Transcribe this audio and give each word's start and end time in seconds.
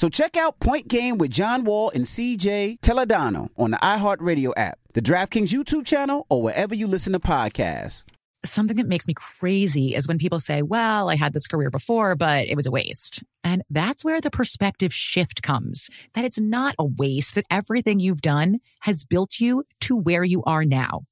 So 0.00 0.08
check 0.08 0.38
out 0.38 0.58
Point 0.60 0.88
Game 0.88 1.18
with 1.18 1.30
John 1.30 1.62
Wall 1.62 1.90
and 1.94 2.06
CJ 2.06 2.80
Toledano 2.80 3.50
on 3.58 3.72
the 3.72 3.76
iHeartRadio 3.76 4.54
app, 4.56 4.78
the 4.94 5.02
DraftKings 5.02 5.52
YouTube 5.52 5.84
channel, 5.84 6.24
or 6.30 6.42
wherever 6.42 6.74
you 6.74 6.86
listen 6.86 7.12
to 7.12 7.20
podcasts. 7.20 8.04
Something 8.42 8.78
that 8.78 8.88
makes 8.88 9.06
me 9.06 9.12
crazy 9.12 9.94
is 9.94 10.08
when 10.08 10.16
people 10.16 10.40
say, 10.40 10.62
well, 10.62 11.10
I 11.10 11.16
had 11.16 11.34
this 11.34 11.46
career 11.46 11.68
before, 11.68 12.14
but 12.14 12.48
it 12.48 12.56
was 12.56 12.66
a 12.66 12.70
waste. 12.70 13.22
And 13.44 13.62
that's 13.68 14.02
where 14.02 14.22
the 14.22 14.30
perspective 14.30 14.94
shift 14.94 15.42
comes 15.42 15.90
that 16.14 16.24
it's 16.24 16.40
not 16.40 16.74
a 16.78 16.86
waste, 16.86 17.34
that 17.34 17.44
everything 17.50 18.00
you've 18.00 18.22
done 18.22 18.60
has 18.80 19.04
built 19.04 19.38
you 19.38 19.64
to 19.80 19.96
where 19.96 20.24
you 20.24 20.42
are 20.44 20.64
now. 20.64 21.02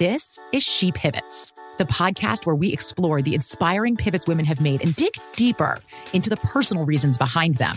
This 0.00 0.36
is 0.52 0.64
She 0.64 0.90
Pivots, 0.90 1.52
the 1.78 1.84
podcast 1.84 2.44
where 2.44 2.56
we 2.56 2.72
explore 2.72 3.22
the 3.22 3.36
inspiring 3.36 3.94
pivots 3.94 4.26
women 4.26 4.46
have 4.46 4.60
made 4.60 4.82
and 4.82 4.96
dig 4.96 5.14
deeper 5.36 5.78
into 6.12 6.28
the 6.28 6.38
personal 6.38 6.84
reasons 6.84 7.18
behind 7.18 7.54
them. 7.54 7.76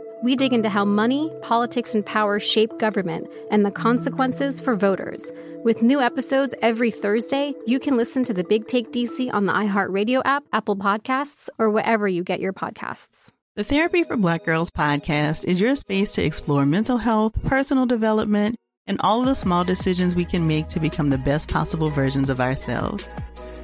We 0.23 0.35
dig 0.35 0.53
into 0.53 0.69
how 0.69 0.85
money, 0.85 1.31
politics, 1.41 1.95
and 1.95 2.05
power 2.05 2.39
shape 2.39 2.77
government 2.77 3.27
and 3.49 3.65
the 3.65 3.71
consequences 3.71 4.61
for 4.61 4.75
voters. 4.75 5.31
With 5.63 5.81
new 5.81 5.99
episodes 5.99 6.53
every 6.61 6.91
Thursday, 6.91 7.55
you 7.65 7.79
can 7.79 7.97
listen 7.97 8.23
to 8.25 8.33
the 8.33 8.43
Big 8.43 8.67
Take 8.67 8.91
DC 8.91 9.33
on 9.33 9.47
the 9.47 9.53
iHeartRadio 9.53 10.21
app, 10.23 10.43
Apple 10.53 10.75
Podcasts, 10.75 11.49
or 11.57 11.71
wherever 11.71 12.07
you 12.07 12.23
get 12.23 12.39
your 12.39 12.53
podcasts. 12.53 13.31
The 13.55 13.63
Therapy 13.63 14.03
for 14.03 14.15
Black 14.15 14.45
Girls 14.45 14.69
podcast 14.69 15.45
is 15.45 15.59
your 15.59 15.73
space 15.73 16.13
to 16.13 16.23
explore 16.23 16.67
mental 16.67 16.97
health, 16.97 17.33
personal 17.43 17.87
development, 17.87 18.57
and 18.85 19.01
all 19.01 19.21
of 19.21 19.25
the 19.25 19.33
small 19.33 19.63
decisions 19.63 20.15
we 20.15 20.25
can 20.25 20.45
make 20.45 20.67
to 20.67 20.79
become 20.79 21.09
the 21.09 21.17
best 21.17 21.49
possible 21.51 21.89
versions 21.89 22.29
of 22.29 22.39
ourselves. 22.39 23.07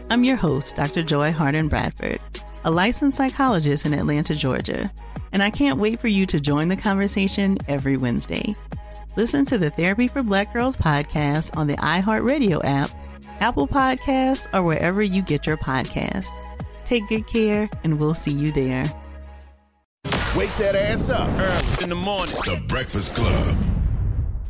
I'm 0.10 0.24
your 0.24 0.38
host, 0.38 0.76
Dr. 0.76 1.04
Joy 1.04 1.32
Harden 1.32 1.68
Bradford, 1.68 2.20
a 2.68 2.72
licensed 2.72 3.16
psychologist 3.16 3.86
in 3.86 3.94
Atlanta, 3.94 4.36
Georgia, 4.36 4.92
and 5.32 5.42
I 5.42 5.50
can't 5.50 5.80
wait 5.80 6.02
for 6.02 6.10
you 6.10 6.26
to 6.26 6.38
join 6.38 6.68
the 6.68 6.76
conversation 6.76 7.58
every 7.70 7.96
Wednesday. 7.96 8.54
Listen 9.16 9.46
to 9.46 9.58
the 9.58 9.70
Therapy 9.70 10.10
for 10.10 10.22
Black 10.22 10.52
Girls 10.52 10.76
podcast 10.76 11.56
on 11.56 11.68
the 11.68 11.78
iHeartRadio 11.78 12.60
app, 12.66 12.90
Apple 13.40 13.70
Podcasts, 13.70 14.54
or 14.54 14.64
wherever 14.64 15.02
you 15.02 15.22
get 15.22 15.48
your 15.48 15.56
podcasts. 15.56 16.28
Take 16.84 17.08
good 17.08 17.26
care, 17.26 17.70
and 17.86 18.02
we'll 18.02 18.16
see 18.16 18.32
you 18.32 18.52
there. 18.52 18.84
Wake 20.36 20.54
that 20.58 20.76
ass 20.76 21.10
up. 21.10 21.30
Early 21.40 21.84
in 21.84 21.90
the 21.90 21.96
morning. 21.96 22.36
The 22.44 22.62
Breakfast 22.68 23.16
Club. 23.16 23.77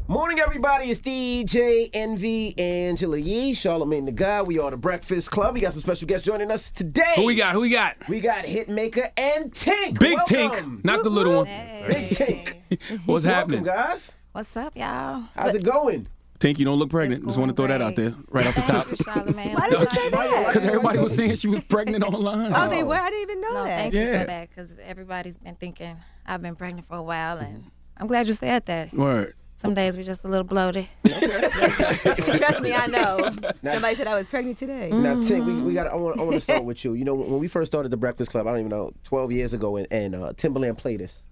Morning, 0.10 0.40
everybody. 0.40 0.90
It's 0.90 1.02
DJ 1.02 1.90
Envy 1.94 2.58
Angela 2.58 3.18
Yee, 3.18 3.52
Charlamagne 3.52 4.06
the 4.06 4.14
God. 4.14 4.48
We 4.48 4.58
are 4.58 4.72
the 4.72 4.78
Breakfast 4.78 5.30
Club. 5.32 5.54
We 5.56 5.60
got 5.60 5.74
some 5.74 5.82
special 5.82 6.08
guests 6.08 6.26
joining 6.26 6.50
us 6.50 6.72
today. 6.72 7.14
Who 7.18 7.26
we 7.26 7.36
got? 7.36 7.54
Who 7.56 7.60
we 7.60 7.70
got? 7.70 7.98
We 8.08 8.22
got 8.22 8.46
Hitmaka 8.46 9.12
and 9.18 9.52
Tink. 9.52 10.00
Big 10.00 10.16
Welcome. 10.16 10.80
Tink, 10.80 10.86
not 10.86 11.04
the 11.04 11.10
little 11.10 11.36
one. 11.38 11.46
Big 11.46 12.10
Tink. 12.12 12.54
What's 13.06 13.26
Welcome, 13.26 13.30
happening? 13.30 13.64
guys. 13.64 14.16
What's 14.32 14.56
up, 14.56 14.78
y'all? 14.78 15.24
How's 15.36 15.56
it 15.56 15.64
going? 15.64 16.08
Tink, 16.40 16.58
you 16.58 16.64
don't 16.64 16.80
look 16.80 16.90
pregnant. 16.92 17.26
Just 17.26 17.38
want 17.38 17.50
to 17.50 17.56
throw 17.56 17.68
that 17.68 17.82
out 17.82 17.96
there, 17.98 18.14
right 18.30 18.48
off 18.48 18.56
the 18.56 18.62
top. 18.62 18.86
Thank 18.88 19.28
you, 19.36 19.56
Why 19.58 19.70
did 19.70 19.80
you 19.80 19.88
say 19.90 20.10
that? 20.12 20.46
Because 20.48 20.68
everybody 20.68 21.00
was 21.00 21.16
saying 21.16 21.36
she 21.36 21.48
was 21.50 21.64
pregnant 21.66 22.04
online. 22.06 22.54
Oh, 22.54 22.70
they 22.70 22.84
were. 22.84 22.96
I 22.96 23.10
didn't 23.10 23.22
even 23.24 23.42
know 23.42 23.54
No, 23.56 23.64
that. 23.66 23.78
thank 23.78 23.94
you 23.94 24.20
for 24.20 24.26
that 24.26 24.50
because 24.50 24.80
everybody's 24.80 25.38
been 25.38 25.56
thinking 25.56 25.98
I've 26.26 26.42
been 26.42 26.56
pregnant 26.56 26.88
for 26.88 26.96
a 26.96 27.04
while, 27.04 27.40
and 27.40 27.66
I'm 27.98 28.08
glad 28.08 28.28
you 28.28 28.34
said 28.34 28.68
that. 28.68 28.94
Word. 28.94 29.34
Some 29.58 29.74
days 29.74 29.98
we're 29.98 30.04
just 30.04 30.24
a 30.24 30.28
little 30.28 30.44
bloated. 30.44 30.88
Trust 31.06 32.62
me, 32.62 32.74
I 32.74 32.88
know. 32.88 33.32
Somebody 33.64 33.96
said 33.96 34.08
I 34.08 34.14
was 34.16 34.28
pregnant 34.28 34.58
today. 34.58 34.90
Now, 34.92 35.16
Tink, 35.16 35.46
we, 35.46 35.54
we 35.64 35.74
got. 35.74 35.88
I 35.88 35.96
want. 35.96 36.20
I 36.20 36.24
want 36.24 36.36
to 36.36 36.42
start 36.42 36.64
with 36.64 36.84
you. 36.86 36.94
You 36.94 37.04
know, 37.06 37.16
when 37.16 37.40
we 37.40 37.48
first 37.48 37.72
started 37.72 37.90
the 37.90 37.98
Breakfast 37.98 38.32
Club, 38.32 38.46
I 38.48 38.52
don't 38.52 38.60
even 38.60 38.70
know, 38.70 38.94
12 39.04 39.32
years 39.32 39.54
ago, 39.54 39.78
and, 39.78 39.88
and 39.92 40.16
uh, 40.16 40.34
Timberland 40.38 40.78
played 40.78 41.02
us, 41.02 41.24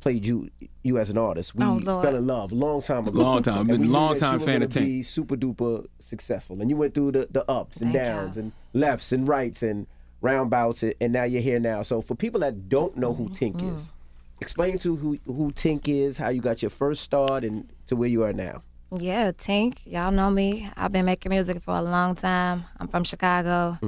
played 0.00 0.26
you, 0.26 0.50
you 0.82 0.98
as 0.98 1.08
an 1.08 1.16
artist. 1.16 1.54
We 1.54 1.64
Oh, 1.64 1.80
Lord. 1.82 2.04
fell 2.04 2.16
in 2.16 2.26
love 2.26 2.52
long 2.52 2.82
time 2.82 3.08
ago. 3.08 3.18
Long 3.18 3.42
time. 3.42 3.70
And 3.70 3.80
Been 3.80 3.90
long 3.90 4.18
time 4.18 4.34
you 4.34 4.40
were 4.40 4.44
fan 4.52 4.62
of 4.62 4.70
Tink. 4.70 4.84
Be 4.84 5.02
super 5.02 5.36
duper 5.36 5.86
successful, 6.00 6.60
and 6.60 6.68
you 6.70 6.76
went 6.76 6.94
through 6.94 7.12
the, 7.12 7.28
the 7.30 7.50
ups 7.50 7.80
and 7.80 7.92
Thank 7.92 8.04
downs 8.04 8.36
y'all. 8.36 8.44
and 8.44 8.52
lefts 8.74 9.10
and 9.12 9.26
rights 9.26 9.62
and 9.62 9.86
roundabouts, 10.20 10.82
and 10.82 10.94
and 11.00 11.14
now 11.14 11.24
you're 11.24 11.40
here 11.42 11.58
now. 11.58 11.80
So 11.80 12.02
for 12.02 12.14
people 12.14 12.40
that 12.40 12.68
don't 12.68 12.96
know 12.98 13.14
who 13.14 13.30
Tink 13.30 13.54
Mm-hmm. 13.56 13.74
is, 13.74 13.92
explain 14.40 14.78
to 14.78 14.96
who 14.96 15.18
who 15.26 15.52
Tink 15.52 15.88
is, 15.88 16.16
how 16.16 16.28
you 16.28 16.40
got 16.40 16.62
your 16.62 16.70
first 16.70 17.02
start, 17.02 17.44
and 17.44 17.68
to 17.86 17.96
where 17.96 18.08
you 18.08 18.22
are 18.24 18.32
now. 18.32 18.62
Yeah, 18.96 19.30
Tink, 19.32 19.78
y'all 19.86 20.10
know 20.10 20.30
me. 20.30 20.70
I've 20.76 20.90
been 20.92 21.04
making 21.04 21.30
music 21.30 21.62
for 21.62 21.74
a 21.76 21.82
long 21.82 22.14
time. 22.16 22.64
I'm 22.78 22.88
from 22.88 23.04
Chicago. 23.04 23.78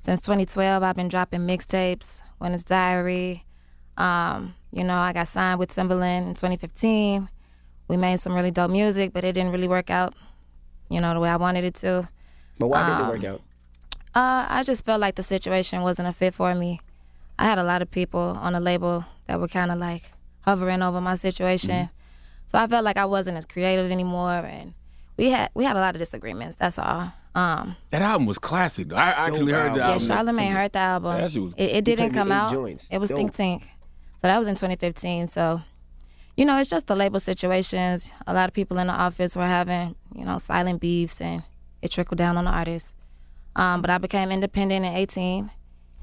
Since 0.00 0.20
2012, 0.20 0.82
I've 0.82 0.94
been 0.94 1.08
dropping 1.08 1.40
mixtapes, 1.40 2.20
Winter's 2.38 2.64
Diary. 2.64 3.44
Um, 3.96 4.54
you 4.72 4.84
know, 4.84 4.96
I 4.96 5.12
got 5.12 5.28
signed 5.28 5.58
with 5.58 5.70
Timberland 5.74 6.28
in 6.28 6.34
2015. 6.34 7.28
We 7.88 7.96
made 7.96 8.20
some 8.20 8.34
really 8.34 8.50
dope 8.50 8.70
music, 8.70 9.12
but 9.12 9.24
it 9.24 9.32
didn't 9.32 9.50
really 9.52 9.66
work 9.68 9.88
out, 9.90 10.14
you 10.88 11.00
know, 11.00 11.14
the 11.14 11.20
way 11.20 11.30
I 11.30 11.36
wanted 11.36 11.64
it 11.64 11.74
to. 11.76 12.08
But 12.58 12.68
why 12.68 12.82
Um, 12.82 12.86
didn't 12.90 13.00
it 13.08 13.12
work 13.12 13.24
out? 13.34 13.40
Uh, 14.14 14.46
I 14.48 14.62
just 14.62 14.84
felt 14.84 15.00
like 15.00 15.16
the 15.16 15.22
situation 15.22 15.82
wasn't 15.82 16.06
a 16.08 16.12
fit 16.12 16.34
for 16.34 16.54
me. 16.54 16.80
I 17.38 17.44
had 17.44 17.58
a 17.58 17.64
lot 17.64 17.82
of 17.82 17.90
people 17.90 18.38
on 18.40 18.52
the 18.52 18.60
label 18.60 19.04
that 19.26 19.40
were 19.40 19.48
kind 19.48 19.70
of 19.70 19.78
like 19.78 20.02
hovering 20.42 20.82
over 20.82 21.00
my 21.00 21.14
situation, 21.16 21.88
so 22.48 22.58
I 22.58 22.66
felt 22.66 22.84
like 22.84 22.96
I 22.96 23.04
wasn't 23.06 23.36
as 23.36 23.44
creative 23.46 23.90
anymore, 23.90 24.30
and 24.44 24.74
we 25.16 25.30
had 25.30 25.50
we 25.54 25.64
had 25.64 25.76
a 25.76 25.80
lot 25.80 25.94
of 25.94 25.98
disagreements. 25.98 26.56
That's 26.56 26.78
all. 26.78 27.12
Um, 27.34 27.76
That 27.90 28.02
album 28.02 28.26
was 28.26 28.38
classic. 28.38 28.88
though. 28.88 28.96
I 28.96 29.08
actually 29.26 29.52
heard 29.52 29.74
the 29.74 29.82
album. 29.82 30.06
yeah. 30.06 30.16
Charlamagne 30.22 30.52
heard 30.52 30.72
the 30.72 30.78
album. 30.78 31.18
That 31.18 31.30
shit 31.32 31.42
was- 31.42 31.54
it, 31.56 31.70
it 31.78 31.84
didn't 31.84 32.12
come 32.12 32.30
out. 32.30 32.52
joints. 32.52 32.86
It 32.92 32.98
was 32.98 33.08
Dope. 33.08 33.18
Think 33.18 33.32
Tink, 33.34 33.62
so 34.18 34.28
that 34.28 34.38
was 34.38 34.46
in 34.46 34.54
2015. 34.54 35.26
So, 35.26 35.60
you 36.36 36.44
know, 36.44 36.58
it's 36.58 36.70
just 36.70 36.86
the 36.86 36.94
label 36.94 37.18
situations. 37.18 38.12
A 38.28 38.32
lot 38.34 38.48
of 38.48 38.54
people 38.54 38.78
in 38.78 38.86
the 38.86 38.92
office 38.92 39.34
were 39.36 39.46
having 39.46 39.96
you 40.14 40.24
know 40.24 40.38
silent 40.38 40.80
beefs, 40.80 41.20
and 41.20 41.42
it 41.82 41.90
trickled 41.90 42.18
down 42.18 42.36
on 42.36 42.44
the 42.44 42.50
artists. 42.52 42.94
Um, 43.56 43.80
but 43.80 43.90
I 43.90 43.98
became 43.98 44.30
independent 44.32 44.84
in 44.84 44.92
18. 44.94 45.50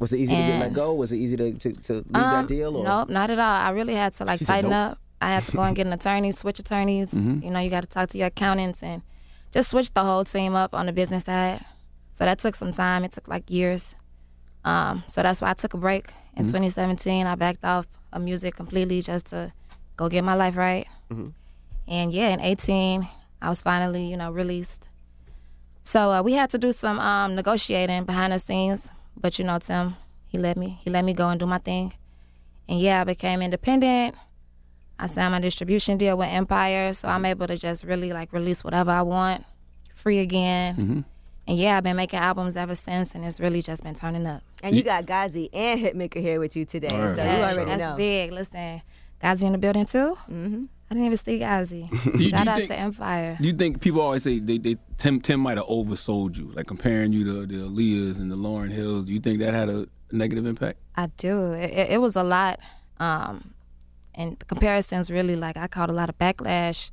Was 0.02 0.12
it 0.14 0.18
easy 0.20 0.36
to 0.36 0.42
get 0.50 0.60
let 0.60 0.74
go? 0.74 0.94
Was 0.94 1.12
it 1.12 1.18
easy 1.18 1.38
to 1.38 1.54
to, 1.64 1.70
to 1.88 1.94
leave 1.94 2.16
Um, 2.16 2.32
that 2.36 2.48
deal? 2.48 2.76
Or? 2.78 2.84
Nope, 2.84 3.10
not 3.10 3.30
at 3.30 3.40
all. 3.40 3.58
I 3.68 3.70
really 3.70 3.94
had 3.96 4.14
to 4.18 4.26
like 4.26 4.40
She 4.40 4.46
tighten 4.46 4.72
nope. 4.72 4.92
up. 4.94 4.98
I 5.22 5.28
had 5.36 5.44
to 5.46 5.52
go 5.52 5.62
and 5.62 5.76
get 5.76 5.86
an 5.86 5.94
attorney, 5.94 6.32
switch 6.32 6.60
attorneys. 6.60 7.12
Mm-hmm. 7.14 7.44
You 7.46 7.52
know, 7.54 7.60
you 7.60 7.70
got 7.70 7.82
to 7.88 7.92
talk 7.98 8.10
to 8.10 8.18
your 8.18 8.28
accountants 8.34 8.82
and 8.82 9.04
just 9.52 9.70
switch 9.70 9.90
the 9.94 10.04
whole 10.04 10.26
team 10.26 10.56
up 10.56 10.74
on 10.74 10.88
the 10.88 10.92
business 11.02 11.24
side. 11.26 11.64
So 12.14 12.26
that 12.26 12.40
took 12.40 12.56
some 12.56 12.72
time. 12.72 13.04
It 13.06 13.12
took 13.12 13.28
like 13.28 13.50
years. 13.52 13.96
Um, 14.66 15.04
so 15.08 15.22
that's 15.22 15.40
why 15.42 15.52
I 15.52 15.54
took 15.54 15.74
a 15.74 15.78
break 15.78 16.08
in 16.36 16.46
Mm-hmm. 16.46 16.66
2017. 16.66 17.28
I 17.28 17.36
backed 17.36 17.64
off 17.64 17.88
of 18.14 18.22
music 18.24 18.56
completely 18.56 19.02
just 19.02 19.28
to 19.28 19.54
go 19.98 20.10
get 20.10 20.24
my 20.24 20.34
life 20.34 20.58
right. 20.58 20.88
Mm-hmm. 21.12 21.30
And 21.88 22.14
yeah, 22.14 22.30
in 22.30 22.40
18, 22.40 23.08
I 23.42 23.50
was 23.50 23.62
finally, 23.62 24.06
you 24.10 24.18
know, 24.18 24.32
released. 24.32 24.88
So 25.84 26.12
uh, 26.12 26.22
we 26.24 26.34
had 26.34 26.50
to 26.52 26.58
do 26.58 26.72
some 26.72 27.00
um, 27.00 27.36
negotiating 27.36 28.06
behind 28.06 28.34
the 28.34 28.40
scenes. 28.40 28.90
But 29.16 29.38
you 29.40 29.46
know, 29.46 29.60
Tim, 29.60 29.96
he 30.26 30.38
let 30.38 30.58
me 30.58 30.80
he 30.84 30.90
let 30.90 31.06
me 31.06 31.14
go 31.14 31.30
and 31.30 31.40
do 31.40 31.46
my 31.46 31.58
thing. 31.58 31.94
And 32.68 32.80
yeah, 32.80 33.02
I 33.02 33.04
became 33.04 33.42
independent. 33.42 34.16
I 34.98 35.08
signed 35.08 35.32
my 35.32 35.40
distribution 35.40 35.98
deal 35.98 36.18
with 36.18 36.28
Empire, 36.28 36.94
so 36.94 37.08
I'm 37.08 37.26
able 37.26 37.48
to 37.48 37.58
just 37.58 37.84
really 37.84 38.14
like 38.14 38.32
release 38.32 38.64
whatever 38.64 38.92
I 38.92 39.02
want, 39.02 39.46
free 39.96 40.20
again. 40.20 40.76
Mm-hmm. 40.76 41.00
And 41.48 41.58
yeah, 41.58 41.78
I've 41.78 41.84
been 41.84 41.96
making 41.96 42.20
albums 42.20 42.56
ever 42.56 42.76
since, 42.76 43.16
and 43.16 43.26
it's 43.26 43.40
really 43.40 43.62
just 43.62 43.84
been 43.84 43.96
turning 43.96 44.28
up. 44.28 44.44
And 44.64 44.76
you 44.76 44.84
got 44.84 45.08
Ghazi 45.08 45.50
and 45.52 45.80
Hitmaka 45.82 46.22
here 46.22 46.40
with 46.40 46.56
you 46.56 46.66
today, 46.66 46.96
Word. 46.96 47.16
so 47.16 47.24
you 47.24 47.30
already 47.30 47.66
that's 47.66 47.80
know. 47.80 47.88
That's 47.88 47.98
big. 47.98 48.32
Listen, 48.32 48.82
Ghazi 49.22 49.46
in 49.48 49.52
the 49.54 49.58
building 49.58 49.86
too. 49.88 50.18
Mm-hmm. 50.30 50.66
I 50.92 50.94
didn't 50.94 51.06
even 51.06 51.18
see 51.20 51.40
Ghazi. 51.40 51.90
Shout 52.28 52.50
out 52.50 52.58
think- 52.58 52.68
to 52.68 52.78
Empire. 52.78 53.38
You 53.40 53.54
think 53.54 53.80
people 53.80 54.02
always 54.02 54.24
say 54.24 54.40
they, 54.40 54.58
they 54.58 54.76
Tim 54.98 55.22
Tim 55.22 55.40
might 55.40 55.58
have 55.58 55.68
oversold 55.68 56.38
you, 56.38 56.52
like 56.52 56.68
comparing 56.68 57.14
you 57.14 57.24
to 57.24 57.46
the 57.46 57.64
Aaliyahs 57.64 58.20
and 58.20 58.30
the 58.30 58.36
Lauryn 58.36 58.72
Hills? 58.72 59.06
Do 59.06 59.14
you 59.14 59.22
think 59.22 59.40
that 59.40 59.54
had 59.54 59.70
a 59.70 59.88
negative 60.12 60.46
impact? 60.46 60.80
I 60.98 61.08
do. 61.16 61.54
It, 61.54 61.72
it, 61.72 61.90
it 61.92 61.98
was 62.02 62.18
a 62.18 62.24
lot. 62.24 62.60
Um, 63.00 63.54
and 64.14 64.38
the 64.38 64.44
comparisons 64.44 65.10
really 65.10 65.38
like 65.38 65.56
I 65.56 65.68
caught 65.68 65.90
a 65.90 65.94
lot 65.94 66.10
of 66.10 66.18
backlash. 66.18 66.92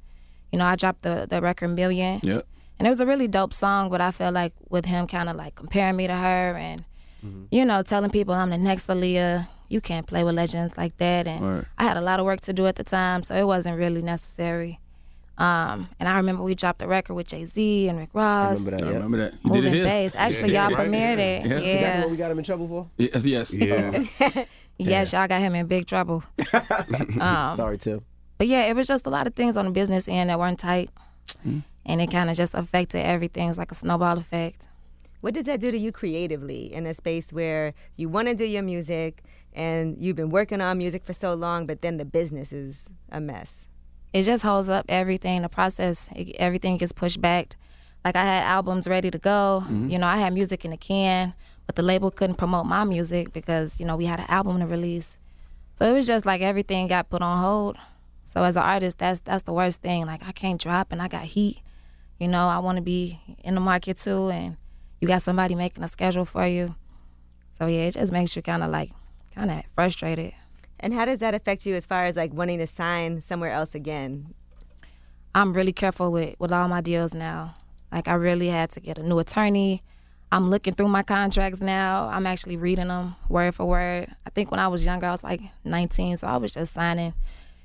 You 0.53 0.61
know, 0.61 0.65
I 0.65 0.77
dropped 0.77 1.03
the 1.03 1.27
the 1.29 1.43
record 1.43 1.69
Million. 1.71 2.21
Yep. 2.23 2.47
And 2.79 2.87
it 2.87 2.91
was 2.91 3.01
a 3.01 3.07
really 3.07 3.27
dope 3.27 3.53
song, 3.53 3.91
but 3.91 4.01
I 4.01 4.13
feel 4.13 4.31
like 4.31 4.53
with 4.69 4.85
him 4.85 5.09
kind 5.09 5.29
of 5.29 5.35
like 5.35 5.57
comparing 5.57 5.97
me 5.97 6.07
to 6.07 6.15
her 6.15 6.57
and, 6.57 6.85
you 7.51 7.65
know, 7.65 7.83
telling 7.83 8.11
people 8.11 8.33
I'm 8.35 8.51
the 8.51 8.59
next 8.59 8.87
Aaliyah, 8.87 9.49
you 9.69 9.81
can't 9.81 10.07
play 10.07 10.25
with 10.25 10.35
legends 10.35 10.77
like 10.77 10.97
that. 10.99 11.27
And 11.27 11.57
Right. 11.57 11.65
I 11.79 11.85
had 11.85 11.97
a 11.97 12.01
lot 12.01 12.19
of 12.21 12.27
work 12.27 12.41
to 12.43 12.53
do 12.53 12.67
at 12.67 12.77
the 12.77 12.85
time, 12.85 13.23
so 13.23 13.35
it 13.35 13.47
wasn't 13.47 13.77
really 13.79 14.03
necessary. 14.03 14.81
Um, 15.37 15.89
and 16.01 16.09
I 16.09 16.17
remember 16.17 16.43
we 16.43 16.57
dropped 16.57 16.83
a 16.83 16.89
record 16.89 17.15
with 17.15 17.29
Jay 17.29 17.45
Z 17.45 17.89
and 17.89 17.97
Rick 17.99 18.11
Ross. 18.13 18.59
remember 18.59 18.71
that. 18.85 18.89
I 18.91 18.93
remember 18.95 19.17
that. 19.19 19.35
You 19.45 19.51
did 19.53 19.59
it 19.59 19.63
Moving 19.69 19.73
here. 19.75 19.85
bass. 19.85 20.15
Actually, 20.17 20.53
Yeah. 20.53 20.69
y'all 20.69 20.77
Right. 20.79 20.89
premiered 20.89 21.19
it. 21.19 21.47
Yeah. 21.47 21.49
Yeah. 21.49 21.59
Is 21.59 21.65
Is 21.77 21.81
that 21.83 21.95
the 21.97 22.03
one 22.03 22.11
we 22.11 22.17
got 22.17 22.31
him 22.33 22.39
in 22.39 22.45
trouble 22.45 22.67
for? 22.69 22.87
Yes, 22.97 23.25
yes. 23.25 23.53
Yeah. 23.53 24.45
Yes, 24.81 25.13
y'all 25.13 25.27
got 25.27 25.41
him 25.41 25.55
in 25.57 25.67
big 25.67 25.87
trouble. 25.89 26.23
um, 27.21 27.57
Sorry, 27.57 27.79
Tim. 27.79 28.03
But 28.39 28.47
yeah, 28.47 28.67
it 28.67 28.77
was 28.77 28.87
just 28.87 29.07
a 29.07 29.11
lot 29.11 29.27
of 29.27 29.35
things 29.35 29.57
on 29.57 29.65
the 29.65 29.71
business 29.73 30.07
end 30.09 30.31
that 30.31 30.39
weren't 30.39 30.59
tight. 30.61 30.91
And 31.45 32.01
it 32.01 32.11
kind 32.13 32.31
of 32.31 32.37
just 32.37 32.55
affected 32.55 33.05
everything. 33.05 33.47
It 33.47 33.49
was 33.49 33.59
like 33.59 33.73
a 33.73 33.75
snowball 33.75 34.19
effect. 34.19 34.69
What 35.21 35.35
does 35.35 35.47
that 35.47 35.61
do 35.61 35.71
to 35.71 35.79
you 35.79 35.91
creatively 35.91 36.73
in 36.73 36.87
a 36.87 36.95
space 36.95 37.33
where 37.33 37.75
you 37.97 38.09
want 38.09 38.29
to 38.29 38.35
do 38.35 38.45
your 38.45 38.63
music 38.63 39.25
and 39.53 39.97
you've 39.99 40.17
been 40.17 40.31
working 40.31 40.61
on 40.61 40.79
music 40.79 41.05
for 41.05 41.13
so 41.13 41.35
long, 41.35 41.67
but 41.67 41.83
then 41.83 41.97
the 41.97 42.05
business 42.05 42.53
is 42.53 42.89
a 43.11 43.21
mess? 43.21 43.67
It 44.13 44.23
just 44.23 44.43
holds 44.43 44.69
up 44.69 44.87
everything. 44.89 45.43
The 45.43 45.49
process, 45.49 46.09
it, 46.15 46.37
everything 46.39 46.77
gets 46.77 46.93
pushed 46.93 47.21
back. 47.21 47.57
Like 48.05 48.17
I 48.17 48.25
had 48.25 48.45
albums 48.45 48.87
ready 48.87 49.11
to 49.11 49.19
go. 49.19 49.65
Mm-hmm. 49.65 49.91
You 49.91 49.99
know, 49.99 50.07
I 50.07 50.19
had 50.19 50.33
music 50.33 50.65
in 50.65 50.71
the 50.71 50.77
can, 50.77 51.35
but 51.67 51.75
the 51.75 51.83
label 51.83 52.11
couldn't 52.11 52.37
promote 52.37 52.67
my 52.67 52.85
music 52.85 53.33
because, 53.33 53.81
you 53.81 53.87
know, 53.87 53.97
we 53.97 54.07
had 54.07 54.21
an 54.21 54.27
album 54.29 54.61
to 54.61 54.67
release. 54.67 55.17
So 55.75 55.85
it 55.85 55.93
was 55.93 56.07
just 56.07 56.25
like 56.25 56.41
everything 56.41 56.87
got 56.87 57.11
put 57.11 57.23
on 57.23 57.43
hold. 57.43 57.77
So 58.25 58.45
as 58.45 58.57
an 58.57 58.63
artist, 58.63 58.99
that's 58.99 59.21
that's 59.21 59.43
the 59.43 59.53
worst 59.53 59.81
thing. 59.83 60.07
Like 60.07 60.23
I 60.27 60.33
can't 60.33 60.61
drop 60.61 60.93
and 60.93 61.03
I 61.03 61.09
got 61.09 61.25
heat. 61.25 61.59
You 62.19 62.29
know, 62.29 62.49
I 62.49 62.59
want 62.59 62.77
to 62.77 62.83
be 62.83 63.21
in 63.45 63.55
the 63.55 63.61
market 63.61 63.99
too, 63.99 64.29
and 64.29 64.57
you 65.01 65.09
got 65.09 65.23
somebody 65.23 65.55
making 65.55 65.85
a 65.85 65.89
schedule 65.89 66.25
for 66.25 66.47
you. 66.47 66.75
So 67.51 67.67
yeah, 67.67 67.87
it 67.87 67.95
just 67.95 68.13
makes 68.13 68.37
you 68.37 68.43
kind 68.43 68.63
of 68.63 68.71
like 68.71 68.91
kind 69.35 69.51
of 69.51 69.63
frustrated. 69.75 70.33
And 70.81 70.95
how 70.95 71.05
does 71.05 71.19
that 71.21 71.35
affect 71.35 71.67
you 71.67 71.75
as 71.75 71.87
far 71.87 72.05
as 72.05 72.17
like 72.17 72.33
wanting 72.33 72.59
to 72.59 72.67
sign 72.67 73.21
somewhere 73.21 73.53
else 73.53 73.75
again? 73.75 74.35
I'm 75.35 75.53
really 75.53 75.73
careful 75.73 76.11
with 76.13 76.35
with 76.39 76.53
all 76.53 76.69
my 76.69 76.81
deals 76.81 77.15
now. 77.15 77.55
Like 77.93 78.09
I 78.09 78.15
really 78.15 78.49
had 78.49 78.71
to 78.71 78.81
get 78.81 78.99
a 78.99 79.03
new 79.03 79.19
attorney. 79.19 79.83
I'm 80.31 80.51
looking 80.51 80.75
through 80.75 80.89
my 80.89 81.03
contracts 81.03 81.61
now. 81.61 82.09
I'm 82.09 82.27
actually 82.27 82.57
reading 82.57 82.89
them 82.89 83.17
word 83.29 83.55
for 83.55 83.65
word. 83.65 84.15
I 84.27 84.31
think 84.31 84.51
when 84.51 84.61
I 84.61 84.69
was 84.69 84.85
younger, 84.85 85.07
I 85.07 85.11
was 85.11 85.25
like 85.25 85.41
19, 85.65 86.19
so 86.19 86.27
I 86.27 86.37
was 86.37 86.53
just 86.53 86.75
signing. 86.75 87.15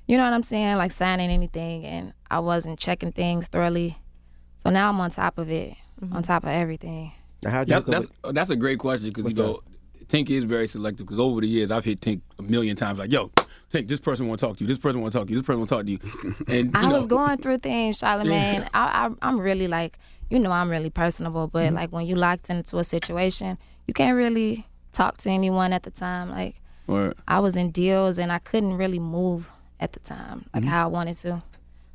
You 0.08 0.18
know 0.18 0.24
what 0.24 0.34
I'm 0.34 0.44
saying? 0.44 0.78
Like 0.78 0.94
signing 0.94 1.30
anything, 1.30 1.86
and 1.86 2.14
I 2.32 2.40
wasn't 2.40 2.80
checking 2.80 3.12
things 3.12 3.48
thoroughly. 3.48 3.98
So 4.60 4.70
now 4.70 4.90
I'm 4.90 5.00
on 5.02 5.12
top 5.12 5.38
of 5.38 5.52
it, 5.52 5.76
on 6.02 6.08
mm-hmm. 6.08 6.22
top 6.22 6.44
of 6.44 6.50
everything. 6.50 7.12
Now, 7.44 7.52
how'd 7.52 7.68
you 7.68 7.74
That's, 7.74 7.86
hook 7.86 7.94
that's, 7.94 8.08
with- 8.24 8.36
that's 8.36 8.50
a 8.50 8.56
great 8.56 8.80
question 8.80 9.10
because 9.10 9.34
you 9.34 9.44
What's 9.44 9.66
know, 9.66 10.06
Tink 10.08 10.30
is 10.30 10.44
very 10.44 10.68
selective. 10.68 11.06
Because 11.08 11.20
over 11.20 11.42
the 11.42 11.48
years, 11.48 11.72
I've 11.72 11.86
hit 11.86 12.02
Tink 12.02 12.22
a 12.40 12.42
million 12.44 12.76
times. 12.76 13.00
Like, 13.00 13.12
yo, 13.12 13.32
Tink, 13.72 13.88
this 13.88 14.00
person 14.00 14.28
want 14.28 14.40
to 14.40 14.46
talk 14.48 14.58
to 14.58 14.64
you. 14.64 14.68
This 14.68 14.78
person 14.78 15.02
want 15.02 15.12
to 15.14 15.20
talk 15.20 15.28
to 15.28 15.34
you. 15.34 15.40
This 15.40 15.46
person 15.46 15.60
want 15.60 15.70
to 15.70 15.76
talk 15.76 15.86
to 15.86 15.92
you. 15.92 16.36
And 16.48 16.68
you 16.68 16.72
I 16.76 16.88
know, 16.88 16.96
was 16.96 17.08
going 17.08 17.38
through 17.40 17.60
things, 17.60 18.00
Charlamagne. 18.02 18.68
I, 18.74 19.08
I, 19.08 19.10
I'm 19.22 19.40
really 19.40 19.68
like, 19.68 19.98
you 20.30 20.40
know, 20.40 20.52
I'm 20.52 20.70
really 20.70 20.90
personable, 20.90 21.48
but 21.48 21.64
Mm-hmm. 21.66 21.76
like 21.76 21.92
when 21.92 22.06
you 22.06 22.16
locked 22.16 22.50
into 22.50 22.78
a 22.80 22.84
situation, 22.84 23.58
you 23.88 23.94
can't 23.94 24.16
really 24.18 24.66
talk 24.92 25.18
to 25.18 25.30
anyone 25.30 25.74
at 25.74 25.84
the 25.84 25.92
time. 25.92 26.30
Like 26.30 26.56
Word. 26.88 27.16
I 27.28 27.40
was 27.40 27.56
in 27.56 27.72
deals 27.72 28.18
and 28.18 28.32
I 28.32 28.40
couldn't 28.40 28.76
really 28.78 29.00
move 29.00 29.50
at 29.80 29.94
the 29.94 30.00
time, 30.00 30.46
like 30.54 30.64
Mm-hmm. 30.64 30.72
how 30.72 30.84
I 30.86 30.88
wanted 30.88 31.18
to. 31.20 31.42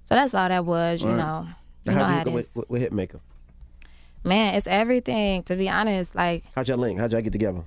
So 0.04 0.14
that's 0.14 0.34
all 0.34 0.48
that 0.48 0.64
was, 0.64 1.02
you 1.02 1.08
Word. 1.08 1.16
know. 1.18 1.46
Now, 1.84 1.92
You 1.92 1.92
how'd 1.92 1.94
know 1.94 2.00
you 2.00 2.04
how 2.04 2.18
hook 2.18 2.26
it 2.26 2.28
up 2.30 2.34
with, 2.34 2.56
with, 2.56 2.70
with 2.70 2.82
Hitmaka? 2.92 3.20
Man, 4.28 4.54
it's 4.54 4.66
everything. 4.66 5.42
To 5.44 5.56
be 5.56 5.69
honest, 5.69 6.14
like 6.14 6.44
How'd 6.54 6.69
y'all 6.69 6.78
link? 6.78 7.00
How'd 7.00 7.12
y'all 7.12 7.22
get 7.22 7.32
together? 7.32 7.62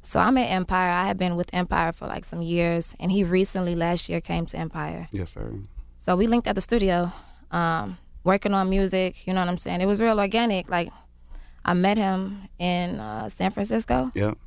so 0.00 0.20
I'm 0.20 0.38
at 0.38 0.50
Empire. 0.50 0.90
I 0.90 1.08
have 1.08 1.18
been 1.18 1.36
with 1.36 1.50
Empire 1.52 1.92
for 1.92 2.06
like 2.06 2.24
some 2.24 2.40
years, 2.40 2.94
and 3.00 3.10
he 3.10 3.24
recently 3.24 3.74
last 3.74 4.08
year 4.08 4.20
came 4.20 4.46
to 4.46 4.56
Empire. 4.56 5.08
Yes, 5.10 5.32
sir. 5.32 5.52
So 5.96 6.16
we 6.16 6.26
linked 6.26 6.46
at 6.46 6.54
the 6.54 6.60
studio, 6.60 7.12
um, 7.50 7.98
working 8.24 8.54
on 8.54 8.70
music. 8.70 9.26
You 9.26 9.34
know 9.34 9.40
what 9.40 9.48
I'm 9.48 9.56
saying? 9.56 9.80
It 9.80 9.86
was 9.86 10.00
real 10.00 10.18
organic. 10.18 10.70
Like 10.70 10.90
I 11.64 11.74
met 11.74 11.98
him 11.98 12.48
in 12.58 13.00
uh, 13.00 13.28
San 13.28 13.50
Francisco. 13.50 14.10
Yep. 14.14 14.38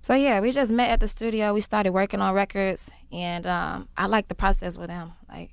So 0.00 0.14
yeah, 0.14 0.38
we 0.40 0.52
just 0.52 0.70
met 0.70 0.90
at 0.90 1.00
the 1.00 1.08
studio. 1.08 1.52
We 1.52 1.62
started 1.62 1.92
working 1.92 2.20
on 2.20 2.34
records, 2.34 2.90
and 3.10 3.44
um, 3.46 3.88
I 3.96 4.06
like 4.06 4.28
the 4.28 4.34
process 4.36 4.78
with 4.78 4.90
him. 4.90 5.12
Like 5.28 5.50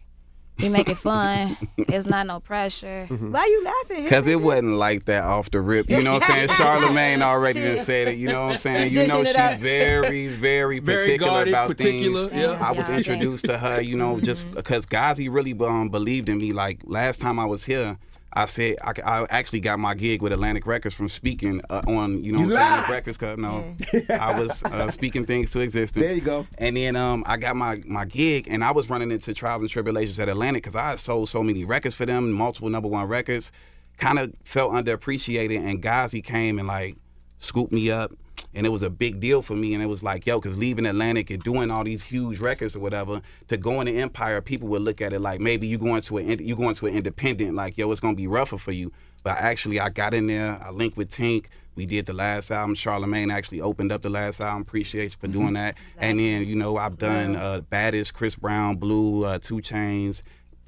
he 0.57 0.69
make 0.69 0.87
it 0.89 0.97
fun. 0.97 1.57
It's 1.77 2.07
not 2.07 2.27
no 2.27 2.39
pressure. 2.39 3.05
Why 3.07 3.39
are 3.41 3.47
you 3.47 3.63
laughing? 3.63 4.07
Cause 4.07 4.27
it 4.27 4.41
wasn't 4.41 4.73
like 4.73 5.05
that 5.05 5.23
off 5.23 5.51
the 5.51 5.61
rip. 5.61 5.89
You 5.89 6.01
know 6.01 6.13
what 6.13 6.23
I'm 6.29 6.47
saying? 6.47 6.47
Charlamagne 6.59 7.21
already 7.21 7.61
done 7.61 7.79
said 7.79 8.07
it. 8.09 8.17
You 8.17 8.27
know 8.27 8.43
what 8.45 8.51
I'm 8.53 8.57
saying? 8.57 8.83
She's 8.89 8.95
You 8.95 9.07
know 9.07 9.23
zhuzhing 9.23 9.51
it 9.51 9.53
she's 9.55 9.61
very, 9.61 10.27
very 10.29 10.79
Very 10.79 11.03
particular 11.03 11.31
guarded, 11.31 11.51
about 11.53 11.67
particular, 11.67 12.29
things. 12.29 12.41
yeah. 12.41 12.67
I 12.67 12.71
was 12.71 12.89
introduced 12.89 13.45
to 13.45 13.57
her, 13.57 13.81
you 13.81 13.95
know, 13.97 14.19
just 14.19 14.49
because 14.53 14.85
Ghazi 14.85 15.29
really 15.29 15.53
um, 15.59 15.89
believed 15.89 16.29
in 16.29 16.37
me. 16.37 16.53
Like 16.53 16.79
last 16.85 17.21
time 17.21 17.37
I 17.39 17.45
was 17.45 17.65
here. 17.65 17.97
I 18.35 18.45
said 18.45 18.75
I, 18.83 18.93
I 19.03 19.25
actually 19.29 19.61
got 19.61 19.79
my 19.79 19.95
gig 19.95 20.21
with 20.21 20.33
Atlantic 20.33 20.67
Records 20.67 20.93
from 20.93 21.07
speaking 21.07 21.61
uh, 21.69 21.81
on 21.87 22.23
you 22.23 22.33
know 22.33 22.39
what 22.39 22.57
I'm 22.57 22.69
saying 22.69 22.81
the 22.81 22.87
Breakfast 22.87 23.19
Club. 23.19 23.39
No, 23.39 23.75
I 24.09 24.37
was 24.37 24.63
uh, 24.63 24.89
speaking 24.89 25.25
things 25.25 25.51
to 25.51 25.61
existence. 25.61 26.05
There 26.05 26.15
you 26.15 26.21
go. 26.21 26.45
And 26.57 26.75
then 26.75 26.95
um, 26.95 27.23
I 27.25 27.37
got 27.37 27.55
my, 27.55 27.81
my 27.85 28.05
gig, 28.05 28.47
and 28.49 28.63
I 28.63 28.71
was 28.71 28.89
running 28.89 29.11
into 29.11 29.33
trials 29.33 29.61
and 29.61 29.69
tribulations 29.69 30.19
at 30.19 30.27
Atlantic 30.27 30.63
because 30.63 30.75
I 30.75 30.95
sold 30.97 31.29
so 31.29 31.43
many 31.43 31.63
records 31.63 31.95
for 31.95 32.05
them, 32.05 32.31
multiple 32.31 32.69
number 32.69 32.89
one 32.89 33.07
records. 33.07 33.51
Kind 33.97 34.19
of 34.19 34.33
felt 34.43 34.73
underappreciated, 34.73 35.57
and 35.57 35.81
Ghazi 35.81 36.21
came 36.21 36.59
and 36.59 36.67
like 36.67 36.97
scooped 37.37 37.71
me 37.71 37.89
up, 37.89 38.11
and 38.53 38.65
it 38.65 38.69
was 38.69 38.83
a 38.83 38.89
big 38.89 39.19
deal 39.19 39.41
for 39.41 39.55
me. 39.55 39.73
And 39.73 39.83
it 39.83 39.87
was 39.87 40.03
like, 40.03 40.25
yo, 40.25 40.39
because 40.39 40.57
leaving 40.57 40.85
Atlantic 40.85 41.29
and 41.29 41.41
doing 41.43 41.71
all 41.71 41.83
these 41.83 42.03
huge 42.03 42.39
records 42.39 42.75
or 42.75 42.79
whatever, 42.79 43.21
to 43.47 43.57
go 43.57 43.81
into 43.81 43.93
Empire, 43.93 44.41
people 44.41 44.67
would 44.69 44.81
look 44.81 45.01
at 45.01 45.13
it 45.13 45.19
like 45.19 45.39
maybe 45.39 45.67
you 45.67 45.77
going 45.77 46.01
to 46.01 46.17
an 46.17 46.39
you 46.39 46.55
going 46.55 46.75
to 46.75 46.87
an 46.87 46.95
independent, 46.95 47.55
like 47.55 47.77
yo, 47.77 47.91
it's 47.91 47.99
gonna 47.99 48.15
be 48.15 48.27
rougher 48.27 48.57
for 48.57 48.71
you. 48.71 48.91
But 49.23 49.37
actually, 49.37 49.79
I 49.79 49.89
got 49.89 50.13
in 50.13 50.27
there. 50.27 50.61
I 50.63 50.69
linked 50.69 50.97
with 50.97 51.09
Tink. 51.09 51.47
We 51.75 51.85
did 51.85 52.05
the 52.05 52.13
last 52.13 52.51
album. 52.51 52.75
Charlamagne 52.75 53.33
actually 53.33 53.59
opened 53.59 53.91
up 53.91 54.01
the 54.01 54.09
last 54.09 54.39
album. 54.39 54.61
Appreciate 54.61 55.03
you 55.03 55.17
for 55.19 55.27
doing 55.27 55.53
that. 55.53 55.75
And 55.97 56.19
then 56.19 56.45
you 56.45 56.55
know 56.55 56.77
I've 56.77 56.97
done 56.97 57.35
uh, 57.35 57.61
Baddest, 57.61 58.13
Chris 58.13 58.35
Brown, 58.35 58.77
Blue, 58.77 59.25
uh, 59.25 59.39
2 59.39 59.55
Chainz, 59.57 60.21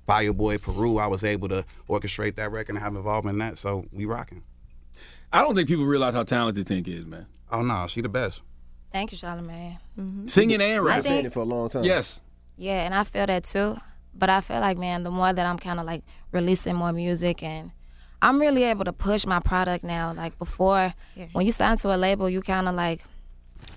Fireboy, 0.08 0.62
Peru. 0.62 0.98
I 0.98 1.08
was 1.08 1.24
able 1.24 1.48
to 1.50 1.64
orchestrate 1.88 2.36
that 2.36 2.52
record 2.52 2.76
and 2.76 2.84
have 2.84 2.96
involvement 2.96 3.36
in 3.36 3.40
that. 3.40 3.58
So 3.58 3.86
we 3.94 4.06
rocking. 4.06 4.44
I 5.32 5.42
don't 5.42 5.56
think 5.56 5.68
people 5.68 5.86
realize 5.86 6.14
how 6.14 6.24
talented 6.24 6.66
Tink 6.66 6.88
is, 6.88 7.06
man. 7.06 7.28
Oh 7.52 7.62
no, 7.62 7.88
she 7.88 8.02
the 8.02 8.10
best. 8.10 8.42
Thank 8.92 9.12
you, 9.12 9.18
Charlamagne. 9.18 9.80
Mm-hmm. 10.00 10.28
Singing 10.28 10.62
and 10.62 10.80
I've 10.80 10.84
rapping. 10.84 11.12
been 11.12 11.26
it 11.26 11.34
for 11.34 11.42
a 11.42 11.46
long 11.46 11.70
time. 11.70 11.84
Yes. 11.84 12.20
Yeah, 12.58 12.86
and 12.86 12.94
I 12.94 13.04
feel 13.04 13.26
that 13.28 13.44
too. 13.44 13.78
But 14.14 14.30
I 14.30 14.42
feel 14.42 14.60
like, 14.60 14.78
man, 14.78 15.04
the 15.04 15.12
more 15.12 15.32
that 15.32 15.46
I'm 15.46 15.60
kind 15.60 15.80
of 15.80 15.86
like 15.86 16.04
releasing 16.32 16.76
more 16.76 16.92
music 16.92 17.44
and 17.44 17.72
I'm 18.22 18.40
really 18.40 18.64
able 18.64 18.86
to 18.86 18.94
push 18.94 19.26
my 19.28 19.40
product 19.40 19.84
now. 19.84 20.12
Like 20.12 20.40
before, 20.40 20.94
when 21.34 21.46
you 21.46 21.52
sign 21.52 21.78
to 21.78 21.96
a 21.96 21.98
label, 21.98 22.30
you 22.30 22.42
kind 22.42 22.68
of 22.68 22.74
like, 22.74 23.04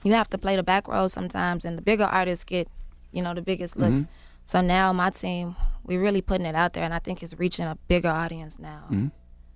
you 0.02 0.14
have 0.14 0.30
to 0.30 0.38
play 0.38 0.56
the 0.56 0.62
back 0.62 0.88
row 0.88 1.08
sometimes, 1.08 1.64
and 1.64 1.76
the 1.76 1.82
bigger 1.82 2.04
artists 2.04 2.44
get, 2.44 2.68
you 3.12 3.20
know, 3.20 3.34
the 3.34 3.42
biggest 3.42 3.76
looks. 3.76 4.00
Mm-hmm. 4.00 4.10
So 4.44 4.62
now 4.62 4.92
my 4.94 5.10
team, 5.10 5.56
we're 5.84 6.00
really 6.00 6.22
putting 6.22 6.46
it 6.46 6.54
out 6.54 6.72
there, 6.72 6.84
and 6.84 6.94
I 6.94 7.00
think 7.00 7.22
it's 7.22 7.38
reaching 7.38 7.66
a 7.66 7.76
bigger 7.88 8.08
audience 8.08 8.58
now. 8.58 8.84
Mm-hmm. 8.86 9.08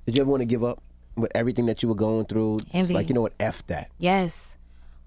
Did 0.04 0.16
you 0.16 0.22
ever 0.22 0.30
want 0.30 0.42
to 0.42 0.46
give 0.46 0.62
up 0.62 0.82
with 1.16 1.30
everything 1.34 1.66
that 1.66 1.82
you 1.82 1.88
were 1.88 1.94
going 1.94 2.26
through? 2.26 2.56
It's 2.56 2.64
Envy. 2.72 2.94
like, 2.94 3.08
you 3.08 3.14
know 3.14 3.22
what? 3.22 3.32
F 3.40 3.66
that. 3.68 3.90
Yes. 3.98 4.56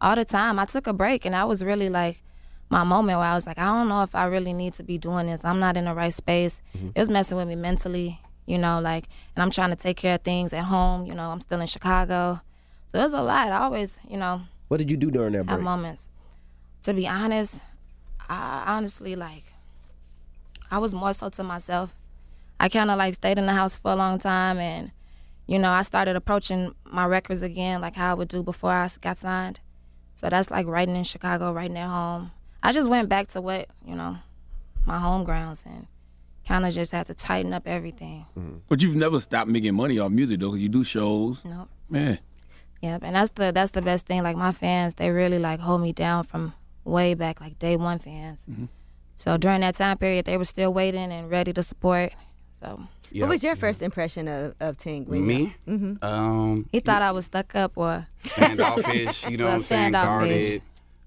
All 0.01 0.15
the 0.15 0.25
time. 0.25 0.59
I 0.59 0.65
took 0.65 0.87
a 0.87 0.93
break 0.93 1.25
and 1.25 1.35
I 1.35 1.43
was 1.45 1.63
really 1.63 1.89
like 1.89 2.21
my 2.69 2.83
moment 2.83 3.17
where 3.19 3.27
I 3.27 3.35
was 3.35 3.45
like, 3.47 3.57
I 3.57 3.65
don't 3.65 3.87
know 3.87 4.03
if 4.03 4.13
I 4.15 4.25
really 4.25 4.53
need 4.53 4.73
to 4.75 4.83
be 4.83 4.97
doing 4.97 5.27
this. 5.27 5.43
I'm 5.45 5.59
not 5.59 5.77
in 5.77 5.85
the 5.85 5.93
right 5.93 6.13
space. 6.13 6.61
Mm-hmm. 6.75 6.89
It 6.95 6.99
was 6.99 7.09
messing 7.09 7.37
with 7.37 7.47
me 7.47 7.55
mentally, 7.55 8.19
you 8.45 8.57
know, 8.57 8.79
like, 8.79 9.07
and 9.35 9.41
I'm 9.43 9.51
trying 9.51 9.69
to 9.71 9.75
take 9.75 9.97
care 9.97 10.15
of 10.15 10.21
things 10.21 10.53
at 10.53 10.65
home. 10.65 11.05
You 11.05 11.13
know, 11.15 11.29
I'm 11.29 11.41
still 11.41 11.59
in 11.61 11.67
Chicago. 11.67 12.41
So 12.87 12.97
there's 12.99 13.13
a 13.13 13.21
lot. 13.21 13.51
I 13.51 13.57
always, 13.57 13.99
you 14.09 14.17
know, 14.17 14.41
What 14.67 14.77
did 14.77 14.91
you 14.91 14.97
do 14.97 15.09
during 15.11 15.31
that 15.33 15.39
have 15.39 15.47
break? 15.47 15.61
moments. 15.61 16.07
To 16.83 16.93
be 16.93 17.07
honest, 17.07 17.61
I 18.29 18.63
honestly 18.67 19.15
like 19.15 19.43
I 20.69 20.77
was 20.77 20.93
more 20.93 21.13
so 21.13 21.29
to 21.29 21.43
myself. 21.43 21.95
I 22.59 22.69
kind 22.69 22.89
of 22.91 22.97
like 22.97 23.13
stayed 23.15 23.37
in 23.39 23.45
the 23.45 23.53
house 23.53 23.77
for 23.77 23.91
a 23.91 23.95
long 23.95 24.19
time, 24.19 24.57
and 24.57 24.91
you 25.47 25.57
know 25.59 25.71
I 25.71 25.81
started 25.81 26.15
approaching 26.15 26.73
my 26.85 27.05
records 27.05 27.41
again, 27.41 27.81
like 27.81 27.95
how 27.95 28.11
I 28.11 28.13
would 28.13 28.27
do 28.27 28.43
before 28.43 28.71
I 28.71 28.89
got 29.01 29.17
signed. 29.17 29.59
So 30.15 30.29
that's 30.29 30.51
like 30.51 30.67
writing 30.67 30.95
in 30.95 31.03
Chicago, 31.03 31.51
writing 31.51 31.77
at 31.77 31.87
home. 31.89 32.31
I 32.63 32.71
just 32.71 32.89
went 32.89 33.07
back 33.09 33.27
to 33.29 33.41
what 33.41 33.69
you 33.85 33.95
know, 33.95 34.17
my 34.85 34.99
home 34.99 35.23
grounds, 35.23 35.63
and 35.65 35.87
kind 36.47 36.65
of 36.65 36.73
just 36.73 36.91
had 36.91 37.05
to 37.07 37.13
tighten 37.13 37.53
up 37.53 37.67
everything. 37.67 38.25
Mm-hmm. 38.37 38.57
But 38.67 38.81
you've 38.81 38.95
never 38.95 39.19
stopped 39.19 39.49
making 39.49 39.75
money 39.75 39.99
off 39.99 40.11
music 40.11 40.39
though, 40.39 40.51
'cause 40.51 40.59
you 40.59 40.69
do 40.69 40.83
shows. 40.83 41.43
Nope. 41.45 41.69
Man, 41.89 42.19
Yep, 42.81 43.03
and 43.03 43.15
that's 43.15 43.31
the 43.31 43.51
that's 43.51 43.71
the 43.71 43.81
best 43.81 44.05
thing. 44.05 44.23
Like 44.23 44.37
my 44.37 44.51
fans, 44.51 44.95
they 44.95 45.09
really 45.09 45.39
like 45.39 45.59
hold 45.59 45.81
me 45.81 45.93
down 45.93 46.23
from 46.25 46.53
way 46.83 47.13
back, 47.13 47.41
like 47.41 47.57
day 47.59 47.75
one 47.75 47.99
fans. 47.99 48.45
Mm-hmm. 48.49 48.65
So 49.15 49.35
during 49.37 49.61
that 49.61 49.75
time 49.75 49.97
period, 49.97 50.25
they 50.25 50.37
were 50.37 50.45
still 50.45 50.73
waiting 50.73 51.11
and 51.11 51.29
ready 51.29 51.53
to 51.53 51.63
support. 51.63 52.13
So 52.59 52.83
What 53.15 53.29
was 53.29 53.43
your 53.43 53.55
first 53.55 53.81
impression 53.81 54.27
of, 54.27 54.55
of 54.59 54.77
Tink? 54.77 55.07
when 55.07 55.19
you- 55.21 55.25
Me? 55.25 55.55
Mhm. 55.67 56.03
Um, 56.03 56.69
he 56.71 56.79
thought 56.79 57.01
I 57.01 57.11
was 57.11 57.25
stuck 57.25 57.55
up 57.55 57.73
or 57.75 58.07
standoffish, 58.19 59.27
you 59.27 59.37
know 59.37 59.45
what 59.45 59.53
I'm 59.53 59.59
saying, 59.73 59.91
guarded 59.91 60.61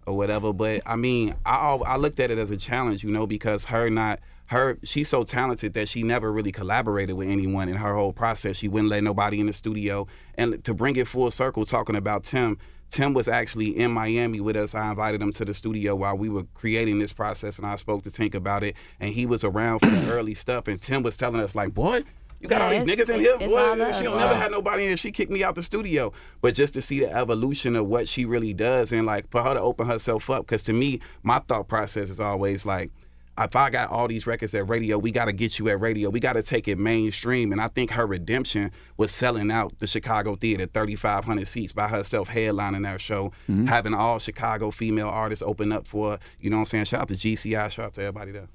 or 0.06 0.16
whatever. 0.16 0.52
But 0.52 0.82
I 0.86 0.96
mean, 0.96 1.34
I 1.44 1.56
I 1.86 1.96
looked 1.96 2.20
at 2.20 2.30
it 2.30 2.38
as 2.38 2.50
a 2.50 2.56
challenge, 2.56 3.04
you 3.04 3.10
know, 3.10 3.26
because 3.26 3.66
her 3.66 3.90
not 3.90 4.20
her 4.46 4.78
she's 4.82 5.08
so 5.08 5.22
talented 5.22 5.74
that 5.74 5.88
she 5.88 6.02
never 6.02 6.32
really 6.32 6.52
collaborated 6.52 7.16
with 7.16 7.28
anyone 7.28 7.68
in 7.68 7.76
her 7.76 7.94
whole 7.94 8.12
process. 8.12 8.56
She 8.56 8.68
wouldn't 8.68 8.90
let 8.90 9.04
nobody 9.04 9.38
in 9.40 9.46
the 9.46 9.52
studio. 9.52 10.06
And 10.36 10.62
to 10.64 10.74
bring 10.74 10.96
it 10.96 11.06
full 11.06 11.30
circle, 11.30 11.64
talking 11.64 11.96
about 11.96 12.24
Tim. 12.24 12.58
Tim 12.90 13.14
was 13.14 13.28
actually 13.28 13.78
in 13.78 13.92
Miami 13.92 14.40
with 14.40 14.56
us. 14.56 14.74
I 14.74 14.90
invited 14.90 15.22
him 15.22 15.32
to 15.32 15.44
the 15.44 15.54
studio 15.54 15.94
while 15.94 16.16
we 16.16 16.28
were 16.28 16.44
creating 16.54 16.98
this 16.98 17.12
process, 17.12 17.56
and 17.56 17.66
I 17.66 17.76
spoke 17.76 18.02
to 18.02 18.10
Tink 18.10 18.34
about 18.34 18.64
it. 18.64 18.76
And 18.98 19.12
he 19.14 19.26
was 19.26 19.44
around 19.44 19.78
for 19.78 19.90
the 19.90 20.10
early 20.10 20.34
stuff. 20.34 20.68
And 20.68 20.80
Tim 20.80 21.02
was 21.02 21.16
telling 21.16 21.40
us, 21.40 21.54
like, 21.54 21.72
"Boy, 21.72 22.02
you 22.40 22.48
got 22.48 22.62
all 22.62 22.70
these 22.70 22.82
niggas 22.82 23.08
in 23.10 23.20
here. 23.20 23.38
Boy, 23.38 23.46
she 23.92 24.04
don't 24.04 24.18
never 24.18 24.34
had 24.34 24.50
nobody 24.50 24.82
in 24.84 24.88
here. 24.88 24.96
She 24.96 25.12
kicked 25.12 25.30
me 25.30 25.44
out 25.44 25.54
the 25.54 25.62
studio. 25.62 26.12
But 26.40 26.54
just 26.54 26.72
to 26.74 26.82
see 26.82 27.00
the 27.00 27.12
evolution 27.14 27.76
of 27.76 27.86
what 27.86 28.08
she 28.08 28.24
really 28.24 28.54
does 28.54 28.92
and 28.92 29.06
like 29.06 29.30
for 29.30 29.42
her 29.42 29.54
to 29.54 29.60
open 29.60 29.86
herself 29.86 30.30
up, 30.30 30.46
because 30.46 30.62
to 30.64 30.72
me, 30.72 31.00
my 31.22 31.38
thought 31.40 31.68
process 31.68 32.08
is 32.08 32.18
always 32.18 32.64
like, 32.64 32.90
if 33.38 33.56
I 33.56 33.70
got 33.70 33.90
all 33.90 34.08
these 34.08 34.26
records 34.26 34.54
at 34.54 34.68
radio, 34.68 34.98
we 34.98 35.10
got 35.10 35.26
to 35.26 35.32
get 35.32 35.58
you 35.58 35.68
at 35.68 35.80
radio. 35.80 36.10
We 36.10 36.20
got 36.20 36.34
to 36.34 36.42
take 36.42 36.68
it 36.68 36.78
mainstream. 36.78 37.52
And 37.52 37.60
I 37.60 37.68
think 37.68 37.92
her 37.92 38.06
redemption 38.06 38.70
was 38.96 39.10
selling 39.10 39.50
out 39.50 39.78
the 39.78 39.86
Chicago 39.86 40.36
Theater, 40.36 40.66
3,500 40.66 41.48
seats 41.48 41.72
by 41.72 41.88
herself, 41.88 42.28
headlining 42.28 42.82
that 42.82 43.00
show, 43.00 43.32
mm-hmm. 43.48 43.66
having 43.66 43.94
all 43.94 44.18
Chicago 44.18 44.70
female 44.70 45.08
artists 45.08 45.42
open 45.42 45.72
up 45.72 45.86
for 45.86 46.12
her. 46.12 46.18
You 46.38 46.50
know 46.50 46.56
what 46.56 46.62
I'm 46.62 46.66
saying? 46.66 46.84
Shout 46.84 47.02
out 47.02 47.08
to 47.08 47.14
GCI, 47.14 47.70
shout 47.70 47.86
out 47.86 47.94
to 47.94 48.02
everybody 48.02 48.32
there. 48.32 48.48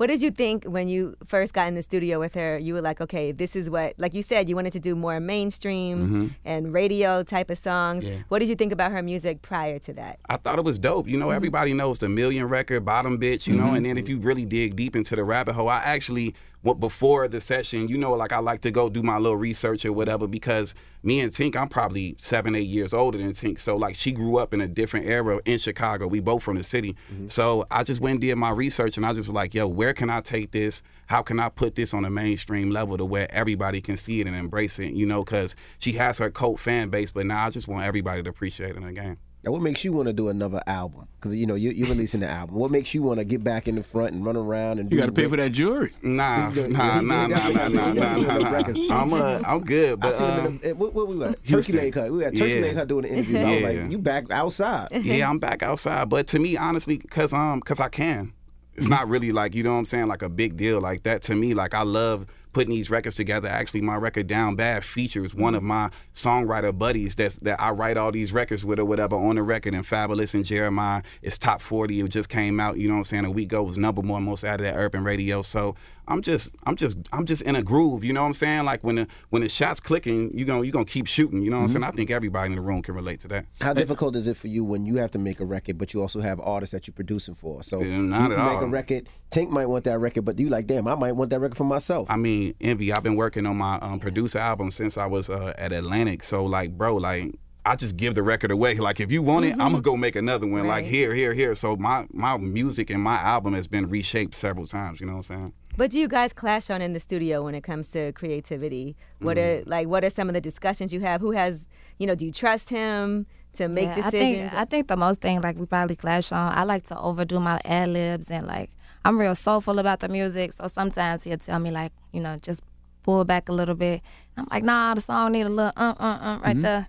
What 0.00 0.06
did 0.06 0.22
you 0.22 0.30
think 0.30 0.64
when 0.64 0.88
you 0.88 1.14
first 1.26 1.52
got 1.52 1.68
in 1.68 1.74
the 1.74 1.82
studio 1.82 2.18
with 2.18 2.32
her? 2.32 2.56
You 2.56 2.72
were 2.72 2.80
like, 2.80 3.02
okay, 3.02 3.32
this 3.32 3.54
is 3.54 3.68
what, 3.68 3.92
like 3.98 4.14
you 4.14 4.22
said, 4.22 4.48
you 4.48 4.56
wanted 4.56 4.72
to 4.72 4.80
do 4.80 4.96
more 4.96 5.20
mainstream 5.20 6.08
Mhm. 6.08 6.30
and 6.42 6.72
radio 6.72 7.22
type 7.22 7.50
of 7.50 7.58
songs. 7.58 8.06
Yeah. 8.06 8.14
What 8.28 8.38
did 8.38 8.48
you 8.48 8.54
think 8.54 8.72
about 8.72 8.92
her 8.92 9.02
music 9.02 9.42
prior 9.42 9.78
to 9.80 9.92
that? 9.92 10.18
I 10.26 10.38
thought 10.38 10.58
it 10.58 10.64
was 10.64 10.78
dope. 10.78 11.06
You 11.06 11.18
know, 11.18 11.28
everybody 11.28 11.74
knows 11.74 11.98
the 11.98 12.08
million 12.08 12.46
record, 12.48 12.82
bottom 12.82 13.18
bitch, 13.18 13.46
you 13.46 13.54
know, 13.54 13.64
Mhm. 13.72 13.76
and 13.76 13.84
then 13.84 13.98
if 13.98 14.08
you 14.08 14.16
really 14.20 14.46
dig 14.46 14.74
deep 14.74 14.96
into 14.96 15.16
the 15.16 15.22
rabbit 15.22 15.52
hole, 15.52 15.68
I 15.68 15.82
actually, 15.84 16.34
what 16.62 16.78
before 16.78 17.26
the 17.26 17.40
session, 17.40 17.88
you 17.88 17.96
know, 17.96 18.12
like 18.12 18.32
I 18.32 18.38
like 18.38 18.60
to 18.62 18.70
go 18.70 18.90
do 18.90 19.02
my 19.02 19.16
little 19.16 19.36
research 19.36 19.84
or 19.84 19.92
whatever 19.92 20.26
because 20.26 20.74
me 21.02 21.20
and 21.20 21.32
Tink, 21.32 21.56
I'm 21.56 21.68
probably 21.68 22.14
seven, 22.18 22.54
eight 22.54 22.68
years 22.68 22.92
older 22.92 23.16
than 23.16 23.32
Tink. 23.32 23.58
So, 23.58 23.76
like, 23.76 23.94
she 23.94 24.12
grew 24.12 24.36
up 24.36 24.52
in 24.52 24.60
a 24.60 24.68
different 24.68 25.06
era 25.06 25.40
in 25.46 25.58
Chicago. 25.58 26.06
We 26.06 26.20
both 26.20 26.42
from 26.42 26.56
the 26.56 26.62
city. 26.62 26.96
Mm-hmm. 27.12 27.28
So, 27.28 27.66
I 27.70 27.82
just 27.82 28.00
went 28.00 28.16
and 28.16 28.20
did 28.20 28.36
my 28.36 28.50
research 28.50 28.98
and 28.98 29.06
I 29.06 29.14
just 29.14 29.28
was 29.28 29.34
like, 29.34 29.54
yo, 29.54 29.66
where 29.66 29.94
can 29.94 30.10
I 30.10 30.20
take 30.20 30.50
this? 30.50 30.82
How 31.06 31.22
can 31.22 31.40
I 31.40 31.48
put 31.48 31.74
this 31.74 31.94
on 31.94 32.04
a 32.04 32.10
mainstream 32.10 32.70
level 32.70 32.98
to 32.98 33.04
where 33.06 33.26
everybody 33.32 33.80
can 33.80 33.96
see 33.96 34.20
it 34.20 34.26
and 34.26 34.36
embrace 34.36 34.78
it, 34.78 34.92
you 34.92 35.06
know, 35.06 35.24
because 35.24 35.56
she 35.78 35.92
has 35.92 36.18
her 36.18 36.30
cult 36.30 36.60
fan 36.60 36.90
base, 36.90 37.10
but 37.10 37.26
now 37.26 37.46
I 37.46 37.50
just 37.50 37.68
want 37.68 37.86
everybody 37.86 38.22
to 38.22 38.30
appreciate 38.30 38.70
it 38.70 38.76
in 38.76 38.84
the 38.84 38.92
game. 38.92 39.16
Now, 39.42 39.52
what 39.52 39.62
makes 39.62 39.84
you 39.84 39.92
want 39.94 40.06
to 40.06 40.12
do 40.12 40.28
another 40.28 40.62
album? 40.66 41.08
Because 41.18 41.32
you 41.34 41.46
know 41.46 41.54
you, 41.54 41.70
you're 41.70 41.88
releasing 41.88 42.20
the 42.20 42.28
album. 42.28 42.56
What 42.56 42.70
makes 42.70 42.92
you 42.92 43.02
want 43.02 43.20
to 43.20 43.24
get 43.24 43.42
back 43.42 43.68
in 43.68 43.74
the 43.74 43.82
front 43.82 44.12
and 44.12 44.24
run 44.24 44.36
around 44.36 44.78
and? 44.80 44.92
You 44.92 44.98
gotta 44.98 45.12
pay 45.12 45.26
for 45.28 45.36
that 45.38 45.52
jewelry. 45.52 45.92
Nah, 46.02 46.50
He- 46.50 46.68
nah, 46.68 47.00
nah, 47.00 47.26
nah, 47.26 47.36
nah, 47.48 47.68
nah, 47.68 47.92
nah, 47.92 48.16
nah, 48.16 48.38
nah. 48.38 48.50
records. 48.50 48.78
I'm, 48.90 49.12
uh, 49.14 49.40
I'm 49.46 49.60
good, 49.64 49.92
I 49.92 49.96
but 49.96 50.10
seen 50.12 50.30
him 50.30 50.38
in 50.40 50.46
um, 50.46 50.60
the, 50.62 50.72
what, 50.74 50.92
what 50.94 51.08
we 51.08 51.16
were 51.16 51.28
Turkey 51.32 51.40
Houston. 51.48 51.76
Lake 51.76 51.94
Hut. 51.94 52.12
We 52.12 52.22
had 52.22 52.36
Turkey 52.36 52.52
Yeah. 52.54 52.60
Lake 52.60 52.74
Hut 52.76 52.88
doing 52.88 53.02
the 53.02 53.08
interviews. 53.12 53.42
I 53.42 53.54
was 53.54 53.62
like, 53.62 53.90
you 53.90 53.98
back 53.98 54.30
outside? 54.30 54.88
yeah, 54.92 55.28
I'm 55.28 55.38
back 55.38 55.62
outside. 55.62 56.08
But 56.10 56.26
to 56.28 56.38
me, 56.38 56.56
honestly, 56.58 56.98
cause 56.98 57.32
um, 57.32 57.60
cause 57.62 57.80
I 57.80 57.88
can. 57.88 58.34
It's 58.74 58.88
not 58.88 59.08
really 59.08 59.32
like 59.32 59.54
you 59.54 59.62
know 59.62 59.72
what 59.72 59.78
I'm 59.78 59.86
saying, 59.86 60.06
like 60.08 60.22
a 60.22 60.28
big 60.28 60.56
deal 60.58 60.80
like 60.80 61.02
that. 61.04 61.22
To 61.22 61.34
me, 61.34 61.54
like 61.54 61.72
I 61.74 61.82
love 61.82 62.26
putting 62.52 62.70
these 62.70 62.90
records 62.90 63.16
together. 63.16 63.48
Actually, 63.48 63.82
my 63.82 63.96
record 63.96 64.26
Down 64.26 64.56
Bad 64.56 64.84
features 64.84 65.34
one 65.34 65.54
of 65.54 65.62
my 65.62 65.90
songwriter 66.14 66.76
buddies 66.76 67.14
that's 67.14 67.36
that 67.36 67.60
I 67.60 67.70
write 67.70 67.96
all 67.96 68.12
these 68.12 68.32
records 68.32 68.64
with 68.64 68.78
or 68.78 68.84
whatever 68.84 69.16
on 69.16 69.36
the 69.36 69.42
record. 69.42 69.74
And 69.74 69.84
Fabolous 69.84 70.34
and 70.34 70.44
Jeremih, 70.44 71.04
it's 71.22 71.38
top 71.38 71.60
40. 71.60 72.00
It 72.00 72.08
just 72.08 72.28
came 72.28 72.60
out. 72.60 72.78
You 72.78 72.88
know 72.88 72.94
what 72.94 73.00
I'm 73.00 73.04
saying? 73.04 73.24
A 73.24 73.30
week 73.30 73.46
ago 73.46 73.62
was 73.62 73.78
number 73.78 74.00
one 74.00 74.24
most 74.24 74.44
out 74.44 74.60
of 74.60 74.66
that 74.66 74.76
urban 74.76 75.04
radio. 75.04 75.42
So 75.42 75.74
I'm 76.10 76.22
just, 76.22 76.54
I'm 76.64 76.74
just, 76.76 76.98
I'm 77.12 77.24
just 77.24 77.42
in 77.42 77.54
a 77.56 77.62
groove. 77.62 78.02
You 78.04 78.12
know 78.12 78.22
what 78.22 78.26
I'm 78.26 78.34
saying? 78.34 78.64
Like 78.64 78.82
when 78.82 78.96
the 78.96 79.06
when 79.30 79.42
the 79.42 79.48
shots 79.48 79.78
clicking, 79.80 80.36
you 80.36 80.44
gonna 80.44 80.64
you 80.64 80.72
gonna 80.72 80.84
keep 80.84 81.06
shooting. 81.06 81.42
You 81.42 81.50
know 81.50 81.58
what 81.58 81.62
I'm 81.62 81.68
saying? 81.68 81.84
I 81.84 81.92
think 81.92 82.10
everybody 82.10 82.50
in 82.50 82.56
the 82.56 82.60
room 82.62 82.82
can 82.82 82.94
relate 82.94 83.20
to 83.20 83.28
that. 83.28 83.46
How 83.60 83.72
difficult 83.72 84.16
is 84.16 84.26
it 84.26 84.36
for 84.36 84.48
you 84.48 84.64
when 84.64 84.84
you 84.84 84.96
have 84.96 85.12
to 85.12 85.18
make 85.18 85.40
a 85.40 85.44
record, 85.44 85.78
but 85.78 85.94
you 85.94 86.02
also 86.02 86.20
have 86.20 86.40
artists 86.40 86.72
that 86.72 86.86
you're 86.86 86.94
producing 86.94 87.34
for? 87.34 87.62
So 87.62 87.80
Yeah, 87.80 87.98
not 87.98 88.30
you 88.30 88.36
at 88.36 88.44
make 88.44 88.56
all. 88.58 88.64
a 88.64 88.66
record. 88.66 89.08
Tink 89.30 89.50
might 89.50 89.66
want 89.66 89.84
that 89.84 89.98
record, 90.00 90.24
but 90.24 90.38
you 90.38 90.48
like, 90.48 90.66
damn, 90.66 90.88
I 90.88 90.96
might 90.96 91.12
want 91.12 91.30
that 91.30 91.38
record 91.38 91.56
for 91.56 91.64
myself. 91.64 92.10
I 92.10 92.16
mean, 92.16 92.54
Envy, 92.60 92.92
I've 92.92 93.04
been 93.04 93.14
working 93.16 93.46
on 93.46 93.56
my 93.56 93.76
um, 93.78 94.00
producer 94.00 94.40
album 94.40 94.72
since 94.72 94.98
I 94.98 95.06
was 95.06 95.30
uh, 95.30 95.54
at 95.56 95.72
Atlantic. 95.72 96.24
So, 96.24 96.44
like, 96.44 96.76
bro, 96.76 96.96
like, 96.96 97.36
I 97.64 97.76
just 97.76 97.96
give 97.96 98.14
the 98.16 98.22
record 98.24 98.50
away. 98.50 98.74
Like, 98.80 98.98
if 98.98 99.12
you 99.12 99.22
want 99.22 99.44
it, 99.44 99.52
I'm 99.52 99.72
gonna 99.72 99.80
go 99.82 99.96
make 99.96 100.16
another 100.16 100.46
one. 100.48 100.66
Like, 100.66 100.86
here, 100.86 101.14
here, 101.14 101.34
here. 101.34 101.54
So 101.54 101.76
my 101.76 102.06
my 102.10 102.36
music 102.38 102.90
and 102.90 103.00
my 103.02 103.16
album 103.18 103.52
has 103.54 103.68
been 103.68 103.88
reshaped 103.88 104.34
several 104.34 104.66
times. 104.66 105.00
You 105.00 105.06
know 105.06 105.12
what 105.18 105.30
I'm 105.30 105.36
saying? 105.36 105.52
What 105.76 105.90
do 105.90 105.98
you 105.98 106.08
guys 106.08 106.32
clash 106.32 106.68
on 106.68 106.82
in 106.82 106.92
the 106.92 107.00
studio 107.00 107.44
when 107.44 107.54
it 107.54 107.62
comes 107.62 107.88
to 107.92 108.12
creativity? 108.12 108.96
What 109.20 109.36
Mm. 109.36 109.40
are 109.62 109.64
like 109.66 109.88
what 109.88 110.04
are 110.04 110.10
some 110.10 110.28
of 110.28 110.34
the 110.34 110.40
discussions 110.40 110.92
you 110.92 111.00
have? 111.00 111.20
Who 111.20 111.30
has 111.32 111.66
you 111.98 112.06
know? 112.06 112.14
Do 112.14 112.26
you 112.26 112.32
trust 112.32 112.68
him 112.70 113.26
to 113.54 113.68
make 113.68 113.88
Yeah, 113.88 113.94
decisions? 113.94 114.14
I 114.14 114.20
think, 114.20 114.54
I 114.54 114.64
think 114.66 114.88
the 114.88 114.96
most 114.96 115.20
thing 115.20 115.40
like 115.40 115.56
we 115.56 115.66
probably 115.66 115.96
clash 115.96 116.32
on. 116.32 116.52
I 116.52 116.64
like 116.64 116.84
to 116.86 116.98
overdo 116.98 117.40
my 117.40 117.60
ad 117.64 117.88
libs 117.90 118.30
and 118.30 118.46
like 118.46 118.70
I'm 119.04 119.18
real 119.18 119.34
soulful 119.34 119.78
about 119.78 120.00
the 120.00 120.08
music. 120.08 120.52
So 120.52 120.66
sometimes 120.66 121.24
he'll 121.24 121.38
tell 121.38 121.58
me 121.58 121.70
like 121.70 121.92
you 122.12 122.20
know 122.20 122.36
just 122.36 122.62
pull 123.02 123.24
back 123.24 123.48
a 123.48 123.52
little 123.52 123.74
bit. 123.76 124.02
I'm 124.36 124.46
like 124.50 124.64
nah, 124.64 124.94
the 124.94 125.00
song 125.00 125.32
need 125.32 125.42
a 125.46 125.48
little 125.48 125.72
uh 125.76 125.94
uh 125.98 126.18
uh 126.20 126.38
right 126.42 126.56
Mm-hmm. 126.56 126.62
there. 126.62 126.88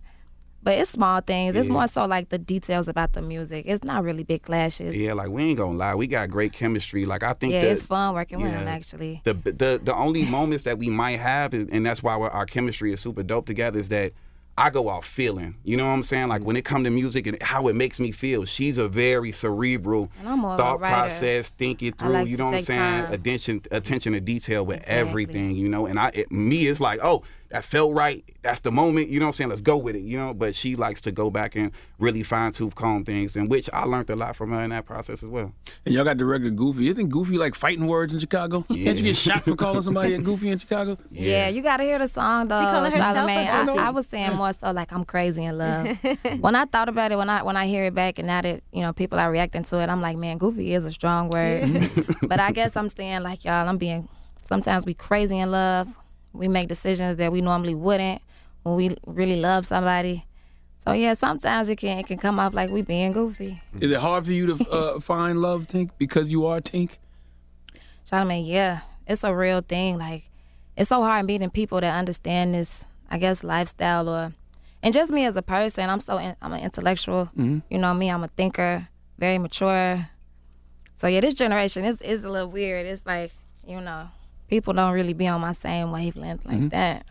But 0.63 0.77
it's 0.77 0.91
small 0.91 1.22
things. 1.22 1.56
It's 1.56 1.70
more 1.70 1.88
so 1.88 2.06
like 2.06 2.30
the 2.30 2.38
details 2.38 2.88
about 2.88 3.13
the 3.13 3.22
music. 3.22 3.65
It's 3.68 3.84
not 3.84 4.03
really 4.03 4.24
big 4.24 4.44
clashes. 4.44 4.96
Yeah, 4.96 5.13
like 5.13 5.30
we 5.30 5.44
ain't 5.44 5.58
gonna 5.58 5.77
lie, 5.77 5.96
we 5.96 6.08
got 6.08 6.30
great 6.30 6.53
chemistry. 6.53 7.06
Like 7.06 7.24
I 7.24 7.34
think 7.34 7.53
Yeah, 7.53 7.62
the- 7.62 7.72
it's 7.72 7.86
fun 7.86 8.13
working 8.13 8.41
with 8.41 8.51
him 8.51 8.68
actually. 8.68 9.22
the 9.24 9.34
the 9.34 9.82
the 9.84 9.96
only 9.96 10.24
moments 10.25 10.63
that 10.65 10.77
we 10.77 10.89
might 10.89 11.20
have, 11.20 11.53
is, 11.53 11.68
and 11.72 11.86
that's 11.86 12.03
why 12.03 12.15
we're, 12.15 12.30
our 12.30 12.46
chemistry 12.46 12.94
is 12.94 13.01
super 13.01 13.24
dope 13.24 13.46
together, 13.48 13.80
is 13.80 13.89
that 13.89 14.13
I 14.58 14.70
go 14.70 14.89
off 14.89 15.06
feeling. 15.06 15.56
You 15.63 15.77
know 15.77 15.86
what 15.86 15.94
I'm 15.94 16.03
saying? 16.03 16.27
Like 16.27 16.41
mm. 16.41 16.46
when 16.46 16.58
it 16.58 16.65
come 16.65 16.84
to 16.84 16.89
music 16.89 17.25
and 17.25 17.41
how 17.41 17.68
it 17.68 17.75
makes 17.75 18.00
me 18.00 18.12
feel. 18.12 18.46
She's 18.46 18.77
a 18.77 18.88
very 18.88 19.32
cerebral 19.32 20.12
And 20.20 20.30
I'm 20.30 20.39
more 20.39 20.53
of 20.53 20.60
a 20.60 20.63
thought 20.63 20.80
process, 20.80 21.50
think 21.50 21.82
it 21.82 21.98
through. 21.98 22.10
like 22.10 22.27
you 22.27 22.38
know 22.38 22.46
what 22.46 22.56
I'm 22.56 22.60
saying? 22.62 22.80
time. 22.80 23.13
Attention 23.13 23.62
attention 23.72 24.13
to 24.13 24.20
detail 24.20 24.65
with 24.65 24.82
Exactly. 24.82 25.00
everything. 25.00 25.56
You 25.56 25.70
know, 25.70 25.86
and 25.88 25.98
I 25.98 26.12
it, 26.13 26.32
me 26.32 26.68
it's 26.68 26.80
like 26.82 27.00
oh 27.01 27.24
that 27.51 27.65
felt 27.65 27.93
right. 27.93 28.24
That's 28.43 28.62
the 28.62 28.72
moment. 28.72 29.10
You 29.10 29.20
know 29.20 29.25
what 29.25 29.31
I'm 29.31 29.34
saying? 29.34 29.50
Let's 29.50 29.62
go 29.62 29.75
with 29.77 29.96
it. 29.96 30.01
You 30.01 30.17
know, 30.17 30.34
but 30.34 30.55
she 30.55 30.75
likes 30.77 31.01
to 31.01 31.12
go 31.12 31.29
back 31.29 31.55
and 31.55 31.72
really 32.00 32.24
fine 32.24 32.53
tooth 32.53 32.75
comb 32.75 33.03
things, 33.03 33.36
and 33.36 33.50
which 33.50 33.70
I 33.74 33.84
learned 33.84 34.10
a 34.10 34.15
lot 34.15 34.38
from 34.38 34.51
her 34.51 34.63
in 34.63 34.70
that 34.70 34.86
process 34.86 35.22
as 35.22 35.29
well. 35.29 35.53
And 35.86 35.93
y'all 35.93 36.05
got 36.05 36.17
the 36.17 36.25
record 36.25 36.55
Goofy. 36.55 36.88
Isn't 36.88 37.10
Goofy 37.10 37.38
like 37.38 37.55
fighting 37.55 37.88
words 37.88 38.13
in 38.13 38.20
Chicago? 38.20 38.62
Can't 38.70 38.98
you 38.98 39.03
get 39.03 39.17
shot 39.17 39.43
for 39.43 39.55
calling 39.55 39.81
somebody 39.81 40.13
a 40.13 40.17
Goofy 40.22 40.50
in 40.50 40.58
Chicago? 40.58 40.96
Yeah. 41.10 41.50
you 41.50 41.62
gotta 41.62 41.84
hear 41.84 42.00
the 42.00 42.08
song 42.08 42.48
though, 42.48 42.60
She 42.60 42.65
calling 42.65 42.91
herself 42.91 43.17
a 43.17 43.20
Charlamagne. 43.20 43.77
I. 43.77 43.88
I 43.88 43.89
was 43.89 44.08
saying 44.08 44.36
more 44.36 44.53
so 44.53 44.72
like 44.72 44.93
I'm 44.93 45.03
crazy 45.03 45.43
in 45.43 45.58
love. 45.58 45.98
when 46.39 46.55
I 46.55 46.65
thought 46.65 46.88
about 46.88 47.12
it, 47.12 47.17
when 47.17 47.29
I 47.29 47.43
when 47.43 47.58
I 47.58 47.67
hear 47.67 47.84
it 47.84 47.93
back 47.93 48.17
and 48.17 48.27
now 48.27 48.41
that 48.41 48.63
you 48.72 48.81
know 48.81 48.93
people 48.93 49.20
are 49.20 49.29
reacting 49.29 49.63
to 49.63 49.79
it, 49.81 49.89
I'm 49.89 50.01
like, 50.01 50.15
man, 50.15 50.38
goofy 50.38 50.74
is 50.74 50.86
a 50.86 50.91
strong 50.91 51.29
word. 51.29 51.89
but 52.24 52.39
I 52.39 52.51
guess 52.53 52.77
I'm 52.77 52.88
saying 52.88 53.24
like 53.24 53.43
y'all, 53.43 53.67
I'm 53.67 53.77
being. 53.77 54.08
Sometimes 54.43 54.86
we 54.86 54.93
crazy 54.93 55.38
in 55.39 55.50
love. 55.50 55.88
We 56.34 56.48
make 56.48 56.68
decisions 56.68 57.18
that 57.18 57.32
we 57.32 57.42
normally 57.42 57.76
wouldn't 57.76 58.22
when 58.64 58.76
we 58.76 58.96
really 59.06 59.40
love 59.40 59.66
somebody. 59.66 60.26
So 60.78 60.94
yeah, 60.94 61.14
sometimes 61.14 61.70
it 61.70 61.76
can 61.78 62.00
it 62.00 62.08
can 62.08 62.18
come 62.18 62.40
off 62.40 62.54
like 62.54 62.70
we 62.72 62.82
being 62.82 63.12
goofy. 63.12 63.62
Is 63.80 63.92
it 63.92 64.00
hard 64.00 64.26
for 64.26 64.32
you 64.32 64.48
to 64.56 64.70
uh, 64.72 65.00
find 65.12 65.40
love, 65.42 65.68
Tink, 65.68 65.92
because 65.98 66.32
you 66.32 66.46
are 66.48 66.60
Tink? 66.60 66.98
Charlamagne, 68.10 68.48
yeah, 68.48 68.82
it's 69.08 69.24
a 69.24 69.34
real 69.34 69.62
thing. 69.62 69.98
Like, 69.98 70.24
it's 70.76 70.90
so 70.90 71.04
hard 71.04 71.26
meeting 71.26 71.50
people 71.50 71.80
that 71.82 71.98
understand 71.98 72.54
this, 72.56 72.84
I 73.10 73.18
guess, 73.20 73.44
lifestyle 73.44 74.10
or 74.10 74.34
and 74.84 74.94
just 74.94 75.12
me 75.12 75.26
as 75.26 75.36
a 75.36 75.44
person. 75.44 75.88
I'm 75.90 76.00
so 76.00 76.18
in, 76.18 76.36
I'm 76.42 76.54
an 76.54 76.62
intellectual. 76.62 77.30
Mhm. 77.38 77.62
You 77.70 77.78
know 77.78 77.94
me. 77.94 78.10
I'm 78.10 78.24
a 78.24 78.28
thinker, 78.30 78.88
very 79.20 79.38
mature. 79.38 80.10
So 80.96 81.08
yeah, 81.08 81.22
this 81.22 81.36
generation 81.36 81.86
is 81.86 82.02
is 82.02 82.26
a 82.26 82.30
little 82.30 82.50
weird. 82.50 82.88
It's 82.88 83.06
like 83.06 83.32
you 83.68 83.80
know, 83.82 84.10
people 84.51 84.74
don't 84.74 84.93
really 84.93 85.13
be 85.13 85.27
on 85.27 85.41
my 85.41 85.53
same 85.53 85.91
wavelength 85.91 86.46
like 86.46 86.60
Mhm. 86.60 86.70
that. 86.72 87.05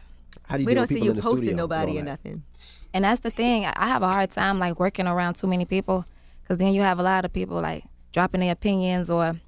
How 0.44 0.56
do 0.56 0.62
you 0.62 0.66
we 0.66 0.74
don't 0.74 0.86
see 0.88 1.00
you 1.00 1.14
posting 1.14 1.56
nobody 1.56 1.92
and 1.96 2.06
or 2.06 2.10
nothing. 2.12 2.42
And 2.92 3.04
that's 3.04 3.20
the 3.20 3.30
thing. 3.30 3.64
I 3.64 3.72
I 3.76 3.88
have 3.88 4.02
a 4.02 4.08
hard 4.08 4.30
time 4.30 4.58
like 4.60 4.78
working 4.78 5.06
around 5.08 5.34
too 5.34 5.46
many 5.48 5.64
people 5.64 6.04
because 6.42 6.58
then 6.58 6.72
you 6.74 6.82
have 6.82 6.98
a 6.98 7.02
lot 7.02 7.24
of 7.24 7.32
people 7.32 7.58
like 7.60 7.84
dropping 8.12 8.40
their 8.42 8.52
opinions 8.52 9.10
or 9.10 9.40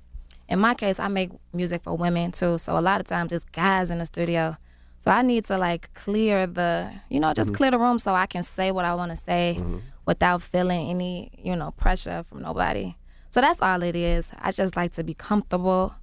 in 0.48 0.58
my 0.58 0.74
case, 0.74 0.98
I 0.98 1.08
make 1.08 1.30
music 1.52 1.82
for 1.82 1.94
women 1.96 2.32
too. 2.32 2.58
So 2.58 2.76
a 2.78 2.80
lot 2.90 3.00
of 3.00 3.06
times 3.06 3.32
it's 3.32 3.44
guys 3.44 3.90
in 3.90 3.98
the 3.98 4.06
studio. 4.06 4.56
So 5.00 5.10
I 5.10 5.20
need 5.22 5.44
to 5.46 5.58
like 5.58 5.92
clear 5.94 6.46
the, 6.46 6.90
you 7.10 7.20
know, 7.20 7.32
just 7.34 7.50
Mhm. 7.50 7.54
clear 7.58 7.70
the 7.72 7.78
room 7.78 7.98
so 7.98 8.14
I 8.14 8.26
can 8.26 8.42
say 8.42 8.70
what 8.70 8.84
I 8.84 8.94
want 8.94 9.10
to 9.10 9.16
say 9.16 9.62
without 10.06 10.40
feeling 10.42 10.88
any, 10.90 11.30
you 11.38 11.54
know, 11.56 11.70
pressure 11.72 12.24
from 12.28 12.40
nobody. 12.42 12.94
So 13.30 13.40
that's 13.40 13.60
all 13.62 13.82
it 13.82 13.96
is. 13.96 14.30
I 14.40 14.50
just 14.52 14.76
like 14.76 14.92
to 14.92 15.04
be 15.04 15.14
comfortable 15.14 15.94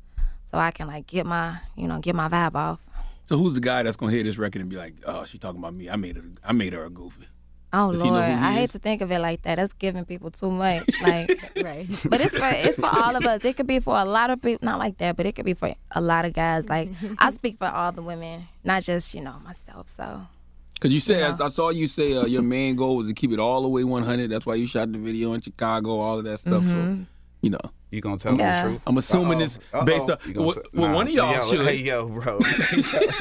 so 0.49 0.57
I 0.57 0.71
can 0.71 0.87
like 0.87 1.07
get 1.07 1.25
my, 1.25 1.57
you 1.75 1.87
know, 1.87 1.99
get 1.99 2.15
my 2.15 2.27
vibe 2.29 2.55
off. 2.55 2.79
So 3.25 3.37
who's 3.37 3.53
the 3.53 3.59
guy 3.59 3.83
that's 3.83 3.95
gonna 3.97 4.11
hear 4.11 4.23
this 4.23 4.37
record 4.37 4.61
and 4.61 4.69
be 4.69 4.77
like, 4.77 4.95
"Oh, 5.05 5.23
she 5.25 5.37
talking 5.37 5.59
about 5.59 5.73
me? 5.75 5.89
I 5.89 5.95
made 5.95 6.15
her. 6.15 6.23
I 6.43 6.51
made 6.53 6.73
her 6.73 6.83
a 6.85 6.89
goofy." 6.89 7.25
Oh 7.71 7.91
Does 7.91 8.01
Lord, 8.01 8.23
who 8.23 8.31
he 8.31 8.33
I 8.33 8.53
hate 8.53 8.71
to 8.71 8.79
think 8.79 9.01
of 9.01 9.11
it 9.11 9.19
like 9.19 9.43
that. 9.43 9.57
That's 9.57 9.73
giving 9.73 10.03
people 10.03 10.31
too 10.31 10.49
much. 10.49 10.89
Like, 11.03 11.29
right. 11.55 11.87
But 12.09 12.19
it's 12.21 12.35
for 12.35 12.49
it's 12.49 12.79
for 12.79 12.87
all 12.87 13.15
of 13.15 13.23
us. 13.25 13.45
It 13.45 13.55
could 13.57 13.67
be 13.67 13.79
for 13.79 13.95
a 13.95 14.05
lot 14.05 14.31
of 14.31 14.41
people, 14.41 14.65
not 14.65 14.79
like 14.79 14.97
that, 14.97 15.15
but 15.15 15.27
it 15.27 15.35
could 15.35 15.45
be 15.45 15.53
for 15.53 15.75
a 15.91 16.01
lot 16.01 16.25
of 16.25 16.33
guys. 16.33 16.67
Like 16.67 16.89
I 17.19 17.29
speak 17.39 17.59
for 17.59 17.67
all 17.67 17.91
the 17.91 18.01
women, 18.01 18.47
not 18.63 18.81
just 18.81 19.13
you 19.13 19.21
know 19.21 19.35
myself. 19.43 19.87
So 19.89 20.25
Because 20.73 20.91
you 20.91 20.99
said 20.99 21.19
Yeah. 21.19 21.37
I, 21.39 21.45
I 21.45 21.49
saw 21.49 21.69
you 21.69 21.87
say 21.87 22.17
uh, 22.17 22.25
your 22.25 22.41
main 22.41 22.75
goal 22.75 22.95
was 22.97 23.07
to 23.07 23.13
keep 23.13 23.31
it 23.31 23.39
all 23.39 23.61
the 23.61 23.69
way 23.69 23.83
100. 23.83 24.31
That's 24.31 24.47
why 24.47 24.55
you 24.55 24.65
shot 24.65 24.91
the 24.91 24.97
video 24.97 25.33
in 25.33 25.41
Chicago, 25.41 25.99
all 25.99 26.17
of 26.17 26.23
that 26.23 26.39
stuff. 26.39 26.65
So 26.65 26.73
Mhm. 26.73 27.05
You 27.41 27.49
know, 27.49 27.59
you 27.91 28.01
gonna 28.01 28.17
tell 28.17 28.35
Yeah. 28.35 28.37
me 28.37 28.61
the 28.61 28.69
truth? 28.69 28.81
I'm 28.87 28.97
assuming 28.97 29.37
Uh-oh. 29.41 29.43
it's 29.43 29.59
based 29.85 30.09
on 30.09 30.17
You 30.27 30.41
well, 30.41 30.55
nah. 30.73 30.93
one 30.95 31.07
of 31.07 31.13
y'all 31.13 31.33
yo, 31.33 31.41
should. 31.41 31.65
Hey, 31.65 31.77
yo, 31.77 32.09
bro. 32.09 32.37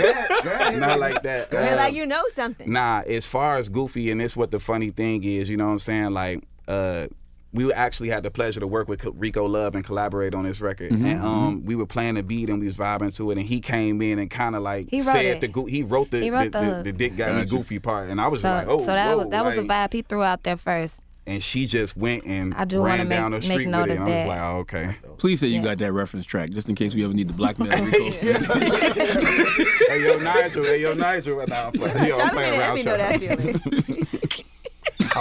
Not 0.78 0.98
like 0.98 1.22
that. 1.22 1.50
Feel 1.50 1.60
Uh, 1.60 1.76
like 1.76 1.94
you 1.94 2.06
know 2.06 2.22
something. 2.32 2.70
Nah, 2.72 3.02
as 3.06 3.26
far 3.26 3.56
as 3.56 3.68
Goofy, 3.68 4.10
and 4.10 4.20
this 4.20 4.36
what 4.36 4.50
the 4.50 4.60
funny 4.60 4.90
thing 4.90 5.24
is, 5.24 5.48
you 5.48 5.56
know 5.56 5.66
what 5.66 5.72
I'm 5.72 5.78
saying? 5.78 6.10
Like, 6.12 6.42
uh, 6.66 7.06
we 7.52 7.72
actually 7.72 8.10
had 8.10 8.22
the 8.24 8.30
pleasure 8.30 8.60
to 8.60 8.66
work 8.66 8.88
with 8.88 9.06
Rico 9.14 9.46
Love 9.46 9.74
and 9.74 9.82
collaborate 9.82 10.34
on 10.34 10.44
this 10.44 10.60
record. 10.60 10.90
Mhm, 10.92 11.04
And 11.06 11.22
um, 11.22 11.64
we 11.64 11.74
were 11.74 11.86
playing 11.86 12.16
the 12.16 12.22
beat 12.22 12.50
and 12.50 12.60
we 12.60 12.66
was 12.66 12.76
vibing 12.76 13.14
to 13.16 13.30
it, 13.30 13.38
and 13.38 13.46
he 13.46 13.60
came 13.60 14.02
in 14.02 14.18
and 14.18 14.28
kind 14.30 14.54
of 14.54 14.62
like 14.62 14.90
He 14.90 15.00
said 15.00 15.24
it. 15.24 15.40
the 15.40 15.48
go- 15.48 15.64
he 15.64 15.82
wrote 15.82 16.10
the 16.10 16.18
He 16.20 16.30
wrote 16.30 16.52
the, 16.52 16.60
the 16.60 16.74
the, 16.76 16.82
the 16.84 16.92
dick 16.92 17.16
got 17.16 17.30
me 17.30 17.44
Gotcha. 17.44 17.48
goofy 17.48 17.78
part, 17.78 18.10
and 18.10 18.20
I 18.20 18.28
was 18.28 18.42
so, 18.42 18.50
like, 18.50 18.66
oh, 18.68 18.78
so 18.78 18.86
that 18.92 19.12
whoa, 19.12 19.18
was 19.22 19.28
that 19.30 19.44
was 19.44 19.54
the 19.54 19.62
vibe 19.62 19.92
he 19.94 20.02
threw 20.02 20.22
out 20.22 20.42
there 20.42 20.58
first. 20.58 20.98
And 21.28 21.44
she 21.44 21.66
just 21.66 21.94
went 21.94 22.24
and 22.24 22.54
I 22.54 22.64
do 22.64 22.78
wanna 22.80 22.90
ran 22.96 23.08
make- 23.08 23.18
down 23.18 23.30
the 23.32 23.42
street 23.42 23.68
note 23.68 23.82
with 23.88 23.98
it, 23.98 24.00
and 24.00 24.04
I 24.04 24.16
was 24.16 24.24
like, 24.26 24.40
oh, 24.40 24.56
okay. 24.60 24.96
Please 25.18 25.40
say 25.40 25.48
you 25.48 25.60
got 25.62 25.76
that 25.78 25.92
reference 25.92 26.24
track, 26.24 26.48
just 26.50 26.70
in 26.70 26.74
case 26.74 26.94
we 26.94 27.04
ever 27.04 27.12
need 27.12 27.28
to 27.28 27.34
blackmail 27.34 27.68
Rico. 27.84 28.10
hey 28.12 30.04
yo, 30.04 30.18
Nigel, 30.18 30.64
hey 30.64 30.80
yo, 30.80 30.94
Nigel, 30.94 31.44
nah, 31.46 31.66
I'm 31.66 31.72
playing, 31.72 32.08
yo, 32.08 32.18
I'm 32.18 32.30
playing 32.30 32.58
around. 32.58 32.76
Let 32.76 32.76
me 32.76 32.82
know 32.82 32.96
that 32.96 33.20
feeling. 33.20 34.06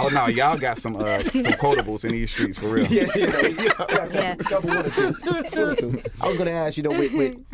Oh 0.00 0.08
no, 0.12 0.26
y'all 0.26 0.56
got 0.58 0.78
some 0.78 0.96
uh, 0.96 1.20
some 1.20 1.52
quotables 1.54 2.04
in 2.04 2.12
these 2.12 2.30
streets 2.30 2.58
for 2.58 2.68
real. 2.68 2.86
Yeah, 2.90 3.06
yeah. 3.16 4.08
yeah. 4.12 4.34
Couple, 4.36 4.70
one 4.70 4.86
or 4.86 4.90
two. 4.90 5.12
One 5.12 5.44
or 5.70 5.74
two. 5.76 6.02
I 6.20 6.28
was 6.28 6.36
gonna 6.38 6.50
ask 6.52 6.76
you 6.76 6.82
know 6.82 6.90
when 6.90 7.16
when, 7.16 7.46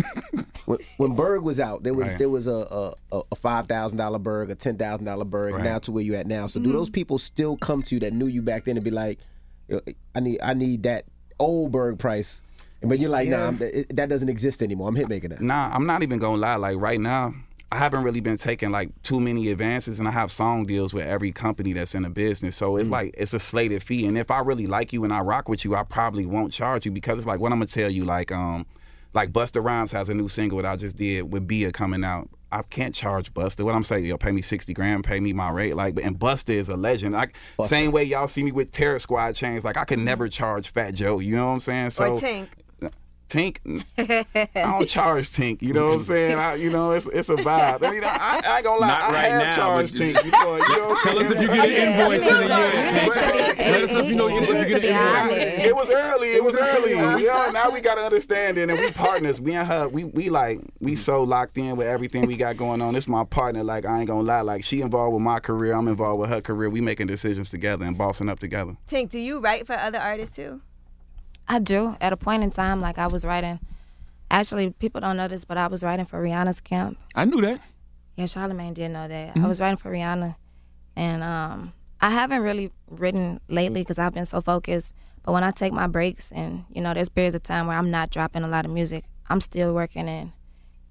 when, 0.66 0.78
when 0.98 1.14
Berg 1.14 1.42
was 1.42 1.58
out, 1.60 1.82
there 1.82 1.94
was 1.94 2.08
Right. 2.08 2.18
there 2.18 2.28
was 2.28 2.46
a 2.46 2.94
a, 3.12 3.22
a 3.32 3.36
five 3.36 3.66
thousand 3.66 3.98
dollar 3.98 4.18
Berg, 4.18 4.50
a 4.50 4.54
ten 4.54 4.76
thousand 4.76 5.04
dollar 5.06 5.24
Berg, 5.24 5.54
Right. 5.54 5.64
now 5.64 5.78
to 5.80 5.92
where 5.92 6.02
you 6.04 6.14
at 6.16 6.26
now. 6.26 6.46
So 6.46 6.60
do 6.60 6.72
those 6.72 6.90
people 6.90 7.18
still 7.18 7.56
come 7.56 7.82
to 7.84 7.94
you 7.94 8.00
that 8.00 8.12
knew 8.12 8.26
you 8.26 8.42
back 8.42 8.64
then 8.64 8.76
and 8.76 8.84
be 8.84 8.90
like, 8.90 9.18
I 10.14 10.20
need 10.20 10.40
I 10.42 10.54
need 10.54 10.82
that 10.84 11.06
old 11.38 11.72
Berg 11.72 11.98
price, 11.98 12.40
but 12.82 12.98
you're 12.98 13.10
like, 13.10 13.28
nah, 13.28 13.38
Yeah. 13.38 13.46
I'm, 13.48 13.58
that 13.96 14.08
doesn't 14.08 14.28
exist 14.28 14.62
anymore. 14.62 14.88
I'm 14.88 14.96
hit 14.96 15.08
making 15.08 15.30
that. 15.30 15.40
Nah, 15.40 15.70
I'm 15.72 15.86
not 15.86 16.02
even 16.02 16.18
gonna 16.18 16.40
lie. 16.40 16.56
Like 16.56 16.76
right 16.78 17.00
now, 17.00 17.34
I 17.74 17.78
haven't 17.78 18.04
really 18.04 18.20
been 18.20 18.36
taking 18.36 18.70
like 18.70 18.90
too 19.02 19.18
many 19.18 19.50
advances, 19.50 19.98
and 19.98 20.06
I 20.06 20.12
have 20.12 20.30
song 20.30 20.64
deals 20.64 20.94
with 20.94 21.04
every 21.08 21.32
company 21.32 21.72
that's 21.72 21.96
in 21.96 22.04
the 22.04 22.10
business. 22.10 22.54
So 22.54 22.76
it's 22.76 22.88
like 22.88 23.16
it's 23.18 23.34
a 23.34 23.40
slated 23.40 23.82
fee, 23.82 24.06
and 24.06 24.16
if 24.16 24.30
I 24.30 24.38
really 24.38 24.68
like 24.68 24.92
you 24.92 25.02
and 25.02 25.12
I 25.12 25.22
rock 25.22 25.48
with 25.48 25.64
you, 25.64 25.74
I 25.74 25.82
probably 25.82 26.24
won't 26.24 26.52
charge 26.52 26.86
you 26.86 26.92
because 26.92 27.18
it's 27.18 27.26
like 27.26 27.40
what 27.40 27.50
I'm 27.50 27.58
gonna 27.58 27.66
tell 27.66 27.90
you. 27.90 28.04
Like 28.04 28.30
um, 28.30 28.64
like 29.12 29.32
Busta 29.32 29.60
Rhymes 29.60 29.90
has 29.90 30.08
a 30.08 30.14
new 30.14 30.28
single 30.28 30.58
that 30.58 30.66
I 30.66 30.76
just 30.76 30.96
did 30.96 31.32
with 31.32 31.48
Bia 31.48 31.72
coming 31.72 32.04
out. 32.04 32.28
I 32.52 32.62
can't 32.62 32.94
charge 32.94 33.34
Busta. 33.34 33.64
What 33.64 33.74
I'm 33.74 33.82
saying, 33.82 34.04
yo, 34.04 34.18
pay 34.18 34.30
me 34.30 34.40
sixty 34.40 34.72
grand, 34.72 35.02
pay 35.02 35.18
me 35.18 35.32
my 35.32 35.50
rate. 35.50 35.74
Like, 35.74 35.98
and 36.00 36.16
Busta 36.16 36.50
is 36.50 36.68
a 36.68 36.76
legend. 36.76 37.14
Like, 37.14 37.34
same 37.64 37.90
way 37.90 38.04
y'all 38.04 38.28
see 38.28 38.44
me 38.44 38.52
with 38.52 38.70
Terror 38.70 39.00
Squad 39.00 39.34
chains. 39.34 39.64
Like, 39.64 39.76
I 39.76 39.84
could 39.84 39.98
never 39.98 40.28
charge 40.28 40.70
Fat 40.70 40.94
Joe. 40.94 41.18
You 41.18 41.34
know 41.34 41.48
what 41.48 41.54
I'm 41.54 41.60
saying? 41.60 41.90
So 41.90 42.12
or 42.12 42.16
Tink. 42.20 42.46
Tink, 43.28 43.58
I 43.98 44.78
don't 44.78 44.88
charge 44.88 45.30
Tink. 45.30 45.62
You 45.62 45.72
know 45.72 45.88
what 45.88 45.94
I'm 45.94 46.00
saying? 46.02 46.38
I, 46.38 46.54
you 46.54 46.70
know, 46.70 46.92
it's 46.92 47.06
it's 47.06 47.28
a 47.30 47.34
vibe. 47.36 47.82
I 47.84 47.90
mean, 47.90 48.04
I, 48.04 48.40
I 48.46 48.56
ain't 48.56 48.64
gonna 48.64 48.80
lie. 48.80 48.88
Not 48.88 49.02
I 49.02 49.06
right 49.12 49.24
have 49.26 49.42
now, 49.42 49.52
charged 49.52 49.92
but- 49.94 50.02
Tink 50.02 50.22
before. 50.22 50.58
You 50.58 50.76
know 50.78 50.88
what 50.90 50.98
I'm 50.98 51.02
Tell 51.04 51.18
us 51.18 51.28
saying? 51.28 51.32
if 51.32 51.40
you 51.40 51.48
get 51.48 51.68
an 51.68 52.00
invoice 52.00 52.26
in 52.26 52.34
a 52.34 52.56
year. 52.56 52.70
Tink. 52.92 53.58
Let 53.58 53.82
us 53.84 53.90
know 53.90 53.98
if 54.00 54.08
you 54.08 54.14
know 54.14 54.28
You 54.28 54.42
if 54.42 54.48
you 54.48 54.54
get 54.74 54.82
be 54.82 54.88
an 54.88 55.30
invoice. 55.30 55.66
It 55.66 55.74
was 55.74 55.90
early. 55.90 56.28
It 56.32 56.44
was 56.44 56.54
early. 56.54 56.92
Yeah, 57.24 57.50
now 57.52 57.70
we 57.70 57.80
got 57.80 57.94
to 57.96 58.02
understand 58.02 58.58
it, 58.58 58.68
and 58.70 58.78
we 58.78 58.90
partners. 58.92 59.40
We 59.40 59.54
and 59.54 59.66
her, 59.66 59.88
we 59.88 60.04
we 60.04 60.28
like 60.30 60.60
we 60.80 60.94
so 60.94 61.22
locked 61.24 61.56
in 61.58 61.76
with 61.76 61.86
everything 61.88 62.26
we 62.26 62.36
got 62.36 62.56
going 62.56 62.82
on. 62.82 62.94
This 62.94 63.08
my 63.08 63.24
partner. 63.24 63.64
Like 63.64 63.86
I 63.86 63.98
ain't 64.00 64.08
gonna 64.08 64.22
lie. 64.22 64.42
Like 64.42 64.64
she 64.64 64.80
involved 64.80 65.14
with 65.14 65.22
my 65.22 65.40
career. 65.40 65.72
I'm 65.74 65.88
involved 65.88 66.20
with 66.20 66.30
her 66.30 66.40
career. 66.40 66.68
We 66.70 66.80
making 66.80 67.06
decisions 67.08 67.50
together 67.50 67.84
and 67.84 67.96
bossing 67.98 68.28
up 68.28 68.38
together. 68.38 68.76
Tink, 68.86 69.08
do 69.10 69.18
you 69.18 69.40
write 69.40 69.66
for 69.66 69.72
other 69.74 69.98
artists 69.98 70.36
too? 70.36 70.60
I 71.48 71.58
do. 71.58 71.96
At 72.00 72.12
a 72.12 72.16
point 72.16 72.42
in 72.42 72.50
time, 72.50 72.80
like 72.80 72.98
I 72.98 73.06
was 73.06 73.24
writing. 73.24 73.60
Actually, 74.30 74.70
people 74.70 75.00
don't 75.00 75.16
know 75.16 75.28
this, 75.28 75.44
but 75.44 75.56
I 75.58 75.66
was 75.66 75.82
writing 75.84 76.06
for 76.06 76.22
Rihanna's 76.22 76.60
camp. 76.60 76.98
I 77.14 77.24
knew 77.24 77.40
that. 77.42 77.60
Yeah, 78.16 78.24
Charlamagne 78.24 78.74
did 78.74 78.90
know 78.90 79.06
that. 79.06 79.34
Mhm. 79.34 79.44
I 79.44 79.48
was 79.48 79.60
writing 79.60 79.76
for 79.76 79.90
Rihanna, 79.90 80.36
and 80.96 81.22
um, 81.22 81.72
I 82.00 82.10
haven't 82.10 82.40
really 82.42 82.72
written 82.90 83.40
lately 83.48 83.82
because 83.82 83.98
I've 83.98 84.14
been 84.14 84.24
so 84.24 84.40
focused. 84.40 84.94
But 85.24 85.32
when 85.32 85.44
I 85.44 85.50
take 85.50 85.72
my 85.72 85.86
breaks, 85.86 86.30
and 86.32 86.64
you 86.70 86.80
know, 86.80 86.94
there's 86.94 87.08
periods 87.08 87.34
of 87.34 87.42
time 87.42 87.66
where 87.66 87.76
I'm 87.76 87.90
not 87.90 88.10
dropping 88.10 88.42
a 88.42 88.48
lot 88.48 88.64
of 88.64 88.70
music, 88.70 89.04
I'm 89.28 89.40
still 89.40 89.72
working 89.74 90.08
and, 90.08 90.32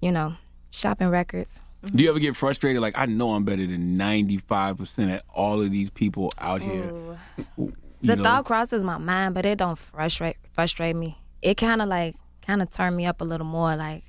you 0.00 0.10
know, 0.12 0.34
shopping 0.70 1.08
records. 1.08 1.60
Do 1.94 2.02
you 2.02 2.10
ever 2.10 2.18
get 2.18 2.34
frustrated? 2.34 2.80
Like 2.82 2.94
I 2.96 3.06
know 3.06 3.32
I'm 3.34 3.44
better 3.44 3.66
than 3.66 3.96
95 3.96 4.78
percent 4.78 5.10
of 5.12 5.22
all 5.34 5.60
of 5.60 5.70
these 5.70 5.90
people 5.90 6.30
out 6.38 6.62
here. 6.62 6.90
Ooh. 6.90 7.16
You 7.58 7.72
the 8.06 8.16
know? 8.16 8.22
thought 8.22 8.44
crosses 8.44 8.84
my 8.84 8.98
mind, 8.98 9.34
but 9.34 9.44
it 9.46 9.58
don't 9.58 9.78
frustrate 9.78 10.36
frustrate 10.52 10.96
me. 10.96 11.18
It 11.42 11.56
kind 11.56 11.82
of 11.82 11.88
like 11.88 12.16
kind 12.46 12.62
of 12.62 12.70
turn 12.70 12.94
me 12.96 13.06
up 13.06 13.20
a 13.20 13.24
little 13.24 13.46
more. 13.46 13.74
Like, 13.76 14.04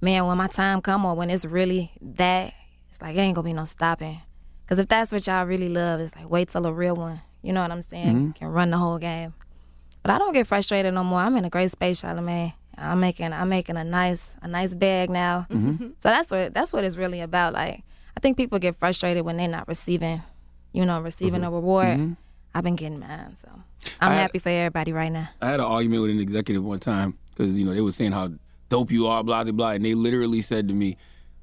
man, 0.00 0.26
when 0.26 0.36
my 0.38 0.48
time 0.48 0.80
come 0.80 1.04
or 1.04 1.14
when 1.14 1.30
it's 1.30 1.44
really 1.44 1.92
that, 2.00 2.54
it's 2.90 3.00
like 3.02 3.16
it 3.16 3.20
ain't 3.20 3.34
gonna 3.34 3.44
be 3.46 3.52
no 3.52 3.64
stopping. 3.64 4.20
Cause 4.68 4.78
if 4.78 4.88
that's 4.88 5.12
what 5.12 5.26
y'all 5.26 5.44
really 5.46 5.68
love, 5.68 6.00
it's 6.00 6.14
like 6.16 6.30
wait 6.30 6.48
till 6.48 6.66
a 6.66 6.72
real 6.72 6.96
one. 6.96 7.20
You 7.42 7.52
know 7.52 7.60
what 7.62 7.70
I'm 7.72 7.82
saying? 7.82 8.30
Mhm. 8.32 8.34
Can 8.36 8.48
run 8.48 8.70
the 8.70 8.78
whole 8.78 8.98
game. 8.98 9.34
But 10.02 10.12
I 10.12 10.18
don't 10.18 10.32
get 10.32 10.46
frustrated 10.46 10.94
no 10.94 11.04
more. 11.04 11.20
I'm 11.20 11.36
in 11.36 11.44
a 11.44 11.50
great 11.50 11.70
space, 11.70 12.00
Charlamagne. 12.02 12.54
I'm 12.78 13.00
making 13.00 13.32
I'm 13.32 13.48
making 13.48 13.76
a 13.76 13.84
nice 13.84 14.34
a 14.40 14.48
nice 14.48 14.74
bag 14.74 15.10
now. 15.10 15.46
Mhm. 15.50 15.92
So 16.00 16.08
that's 16.08 16.30
what 16.30 16.54
that's 16.54 16.72
what 16.72 16.84
it's 16.84 16.96
really 16.96 17.20
about. 17.20 17.52
Like 17.52 17.82
I 18.16 18.20
think 18.20 18.36
people 18.36 18.58
get 18.58 18.76
frustrated 18.76 19.24
when 19.24 19.36
they're 19.36 19.48
not 19.48 19.68
receiving, 19.68 20.22
you 20.72 20.84
know, 20.86 21.00
receiving 21.00 21.42
a 21.44 21.50
reward. 21.50 22.16
I've 22.54 22.64
been 22.64 22.76
getting 22.76 23.00
mine, 23.00 23.34
so 23.34 23.48
I'm 24.00 24.12
I- 24.12 24.14
happy 24.16 24.38
for 24.38 24.48
everybody 24.50 24.92
right 24.92 25.10
now. 25.12 25.28
I 25.40 25.50
had 25.50 25.60
an 25.60 25.66
argument 25.66 26.02
with 26.02 26.10
an 26.10 26.20
executive 26.20 26.62
one 26.64 26.78
time 26.80 27.16
because 27.30 27.58
you 27.58 27.64
know 27.64 27.72
they 27.74 27.80
were 27.80 27.92
saying 27.92 28.12
how 28.12 28.30
dope 28.68 28.90
you 28.92 29.06
are, 29.06 29.22
blah 29.24 29.42
blah 29.44 29.52
blah, 29.52 29.70
and 29.70 29.84
they 29.84 29.94
literally 29.94 30.42
said 30.42 30.68
to 30.68 30.74
me, 30.74 30.96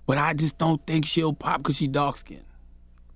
"But 0.05 0.17
I 0.17 0.33
just 0.33 0.57
don't 0.57 0.85
think 0.85 1.05
she'll 1.05 1.33
pop 1.33 1.63
because 1.63 1.77
she 1.77 1.87
dark 1.87 2.17
skinned." 2.17 2.43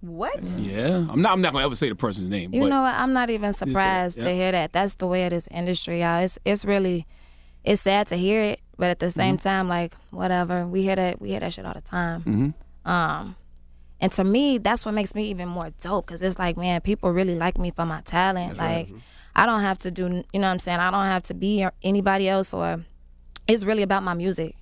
What? 0.01 0.43
Yeah, 0.57 1.05
I'm 1.09 1.21
not. 1.21 1.31
I'm 1.31 1.41
not 1.41 1.53
gonna 1.53 1.65
ever 1.65 1.75
say 1.77 1.87
the 1.87 1.95
person's 1.95 2.27
name. 2.29 2.53
You 2.53 2.67
know 2.67 2.81
what? 2.81 2.93
I'm 2.95 3.13
not 3.13 3.29
even 3.29 3.53
surprised 3.53 4.17
yeah. 4.17 4.25
to 4.25 4.33
hear 4.33 4.51
that. 4.51 4.73
That's 4.73 4.95
the 4.95 5.07
way 5.07 5.23
of 5.25 5.29
this 5.29 5.47
industry, 5.51 6.01
y'all. 6.01 6.21
It's 6.23 6.37
it's 6.43 6.65
really 6.65 7.05
it's 7.63 7.81
sad 7.83 8.07
to 8.07 8.17
hear 8.17 8.41
it, 8.41 8.59
but 8.77 8.89
at 8.89 8.99
the 8.99 9.09
same 9.11 9.37
Mm-hmm. 9.37 9.47
time, 9.47 9.67
like 9.69 9.95
whatever. 10.11 10.67
We 10.67 10.81
hear 10.81 10.97
that 10.97 11.21
we 11.21 11.29
hear 11.29 11.39
that 11.39 11.53
shit 11.53 11.65
all 11.65 11.73
the 11.73 11.79
time. 11.81 12.21
hmm 12.21 12.49
Um, 12.89 13.35
and 14.03 14.11
to 14.11 14.25
me, 14.25 14.57
that's 14.57 14.85
what 14.85 14.93
makes 14.93 15.15
me 15.15 15.23
even 15.29 15.47
more 15.47 15.71
dope 15.79 16.07
because 16.07 16.21
it's 16.21 16.37
like, 16.37 16.57
man, 16.57 16.81
people 16.81 17.13
really 17.13 17.35
like 17.35 17.57
me 17.57 17.71
for 17.71 17.85
my 17.85 18.01
talent. 18.01 18.57
like, 18.57 18.89
I 19.33 19.45
don't 19.45 19.61
have 19.61 19.77
to 19.77 19.91
do, 19.91 20.03
you 20.03 20.09
know 20.09 20.47
what 20.47 20.47
I'm 20.47 20.59
saying? 20.59 20.79
I 20.79 20.91
don't 20.91 21.05
have 21.05 21.23
to 21.23 21.33
be 21.33 21.65
anybody 21.81 22.27
else, 22.27 22.53
or 22.53 22.83
it's 23.47 23.63
really 23.63 23.81
about 23.81 24.03
my 24.03 24.13
music. 24.13 24.57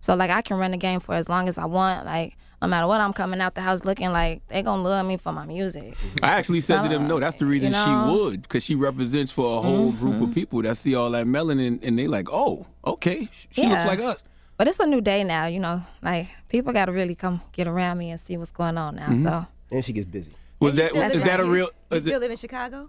So, 0.00 0.14
like, 0.14 0.30
I 0.30 0.42
can 0.42 0.58
run 0.58 0.72
the 0.72 0.76
game 0.76 1.00
for 1.00 1.14
as 1.14 1.26
long 1.30 1.48
as 1.48 1.56
I 1.56 1.64
want. 1.64 2.04
Like, 2.04 2.36
no 2.60 2.68
matter 2.68 2.86
what 2.86 3.00
I'm 3.00 3.14
coming 3.14 3.40
out 3.40 3.54
the 3.54 3.62
house 3.62 3.86
looking 3.86 4.12
like, 4.12 4.46
they 4.48 4.60
gonna 4.60 4.82
love 4.82 5.06
me 5.06 5.16
for 5.16 5.32
my 5.32 5.46
music. 5.46 5.96
I 6.22 6.32
actually 6.32 6.60
said 6.60 6.82
to 6.82 6.90
them, 6.90 7.08
no, 7.08 7.18
that's 7.18 7.38
the 7.38 7.46
reason 7.46 7.68
you 7.68 7.72
know? 7.72 8.04
she 8.06 8.12
would, 8.12 8.42
because 8.42 8.62
she 8.62 8.74
represents 8.74 9.32
for 9.32 9.56
a 9.56 9.62
whole 9.62 9.92
group 9.92 10.16
of 10.16 10.20
mm-hmm. 10.20 10.32
people 10.34 10.60
that 10.62 10.76
see 10.76 10.94
all 10.94 11.08
that 11.12 11.24
melanin, 11.24 11.82
and 11.82 11.98
they 11.98 12.08
like, 12.08 12.28
oh, 12.30 12.66
okay, 12.84 13.30
sh- 13.32 13.46
she 13.52 13.66
looks 13.66 13.86
like 13.86 14.00
us. 14.00 14.22
But 14.62 14.68
it's 14.68 14.78
a 14.78 14.86
new 14.86 15.00
day 15.00 15.24
now, 15.24 15.46
you 15.46 15.58
know. 15.58 15.82
Like, 16.02 16.28
people 16.48 16.72
got 16.72 16.84
to 16.84 16.92
really 16.92 17.16
come 17.16 17.40
get 17.50 17.66
around 17.66 17.98
me 17.98 18.10
and 18.12 18.20
see 18.20 18.36
what's 18.36 18.52
going 18.52 18.78
on 18.78 18.94
now. 18.94 19.08
Mhm. 19.08 19.24
So, 19.24 19.46
And 19.72 19.84
she 19.84 19.92
gets 19.92 20.06
busy. 20.06 20.32
Was 20.60 20.70
And 20.70 20.78
you 20.78 20.82
that 20.84 20.90
still 20.92 21.02
is 21.02 21.14
live 21.16 21.24
that 21.24 21.40
a 21.40 21.44
real? 21.44 21.70
You 21.90 21.96
Is 21.96 22.02
still 22.04 22.20
live 22.20 22.30
in 22.30 22.36
Chicago? 22.36 22.88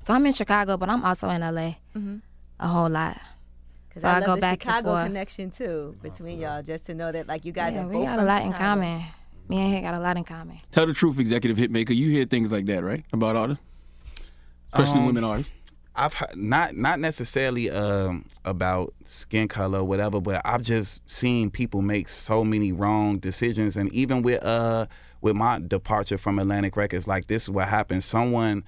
So 0.00 0.14
I'm 0.14 0.26
in 0.26 0.32
Chicago, 0.32 0.76
but 0.76 0.88
I'm 0.90 1.04
also 1.04 1.28
in 1.28 1.40
LA 1.42 1.76
Mm-hmm. 1.96 2.16
a 2.58 2.66
whole 2.66 2.88
lot. 2.90 3.20
Because 3.88 4.02
So 4.02 4.08
I, 4.08 4.14
I 4.14 4.18
love 4.18 4.26
go 4.26 4.34
the 4.34 4.40
back 4.40 4.52
and 4.54 4.62
Chicago 4.62 4.88
forth. 4.94 5.04
connection 5.06 5.50
too 5.52 5.94
between 6.02 6.40
y'all, 6.40 6.60
just 6.60 6.86
to 6.86 6.94
know 6.94 7.12
that 7.12 7.28
like 7.28 7.44
you 7.44 7.52
guys 7.52 7.76
yeah, 7.76 7.84
are 7.84 7.86
we 7.86 7.94
both 7.98 8.04
got 8.06 8.14
a 8.14 8.16
from 8.22 8.26
lot 8.26 8.42
in 8.42 8.52
common. 8.54 9.04
Me 9.48 9.58
and 9.58 9.72
him 9.74 9.82
got 9.84 9.94
a 9.94 10.00
lot 10.00 10.16
in 10.16 10.24
common. 10.24 10.58
tell 10.72 10.86
the 10.86 10.92
truth, 10.92 11.20
executive 11.20 11.56
Hitmaka. 11.56 11.94
You 11.94 12.10
hear 12.10 12.24
things 12.24 12.50
like 12.50 12.66
that, 12.66 12.82
right? 12.82 13.04
About 13.12 13.36
artists, 13.36 13.62
especially 14.72 14.98
Um, 14.98 15.06
women 15.06 15.22
artists. 15.22 15.52
I've 15.94 16.14
heard, 16.14 16.36
not 16.36 16.74
not 16.74 17.00
necessarily 17.00 17.70
um, 17.70 18.24
about 18.44 18.94
skin 19.04 19.48
color 19.48 19.80
or 19.80 19.84
whatever, 19.84 20.20
but 20.20 20.40
I've 20.44 20.62
just 20.62 21.08
seen 21.08 21.50
people 21.50 21.82
make 21.82 22.08
so 22.08 22.44
many 22.44 22.72
wrong 22.72 23.18
decisions, 23.18 23.76
and 23.76 23.92
even 23.92 24.22
with 24.22 24.42
uh 24.42 24.86
with 25.20 25.36
my 25.36 25.60
departure 25.60 26.18
from 26.18 26.38
Atlantic 26.38 26.76
Records, 26.76 27.06
like 27.06 27.26
this 27.26 27.42
is 27.42 27.50
what 27.50 27.68
happened. 27.68 28.02
Someone, 28.02 28.64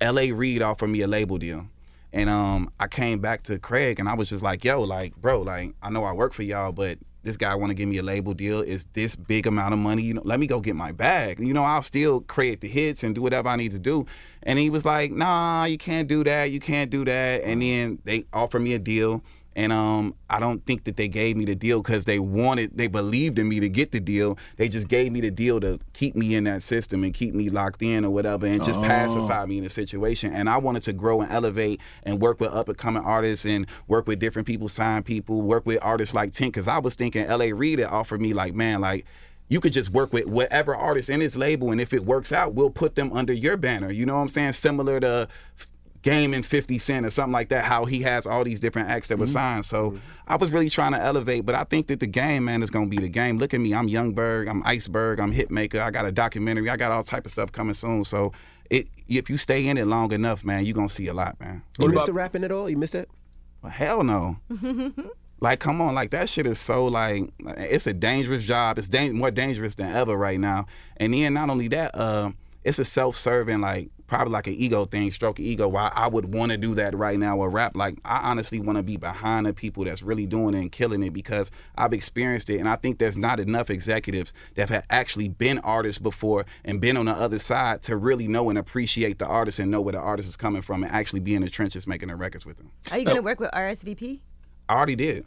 L.A. 0.00 0.32
Reid 0.32 0.62
offered 0.62 0.88
me 0.88 1.00
a 1.00 1.08
label 1.08 1.38
deal, 1.38 1.66
and 2.12 2.30
um 2.30 2.70
I 2.78 2.86
came 2.86 3.18
back 3.18 3.42
to 3.44 3.58
Craig, 3.58 3.98
and 3.98 4.08
I 4.08 4.14
was 4.14 4.28
just 4.28 4.42
like, 4.42 4.64
yo, 4.64 4.82
like 4.82 5.16
bro, 5.16 5.42
like 5.42 5.74
I 5.82 5.90
know 5.90 6.04
I 6.04 6.12
work 6.12 6.32
for 6.32 6.44
y'all, 6.44 6.70
but 6.70 6.98
this 7.22 7.36
guy 7.36 7.54
want 7.54 7.70
to 7.70 7.74
give 7.74 7.88
me 7.88 7.98
a 7.98 8.02
label 8.02 8.32
deal. 8.32 8.60
Is 8.60 8.86
this 8.92 9.16
big 9.16 9.46
amount 9.46 9.74
of 9.74 9.80
money? 9.80 10.02
You 10.02 10.14
know, 10.14 10.22
let 10.24 10.38
me 10.38 10.46
go 10.46 10.60
get 10.60 10.76
my 10.76 10.92
bag. 10.92 11.40
You 11.40 11.52
know, 11.52 11.64
I'll 11.64 11.82
still 11.82 12.20
create 12.20 12.60
the 12.60 12.68
hits 12.68 13.02
and 13.02 13.14
do 13.14 13.22
whatever 13.22 13.48
I 13.48 13.56
need 13.56 13.72
to 13.72 13.78
do. 13.78 14.06
And 14.42 14.58
he 14.58 14.70
was 14.70 14.84
like, 14.84 15.10
Nah, 15.10 15.64
you 15.64 15.78
can't 15.78 16.08
do 16.08 16.24
that. 16.24 16.44
You 16.50 16.60
can't 16.60 16.90
do 16.90 17.04
that. 17.04 17.42
And 17.42 17.60
then 17.62 17.98
they 18.04 18.24
offered 18.32 18.60
me 18.60 18.74
a 18.74 18.78
deal. 18.78 19.22
And 19.58 19.72
um, 19.72 20.14
I 20.30 20.38
don't 20.38 20.64
think 20.66 20.84
that 20.84 20.96
they 20.96 21.08
gave 21.08 21.36
me 21.36 21.44
the 21.44 21.56
deal 21.56 21.82
because 21.82 22.04
they 22.04 22.20
wanted, 22.20 22.78
they 22.78 22.86
believed 22.86 23.40
in 23.40 23.48
me 23.48 23.58
to 23.58 23.68
get 23.68 23.90
the 23.90 23.98
deal. 23.98 24.38
They 24.56 24.68
just 24.68 24.86
gave 24.86 25.10
me 25.10 25.20
the 25.20 25.32
deal 25.32 25.58
to 25.58 25.80
keep 25.94 26.14
me 26.14 26.36
in 26.36 26.44
that 26.44 26.62
system 26.62 27.02
and 27.02 27.12
keep 27.12 27.34
me 27.34 27.48
locked 27.48 27.82
in 27.82 28.04
or 28.04 28.10
whatever, 28.10 28.46
and 28.46 28.62
just 28.62 28.78
Oh. 28.78 28.82
pacify 28.84 29.46
me 29.46 29.58
in 29.58 29.64
the 29.64 29.70
situation. 29.70 30.32
And 30.32 30.48
I 30.48 30.58
wanted 30.58 30.84
to 30.84 30.92
grow 30.92 31.22
and 31.22 31.32
elevate 31.32 31.80
and 32.04 32.20
work 32.20 32.38
with 32.38 32.52
up 32.52 32.68
and 32.68 32.78
coming 32.78 33.02
artists 33.02 33.44
and 33.44 33.66
work 33.88 34.06
with 34.06 34.20
different 34.20 34.46
people, 34.46 34.68
sign 34.68 35.02
people, 35.02 35.42
work 35.42 35.66
with 35.66 35.80
artists 35.82 36.14
like 36.14 36.30
Tink. 36.30 36.52
Because 36.52 36.68
I 36.68 36.78
was 36.78 36.94
thinking 36.94 37.24
L.A. 37.24 37.52
Reid 37.52 37.80
had 37.80 37.88
offered 37.88 38.20
me 38.20 38.32
like, 38.32 38.54
man, 38.54 38.80
like 38.80 39.06
you 39.48 39.58
could 39.58 39.72
just 39.72 39.90
work 39.90 40.12
with 40.12 40.26
whatever 40.26 40.76
artist 40.76 41.10
in 41.10 41.20
his 41.20 41.36
label, 41.36 41.72
and 41.72 41.80
if 41.80 41.92
it 41.92 42.04
works 42.04 42.32
out, 42.32 42.54
we'll 42.54 42.70
put 42.70 42.94
them 42.94 43.12
under 43.12 43.32
your 43.32 43.56
banner. 43.56 43.90
You 43.90 44.06
know 44.06 44.14
what 44.14 44.20
I'm 44.20 44.28
saying? 44.28 44.52
Similar 44.52 45.00
to 45.00 45.26
Game 46.08 46.32
and 46.34 46.44
50 46.44 46.78
Cent 46.78 47.04
or 47.04 47.10
something 47.10 47.32
like 47.32 47.48
that, 47.50 47.64
how 47.64 47.84
he 47.84 48.02
has 48.02 48.26
all 48.26 48.44
these 48.44 48.60
different 48.60 48.88
acts 48.88 49.08
that 49.08 49.18
were 49.18 49.26
signed. 49.26 49.64
So 49.64 49.98
I 50.26 50.36
was 50.36 50.50
really 50.50 50.70
trying 50.70 50.92
to 50.92 51.00
elevate, 51.00 51.44
but 51.44 51.54
I 51.54 51.64
think 51.64 51.88
that 51.88 52.00
the 52.00 52.06
game, 52.06 52.44
man, 52.46 52.62
is 52.62 52.70
going 52.70 52.86
to 52.86 52.90
be 52.90 53.00
the 53.02 53.10
game. 53.10 53.38
Look 53.38 53.52
at 53.52 53.60
me. 53.60 53.74
I'm 53.74 53.88
Yung 53.88 54.14
Berg, 54.14 54.48
I'm 54.48 54.62
Iceberg, 54.64 55.20
I'm 55.20 55.32
Hitmaka. 55.32 55.80
I 55.80 55.90
got 55.90 56.06
a 56.06 56.12
documentary. 56.12 56.70
I 56.70 56.76
got 56.76 56.92
all 56.92 57.02
type 57.02 57.26
of 57.26 57.32
stuff 57.32 57.52
coming 57.52 57.74
soon. 57.74 58.04
So 58.04 58.32
it, 58.70 58.88
if 59.06 59.28
you 59.28 59.36
stay 59.36 59.66
in 59.66 59.76
it 59.76 59.86
long 59.86 60.12
enough, 60.12 60.44
man, 60.44 60.64
you're 60.64 60.74
going 60.74 60.88
to 60.88 60.94
see 60.94 61.08
a 61.08 61.14
lot, 61.14 61.38
man. 61.40 61.62
You 61.78 61.88
missed 61.88 62.06
the 62.06 62.12
rapping 62.12 62.44
at 62.44 62.52
all? 62.52 62.70
You 62.70 62.78
missed 62.78 62.94
it? 62.94 63.10
Well, 63.62 63.72
hell 63.72 64.02
no. 64.02 64.38
Like, 65.40 65.60
come 65.60 65.80
on, 65.80 65.94
like 65.94 66.10
that 66.10 66.28
shit 66.28 66.46
is 66.46 66.58
so 66.58 66.86
like 66.86 67.32
it's 67.38 67.86
a 67.86 67.92
dangerous 67.92 68.44
job. 68.44 68.76
It's 68.76 68.88
dan- 68.88 69.16
more 69.16 69.30
dangerous 69.30 69.76
than 69.76 69.94
ever 69.94 70.16
right 70.16 70.40
now. 70.40 70.66
And 70.96 71.14
then 71.14 71.34
not 71.34 71.48
only 71.48 71.68
that, 71.68 71.94
uh, 71.94 72.32
it's 72.64 72.78
a 72.78 72.84
self-serving 72.84 73.60
like 73.60 73.90
probably 74.06 74.32
like 74.32 74.46
an 74.46 74.54
ego 74.54 74.86
thing, 74.86 75.10
stroke 75.12 75.38
of 75.38 75.44
ego. 75.44 75.68
Why 75.68 75.92
I 75.94 76.08
would 76.08 76.32
want 76.32 76.50
to 76.50 76.56
do 76.56 76.74
that 76.76 76.96
right 76.96 77.18
now 77.18 77.36
or 77.36 77.50
rap. 77.50 77.76
Like 77.76 77.98
I 78.06 78.30
honestly 78.30 78.58
want 78.58 78.78
to 78.78 78.82
be 78.82 78.96
behind 78.96 79.44
the 79.44 79.52
people 79.52 79.84
that's 79.84 80.02
really 80.02 80.26
doing 80.26 80.54
it 80.54 80.60
and 80.60 80.72
killing 80.72 81.02
it 81.02 81.12
because 81.12 81.50
I've 81.76 81.92
experienced 81.92 82.48
it, 82.48 82.58
and 82.58 82.68
I 82.68 82.76
think 82.76 82.98
there's 82.98 83.18
not 83.18 83.38
enough 83.38 83.68
executives 83.68 84.32
that 84.54 84.70
have 84.70 84.84
actually 84.88 85.28
been 85.28 85.58
artists 85.58 85.98
before 85.98 86.46
and 86.64 86.80
been 86.80 86.96
on 86.96 87.04
the 87.04 87.12
other 87.12 87.38
side 87.38 87.82
to 87.82 87.96
really 87.96 88.28
know 88.28 88.48
and 88.48 88.58
appreciate 88.58 89.18
the 89.18 89.26
artist 89.26 89.58
and 89.58 89.70
know 89.70 89.82
where 89.82 89.92
the 89.92 89.98
artist 90.00 90.28
is 90.28 90.36
coming 90.36 90.62
from 90.62 90.82
and 90.84 90.92
actually 90.92 91.20
be 91.20 91.34
in 91.34 91.42
the 91.42 91.50
trenches 91.50 91.86
making 91.86 92.08
the 92.08 92.16
records 92.16 92.46
with 92.46 92.56
them. 92.56 92.70
Are 92.90 92.98
you 92.98 93.04
Oh. 93.06 93.10
gonna 93.10 93.22
work 93.22 93.40
with 93.40 93.50
RSVP? 93.52 94.20
I 94.70 94.74
already 94.74 94.96
did. 94.96 95.26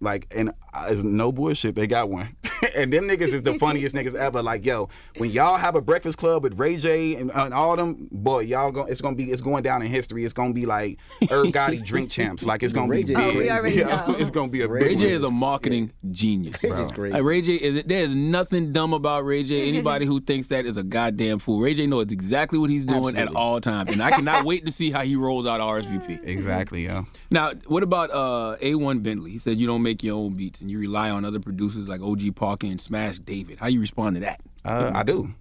Like, 0.00 0.26
and 0.34 0.50
uh, 0.72 0.86
it's 0.90 1.02
no 1.02 1.32
bullshit. 1.32 1.76
They 1.76 1.86
got 1.86 2.10
one, 2.10 2.36
and 2.76 2.92
them 2.92 3.08
niggas 3.08 3.32
is 3.32 3.42
the 3.42 3.54
funniest 3.58 3.94
niggas 3.94 4.14
ever. 4.14 4.42
Like, 4.42 4.66
yo, 4.66 4.88
when 5.16 5.30
y'all 5.30 5.56
have 5.56 5.76
a 5.76 5.80
breakfast 5.80 6.18
club 6.18 6.42
with 6.42 6.58
Ray 6.58 6.76
J 6.76 7.14
and, 7.16 7.30
and 7.32 7.54
all 7.54 7.74
them, 7.76 8.08
boy, 8.10 8.40
y'all 8.40 8.70
go. 8.70 8.84
It's 8.84 9.00
gonna 9.00 9.16
be. 9.16 9.30
It's 9.30 9.40
going 9.40 9.62
down 9.62 9.80
in 9.82 9.88
history. 9.88 10.24
It's 10.24 10.34
gonna 10.34 10.52
be 10.52 10.66
like 10.66 10.98
Irv 11.30 11.46
Gotti 11.48 11.82
drink 11.86 12.10
champs. 12.10 12.44
Like, 12.44 12.62
it's 12.62 12.72
gonna 12.72 12.88
Ray 12.88 13.04
be 13.04 13.14
J 13.14 13.20
is 13.20 13.24
big. 13.24 13.34
Oh, 13.34 13.38
we 13.38 13.50
already 13.50 13.76
Yeah, 13.76 14.04
know. 14.06 14.14
It's 14.18 14.30
gonna 14.30 14.48
be 14.48 14.60
a 14.62 14.68
Ray 14.68 14.80
big. 14.80 14.88
Ray 14.88 14.96
J 14.96 15.06
one. 15.06 15.14
is 15.16 15.22
a 15.22 15.30
marketing 15.30 15.92
genius. 16.10 16.62
Ray 16.62 16.70
bro. 16.70 16.82
J's 16.82 16.92
crazy. 16.92 17.12
Like 17.14 17.22
Ray 17.22 17.40
J 17.42 17.52
is 17.54 17.84
there 17.84 18.00
is 18.00 18.14
nothing 18.14 18.72
dumb 18.72 18.92
about 18.92 19.24
Ray 19.24 19.42
J. 19.44 19.68
Anybody 19.68 20.04
who 20.06 20.20
thinks 20.20 20.48
that 20.48 20.66
is 20.66 20.76
a 20.76 20.82
goddamn 20.82 21.38
fool. 21.38 21.60
Ray 21.60 21.72
J 21.74 21.86
knows 21.86 22.10
exactly 22.10 22.58
what 22.58 22.68
he's 22.68 22.84
doing 22.84 23.14
at 23.16 23.22
Absolutely. 23.28 23.36
all 23.36 23.60
times, 23.60 23.90
and 23.90 24.02
I 24.02 24.10
cannot 24.10 24.44
wait 24.44 24.66
to 24.66 24.72
see 24.72 24.90
how 24.90 25.02
he 25.02 25.16
rolls 25.16 25.46
out 25.46 25.60
RSVP. 25.60 26.26
Exactly, 26.26 26.84
yo. 26.86 27.06
Now, 27.30 27.52
what 27.66 27.82
about 27.82 28.10
uh, 28.10 28.56
A1 28.60 29.02
Bentley? 29.02 29.30
He 29.30 29.38
said 29.38 29.58
you 29.58 29.66
don't 29.66 29.82
make 29.84 30.02
your 30.02 30.16
own 30.16 30.34
beats 30.34 30.60
and 30.60 30.68
you 30.70 30.80
rely 30.80 31.10
on 31.10 31.24
other 31.24 31.38
producers 31.38 31.86
like 31.86 32.00
OG 32.00 32.34
Parker 32.34 32.66
and 32.66 32.80
Smash 32.80 33.20
David. 33.20 33.58
How 33.58 33.68
you 33.68 33.80
respond 33.80 34.16
to 34.16 34.20
that? 34.22 34.40
Uh, 34.64 34.90
I 34.92 35.04
do. 35.04 35.32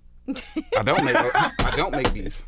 I 0.78 0.84
don't 0.84 1.04
make. 1.04 1.16
I 1.16 1.74
don't 1.76 1.92
make 1.92 2.14
beats. 2.14 2.44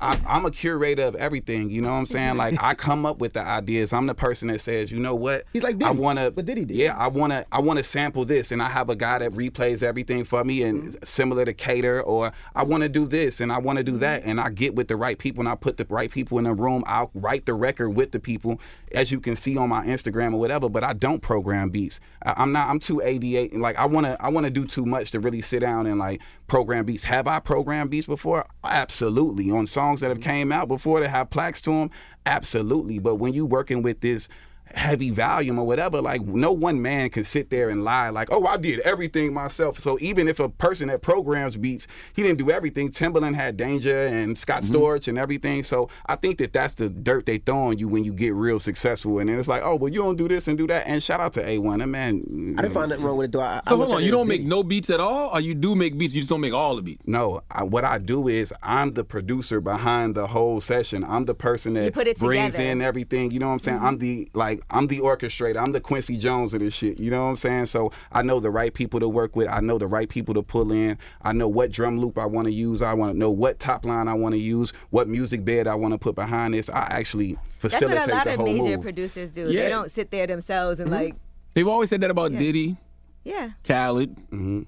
I, 0.00 0.18
I'm 0.26 0.46
a 0.46 0.50
curator 0.50 1.04
of 1.04 1.14
everything. 1.16 1.70
You 1.70 1.80
know 1.82 1.90
what 1.90 1.98
I'm 1.98 2.06
saying? 2.06 2.36
Like 2.36 2.62
I 2.62 2.74
come 2.74 3.04
up 3.04 3.18
with 3.18 3.32
the 3.32 3.40
ideas. 3.42 3.92
I'm 3.92 4.06
the 4.06 4.14
person 4.14 4.48
that 4.48 4.60
says, 4.60 4.92
you 4.92 5.00
know 5.00 5.14
what? 5.14 5.44
He's 5.52 5.62
like 5.62 5.82
I 5.82 5.90
want 5.90 6.18
to. 6.18 6.30
What 6.30 6.48
he? 6.48 6.54
did. 6.64 6.70
Yeah, 6.70 6.96
I 6.96 7.08
want 7.08 7.32
to. 7.32 7.44
I 7.50 7.60
want 7.60 7.78
to 7.78 7.82
sample 7.84 8.24
this, 8.24 8.52
and 8.52 8.62
I 8.62 8.68
have 8.68 8.88
a 8.90 8.96
guy 8.96 9.18
that 9.18 9.32
replays 9.32 9.82
everything 9.82 10.24
for 10.24 10.44
me, 10.44 10.62
and 10.62 10.78
Mm-hmm. 10.78 10.94
similar 11.02 11.44
to 11.44 11.52
Cater, 11.52 12.00
or 12.00 12.30
I 12.54 12.62
want 12.62 12.82
to 12.82 12.88
do 12.88 13.06
this, 13.06 13.40
and 13.40 13.52
I 13.52 13.58
want 13.58 13.78
to 13.78 13.82
do 13.84 13.96
that, 13.98 14.22
and 14.24 14.40
I 14.40 14.50
get 14.50 14.74
with 14.74 14.86
the 14.88 14.96
right 14.96 15.18
people, 15.18 15.40
and 15.40 15.48
I 15.48 15.54
put 15.56 15.76
the 15.76 15.86
right 15.88 16.10
people 16.10 16.38
in 16.38 16.44
the 16.44 16.54
room. 16.54 16.84
I'll 16.86 17.10
write 17.14 17.46
the 17.46 17.54
record 17.54 17.90
with 17.90 18.12
the 18.12 18.20
people, 18.20 18.60
as 18.92 19.10
you 19.10 19.18
can 19.20 19.34
see 19.34 19.56
on 19.56 19.68
my 19.70 19.84
Instagram 19.86 20.34
or 20.34 20.38
whatever. 20.38 20.68
But 20.68 20.84
I 20.84 20.92
don't 20.92 21.20
program 21.20 21.70
beats. 21.70 21.98
I, 22.24 22.34
I'm 22.36 22.52
not. 22.52 22.68
I'm 22.68 22.78
too 22.78 23.00
ADA. 23.02 23.58
Like 23.58 23.76
I 23.76 23.86
want 23.86 24.06
to. 24.06 24.16
I 24.22 24.28
want 24.28 24.44
to 24.44 24.50
do 24.50 24.66
too 24.66 24.86
much 24.86 25.10
to 25.12 25.20
really 25.20 25.40
sit 25.40 25.60
down 25.60 25.86
and 25.86 25.98
like 25.98 26.20
program 26.48 26.84
beats. 26.84 27.04
Have 27.04 27.28
I 27.28 27.38
programmed 27.38 27.90
beats 27.90 28.06
before? 28.06 28.44
Absolutely. 28.64 29.50
On 29.50 29.66
songs 29.66 30.00
that 30.00 30.08
have 30.08 30.18
mm-hmm. 30.18 30.30
came 30.30 30.52
out 30.52 30.66
before 30.66 31.00
that 31.00 31.10
have 31.10 31.30
plaques 31.30 31.60
to 31.62 31.70
them, 31.70 31.90
absolutely. 32.26 32.98
But 32.98 33.16
when 33.16 33.34
you 33.34 33.46
working 33.46 33.82
with 33.82 34.00
this 34.00 34.28
heavy 34.74 35.10
volume 35.10 35.58
or 35.58 35.66
whatever, 35.66 36.00
like 36.00 36.22
no 36.22 36.52
one 36.52 36.80
man 36.80 37.10
can 37.10 37.24
sit 37.24 37.50
there 37.50 37.68
and 37.68 37.84
lie 37.84 38.10
like, 38.10 38.28
oh, 38.30 38.46
I 38.46 38.56
did 38.56 38.80
everything 38.80 39.32
myself. 39.32 39.78
So 39.78 39.98
even 40.00 40.28
if 40.28 40.40
a 40.40 40.48
person 40.48 40.88
that 40.88 41.02
programs 41.02 41.56
beats, 41.56 41.86
he 42.14 42.22
didn't 42.22 42.38
do 42.38 42.50
everything. 42.50 42.90
Timberland 42.90 43.36
had 43.36 43.56
Danja 43.56 44.10
and 44.10 44.36
Scott 44.36 44.62
mm-hmm. 44.62 44.76
Storch 44.76 45.08
and 45.08 45.18
everything. 45.18 45.62
So 45.62 45.88
I 46.06 46.16
think 46.16 46.38
that 46.38 46.52
that's 46.52 46.74
the 46.74 46.88
dirt 46.88 47.26
they 47.26 47.38
throw 47.38 47.58
on 47.58 47.78
you 47.78 47.88
when 47.88 48.04
you 48.04 48.12
get 48.12 48.34
real 48.34 48.60
successful. 48.60 49.18
And 49.18 49.28
then 49.28 49.38
it's 49.38 49.48
like, 49.48 49.62
oh, 49.62 49.74
well, 49.76 49.92
you 49.92 50.02
don't 50.02 50.16
do 50.16 50.28
this 50.28 50.48
and 50.48 50.56
do 50.56 50.66
that. 50.68 50.86
And 50.86 51.02
shout 51.02 51.20
out 51.20 51.32
to 51.34 51.44
A1. 51.44 51.78
That 51.78 51.86
man. 51.86 52.54
I 52.58 52.62
didn't 52.62 52.74
find 52.74 52.90
nothing 52.90 53.04
wrong 53.04 53.16
with 53.16 53.26
it 53.26 53.32
though. 53.32 53.40
I, 53.40 53.60
I 53.64 53.70
So 53.70 53.76
looked 53.76 53.90
hold 53.90 54.00
on, 54.00 54.04
you 54.04 54.10
don't 54.10 54.28
make 54.28 54.44
no 54.44 54.62
beats 54.62 54.90
at 54.90 55.00
all, 55.00 55.30
or 55.32 55.40
you 55.40 55.54
do 55.54 55.74
make 55.74 55.96
beats, 55.96 56.12
you 56.12 56.20
just 56.20 56.30
don't 56.30 56.40
make 56.40 56.52
all 56.52 56.76
the 56.76 56.82
beats. 56.82 57.02
No, 57.06 57.42
I, 57.50 57.62
what 57.62 57.84
I 57.84 57.98
do 57.98 58.28
is 58.28 58.52
I'm 58.62 58.94
the 58.94 59.04
producer 59.04 59.60
behind 59.60 60.14
the 60.14 60.26
whole 60.26 60.60
session. 60.60 61.04
I'm 61.04 61.24
the 61.24 61.34
person 61.34 61.74
that 61.74 61.84
You 61.84 61.90
put 61.90 62.06
it 62.06 62.18
brings 62.18 62.54
together. 62.54 62.70
in 62.70 62.82
everything. 62.82 63.30
You 63.30 63.38
know 63.38 63.48
what 63.48 63.54
I'm 63.54 63.58
saying? 63.60 63.78
Mm-hmm. 63.78 63.86
I'm 63.86 63.98
the 63.98 64.28
like 64.34 64.57
I'm 64.70 64.86
the 64.86 64.98
orchestrator. 65.00 65.56
I'm 65.56 65.72
the 65.72 65.80
Quincy 65.80 66.16
Jones 66.16 66.54
of 66.54 66.60
this 66.60 66.74
shit. 66.74 66.98
You 66.98 67.10
know 67.10 67.24
what 67.24 67.30
I'm 67.30 67.36
saying? 67.36 67.66
So 67.66 67.92
I 68.12 68.22
know 68.22 68.40
the 68.40 68.50
right 68.50 68.72
people 68.72 69.00
to 69.00 69.08
work 69.08 69.36
with. 69.36 69.48
I 69.48 69.60
know 69.60 69.78
the 69.78 69.86
right 69.86 70.08
people 70.08 70.34
to 70.34 70.42
pull 70.42 70.72
in. 70.72 70.98
I 71.22 71.32
know 71.32 71.48
what 71.48 71.70
drum 71.70 71.98
loop 71.98 72.18
I 72.18 72.26
want 72.26 72.46
to 72.46 72.52
use. 72.52 72.82
I 72.82 72.94
want 72.94 73.12
to 73.12 73.18
know 73.18 73.30
what 73.30 73.58
top 73.58 73.84
line 73.84 74.08
I 74.08 74.14
want 74.14 74.34
to 74.34 74.38
use. 74.38 74.72
What 74.90 75.08
music 75.08 75.44
bed 75.44 75.66
I 75.66 75.74
want 75.74 75.94
to 75.94 75.98
put 75.98 76.14
behind 76.14 76.54
this. 76.54 76.68
I 76.68 76.86
actually 76.90 77.38
facilitate 77.58 78.06
the 78.06 78.12
whole 78.12 78.14
That's 78.14 78.26
what 78.26 78.26
a 78.26 78.30
lot 78.30 78.38
of 78.40 78.44
major 78.44 78.62
move. 78.62 78.70
Mm-hmm. 78.72 78.82
producers 78.82 79.30
do. 79.30 79.50
Yeah. 79.50 79.62
They 79.62 79.68
don't 79.68 79.90
sit 79.90 80.10
there 80.10 80.26
themselves 80.26 80.80
and 80.80 80.90
like, 80.90 81.14
They've 81.54 81.66
always 81.68 81.90
said 81.90 82.00
that 82.02 82.10
about 82.10 82.32
Yeah. 82.32 82.38
Diddy, 82.38 82.76
yeah. 83.24 83.50
Khaled. 83.66 84.14
Mm-hmm. 84.16 84.62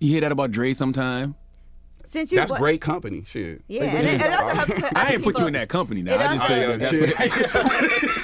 You 0.00 0.08
hear 0.12 0.20
that 0.20 0.30
about 0.32 0.52
Dre 0.52 0.72
sometime. 0.74 1.34
Since 2.08 2.32
you 2.32 2.38
That's 2.38 2.50
wa- 2.50 2.56
great 2.58 2.80
company. 2.80 3.22
Shit. 3.26 3.62
Yeah, 3.68 3.84
and 3.84 4.06
it, 4.08 4.20
it 4.26 4.34
also 4.34 4.54
helps. 4.54 4.72
Put 4.72 4.96
I 4.96 5.02
other 5.02 5.12
ain't 5.14 5.22
put 5.24 5.38
you 5.38 5.46
in 5.46 5.52
that 5.52 5.68
company 5.68 6.00
now. 6.02 6.14
I 6.14 6.36
just 6.36 6.40
also- 6.40 6.46
said 6.54 6.68
Oh, 6.70 6.76
that. 6.78 6.88
Shit. 6.88 7.58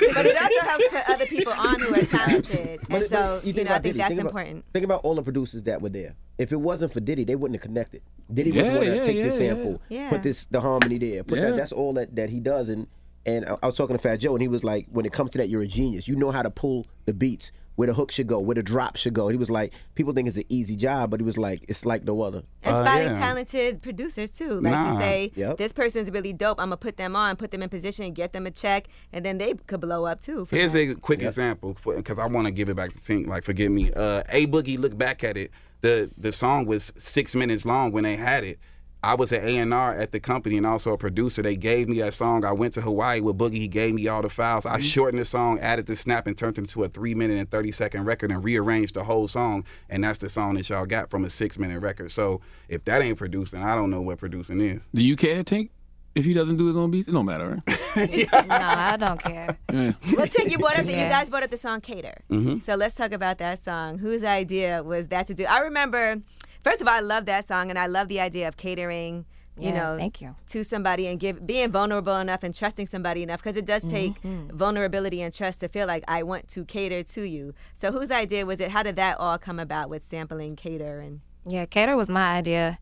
but 0.14 0.26
it 0.26 0.36
also 0.36 0.60
helps 0.66 0.88
put 0.88 1.08
other 1.10 1.26
people 1.26 1.52
on 1.52 1.80
who 1.80 1.94
are 1.94 2.04
talented, 2.04 2.80
But- 2.88 3.02
and 3.02 3.10
but 3.10 3.10
so 3.10 3.40
you, 3.44 3.52
think 3.52 3.68
know 3.68 3.74
I 3.74 3.76
about 3.76 3.82
think 3.82 3.82
Diddy. 3.82 3.98
that's 3.98 4.08
Think 4.08 4.20
about- 4.20 4.30
important. 4.30 4.64
Think 4.72 4.84
about 4.86 5.00
all 5.04 5.14
the 5.14 5.22
producers 5.22 5.62
that 5.64 5.82
were 5.82 5.88
there. 5.90 6.14
If 6.38 6.52
it 6.52 6.60
wasn't 6.60 6.92
for 6.92 7.00
Diddy, 7.00 7.24
they 7.24 7.36
wouldn't 7.36 7.60
have 7.60 7.62
connected. 7.62 8.00
Diddy 8.32 8.50
was 8.52 8.56
Yeah, 8.62 8.70
the 8.72 8.78
one 8.78 8.86
to 8.86 8.96
yeah, 8.96 9.02
take 9.04 9.16
yeah, 9.16 9.24
the 9.24 9.30
sample, 9.30 9.82
Yeah. 9.88 10.08
put 10.10 10.22
this 10.22 10.46
the 10.46 10.60
harmony 10.60 10.98
there. 10.98 11.22
Put 11.22 11.38
Yeah. 11.38 11.50
that, 11.50 11.56
that's 11.56 11.72
all 11.72 11.92
that, 11.94 12.16
that 12.16 12.30
he 12.30 12.40
does. 12.40 12.68
And 12.70 12.86
and 13.26 13.44
I, 13.46 13.56
I 13.62 13.66
was 13.66 13.74
talking 13.74 13.96
to 13.96 14.02
Fat 14.02 14.16
Joe, 14.16 14.34
and 14.34 14.42
he 14.42 14.48
was 14.48 14.64
like, 14.64 14.86
when 14.90 15.06
it 15.06 15.12
comes 15.12 15.30
to 15.32 15.38
that, 15.38 15.48
you're 15.48 15.62
a 15.62 15.66
genius. 15.66 16.08
You 16.08 16.16
know 16.16 16.30
how 16.30 16.42
to 16.42 16.50
pull 16.50 16.86
the 17.06 17.14
beats, 17.14 17.52
where 17.76 17.86
the 17.86 17.94
hook 17.94 18.10
should 18.12 18.26
go, 18.26 18.38
where 18.38 18.54
the 18.54 18.62
drop 18.62 18.96
should 18.96 19.14
go. 19.14 19.28
He 19.28 19.36
was 19.36 19.50
like, 19.50 19.72
people 19.96 20.12
think 20.12 20.28
it's 20.28 20.36
an 20.36 20.44
easy 20.48 20.76
job, 20.76 21.10
but 21.10 21.18
he 21.20 21.24
was 21.24 21.36
like, 21.36 21.64
it's 21.68 21.84
like 21.84 22.04
no 22.04 22.22
other. 22.22 22.42
And 22.62 22.74
Uh, 22.76 22.84
spotting 22.84 23.08
yeah. 23.10 23.18
talented 23.18 23.82
producers 23.82 24.30
too, 24.30 24.60
like 24.60 24.72
Nah. 24.72 24.92
to 24.92 24.96
say 24.98 25.32
Yep. 25.34 25.56
this 25.58 25.72
person's 25.72 26.10
really 26.10 26.32
dope. 26.32 26.60
I'm 26.60 26.66
gonna 26.68 26.76
put 26.76 26.96
them 26.96 27.16
on, 27.16 27.36
put 27.36 27.50
them 27.50 27.62
in 27.62 27.68
position, 27.68 28.12
get 28.12 28.32
them 28.32 28.46
a 28.46 28.50
check, 28.50 28.86
and 29.12 29.24
then 29.24 29.38
they 29.38 29.54
could 29.66 29.80
blow 29.80 30.04
up 30.04 30.20
too. 30.20 30.46
Here's 30.50 30.72
that. 30.74 30.90
a 30.90 30.94
quick 30.94 31.22
example 31.22 31.76
because 31.84 32.18
I 32.18 32.26
want 32.26 32.46
to 32.46 32.52
give 32.52 32.68
it 32.68 32.76
back 32.76 32.92
to 32.92 32.98
Tink. 32.98 33.26
Like, 33.26 33.42
forgive 33.44 33.72
me. 33.72 33.90
Uh, 33.92 34.22
a 34.30 34.46
Boogie, 34.46 34.78
look 34.78 34.96
back 34.96 35.24
at 35.24 35.36
it. 35.36 35.50
The 35.80 36.10
the 36.16 36.32
song 36.32 36.66
was 36.66 36.92
six 36.96 37.34
minutes 37.34 37.66
long 37.66 37.92
when 37.92 38.04
they 38.04 38.16
had 38.16 38.44
it. 38.44 38.58
I 39.04 39.14
was 39.14 39.32
an 39.32 39.46
A&R 39.46 39.94
at 39.94 40.12
the 40.12 40.20
company 40.20 40.56
and 40.56 40.66
also 40.66 40.92
a 40.92 40.98
producer. 40.98 41.42
They 41.42 41.56
gave 41.56 41.88
me 41.88 41.98
that 41.98 42.14
song. 42.14 42.44
I 42.44 42.52
went 42.52 42.72
to 42.74 42.80
Hawaii 42.80 43.20
with 43.20 43.36
Boogie. 43.36 43.56
He 43.56 43.68
gave 43.68 43.94
me 43.94 44.08
all 44.08 44.22
the 44.22 44.30
files. 44.30 44.64
I 44.64 44.80
shortened 44.80 45.20
the 45.20 45.26
song, 45.26 45.58
added 45.60 45.86
the 45.86 45.94
snap, 45.94 46.26
and 46.26 46.36
turned 46.36 46.56
it 46.56 46.62
into 46.62 46.82
a 46.84 46.88
three 46.88 47.14
minute 47.14 47.38
and 47.38 47.50
30 47.50 47.70
second 47.72 48.04
record 48.06 48.30
and 48.30 48.42
rearranged 48.42 48.94
the 48.94 49.04
whole 49.04 49.28
song. 49.28 49.64
And 49.90 50.02
that's 50.02 50.18
the 50.20 50.30
song 50.30 50.54
that 50.54 50.68
y'all 50.70 50.86
got 50.86 51.10
from 51.10 51.24
a 51.24 51.30
six 51.30 51.58
minute 51.58 51.80
record. 51.80 52.12
So 52.12 52.40
if 52.68 52.84
that 52.86 53.02
ain't 53.02 53.18
producing, 53.18 53.62
I 53.62 53.74
don't 53.74 53.90
know 53.90 54.00
what 54.00 54.18
producing 54.18 54.60
is. 54.60 54.80
Do 54.94 55.04
you 55.04 55.16
care, 55.16 55.44
Tink? 55.44 55.68
If 56.14 56.24
he 56.24 56.32
doesn't 56.32 56.56
do 56.56 56.68
his 56.68 56.76
own 56.76 56.92
beats, 56.92 57.08
it 57.08 57.12
don't 57.12 57.26
matter, 57.26 57.60
right? 57.66 58.32
no, 58.32 58.48
I 58.50 58.96
don't 58.96 59.20
care. 59.20 59.58
Yeah. 59.72 59.92
Well, 60.16 60.28
Tink, 60.28 60.48
you 60.48 60.58
brought 60.58 60.78
up 60.78 60.86
the, 60.86 60.92
you 60.92 60.98
guys 60.98 61.28
brought 61.28 61.42
up 61.42 61.50
the 61.50 61.56
song 61.56 61.80
"Cater." 61.80 62.22
Mm-hmm. 62.30 62.60
So 62.60 62.76
let's 62.76 62.94
talk 62.94 63.12
about 63.12 63.38
that 63.38 63.58
song. 63.58 63.98
Whose 63.98 64.22
idea 64.22 64.84
was 64.84 65.08
that 65.08 65.26
to 65.26 65.34
do? 65.34 65.44
I 65.44 65.58
remember, 65.58 66.22
first 66.64 66.80
of 66.80 66.88
all, 66.88 66.94
I 66.94 67.00
love 67.00 67.26
that 67.26 67.46
song, 67.46 67.70
and 67.70 67.78
I 67.78 67.86
love 67.86 68.08
the 68.08 68.20
idea 68.20 68.48
of 68.48 68.56
catering. 68.56 69.26
You 69.56 69.70
Yes, 69.70 69.92
know, 69.92 69.96
thank 69.98 70.20
you. 70.20 70.34
to 70.48 70.64
somebody 70.64 71.06
and 71.06 71.20
give 71.20 71.46
being 71.46 71.70
vulnerable 71.70 72.16
enough 72.16 72.42
and 72.42 72.52
trusting 72.52 72.86
somebody 72.86 73.22
enough 73.22 73.40
because 73.40 73.56
it 73.56 73.64
does 73.64 73.84
take 73.84 74.20
Mm-hmm. 74.22 74.56
vulnerability 74.56 75.22
and 75.22 75.32
trust 75.32 75.60
to 75.60 75.68
feel 75.68 75.86
like 75.86 76.02
I 76.08 76.24
want 76.24 76.48
to 76.48 76.64
cater 76.64 77.04
to 77.04 77.22
you. 77.22 77.54
So 77.74 77.92
whose 77.92 78.10
idea 78.10 78.44
was 78.46 78.58
it? 78.58 78.72
How 78.72 78.82
did 78.82 78.96
that 78.96 79.20
all 79.20 79.38
come 79.38 79.60
about 79.60 79.88
with 79.90 80.02
sampling 80.02 80.56
cater 80.56 80.98
and? 80.98 81.20
Yeah, 81.46 81.66
Cater 81.66 81.94
was 81.96 82.08
my 82.08 82.34
idea. 82.36 82.80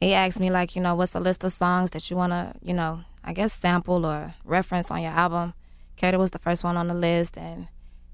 He 0.00 0.14
asked 0.14 0.38
me 0.38 0.50
like, 0.50 0.76
you 0.76 0.82
know, 0.82 0.94
what's 0.94 1.10
the 1.12 1.20
list 1.20 1.42
of 1.42 1.50
songs 1.52 1.90
that 1.90 2.08
you 2.08 2.16
wanna, 2.16 2.54
you 2.62 2.74
know, 2.74 3.00
I 3.24 3.32
guess 3.32 3.52
sample 3.52 4.06
or 4.06 4.34
reference 4.44 4.92
on 4.92 5.02
your 5.02 5.10
album. 5.12 5.54
Cater 5.96 6.18
was 6.18 6.30
the 6.30 6.38
first 6.38 6.62
one 6.62 6.76
on 6.76 6.86
the 6.86 6.94
list, 6.94 7.36
and 7.36 7.66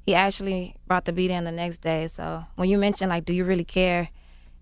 he 0.06 0.14
actually 0.14 0.76
brought 0.86 1.04
the 1.04 1.12
beat 1.12 1.30
in 1.30 1.44
the 1.44 1.52
next 1.52 1.78
day. 1.82 2.06
So 2.06 2.44
when 2.54 2.70
you 2.70 2.78
mentioned 2.78 3.10
like, 3.10 3.26
do 3.26 3.34
you 3.34 3.44
really 3.44 3.64
care? 3.64 4.08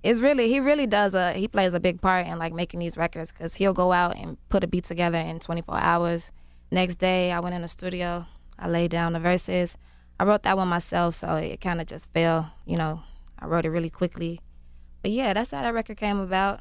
It's 0.02 0.20
really 0.20 0.48
he 0.48 0.60
really 0.60 0.86
does 0.86 1.14
a 1.14 1.32
he 1.32 1.48
plays 1.48 1.74
a 1.74 1.80
big 1.80 2.00
part 2.00 2.26
in 2.26 2.38
like 2.38 2.52
making 2.52 2.80
these 2.80 2.96
records 2.96 3.32
because 3.32 3.56
he'll 3.56 3.74
go 3.74 3.92
out 3.92 4.16
and 4.16 4.36
put 4.48 4.62
a 4.62 4.66
beat 4.66 4.84
together 4.84 5.18
in 5.18 5.40
24 5.40 5.76
hours. 5.76 6.30
Next 6.70 6.96
day, 6.96 7.32
I 7.32 7.40
went 7.40 7.54
in 7.54 7.62
the 7.62 7.68
studio, 7.68 8.26
I 8.58 8.68
laid 8.68 8.90
down 8.90 9.12
the 9.12 9.20
verses. 9.20 9.76
I 10.20 10.24
wrote 10.24 10.42
that 10.42 10.56
one 10.56 10.68
myself, 10.68 11.14
so 11.14 11.36
it 11.36 11.60
kind 11.60 11.80
of 11.80 11.86
just 11.86 12.12
fell. 12.12 12.52
You 12.66 12.76
know, 12.76 13.02
I 13.38 13.46
wrote 13.46 13.64
it 13.64 13.70
really 13.70 13.90
quickly. 13.90 14.40
But 15.02 15.12
yeah, 15.12 15.32
that's 15.32 15.52
how 15.52 15.62
that 15.62 15.74
record 15.74 15.96
came 15.96 16.18
about. 16.18 16.60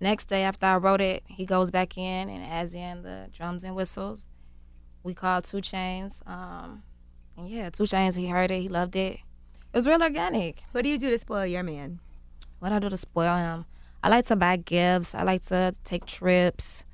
Next 0.00 0.28
day 0.28 0.42
after 0.44 0.66
I 0.66 0.76
wrote 0.76 1.02
it, 1.02 1.22
he 1.26 1.44
goes 1.44 1.70
back 1.70 1.98
in 1.98 2.30
and 2.30 2.42
adds 2.42 2.74
in 2.74 3.02
the 3.02 3.28
drums 3.32 3.64
and 3.64 3.76
whistles. 3.76 4.28
We 5.02 5.12
called 5.12 5.44
2 5.44 5.58
Chainz. 5.58 6.26
Um, 6.26 6.82
and 7.36 7.48
yeah, 7.48 7.68
2 7.68 7.82
Chainz, 7.82 8.16
he 8.16 8.28
heard 8.28 8.50
it, 8.50 8.62
he 8.62 8.68
loved 8.68 8.96
it. 8.96 9.20
It 9.72 9.76
was 9.76 9.86
real 9.86 10.02
organic. 10.02 10.62
What 10.72 10.82
do 10.82 10.88
you 10.88 10.98
do 10.98 11.10
to 11.10 11.18
spoil 11.18 11.44
your 11.44 11.62
man? 11.62 12.00
What 12.60 12.72
I 12.72 12.78
do 12.78 12.88
to 12.88 12.96
spoil 12.96 13.36
him? 13.36 13.64
I 14.02 14.08
like 14.08 14.26
to 14.26 14.36
buy 14.36 14.56
gifts. 14.56 15.14
I 15.14 15.22
like 15.24 15.42
to 15.46 15.72
take 15.84 16.06
trips. 16.06 16.84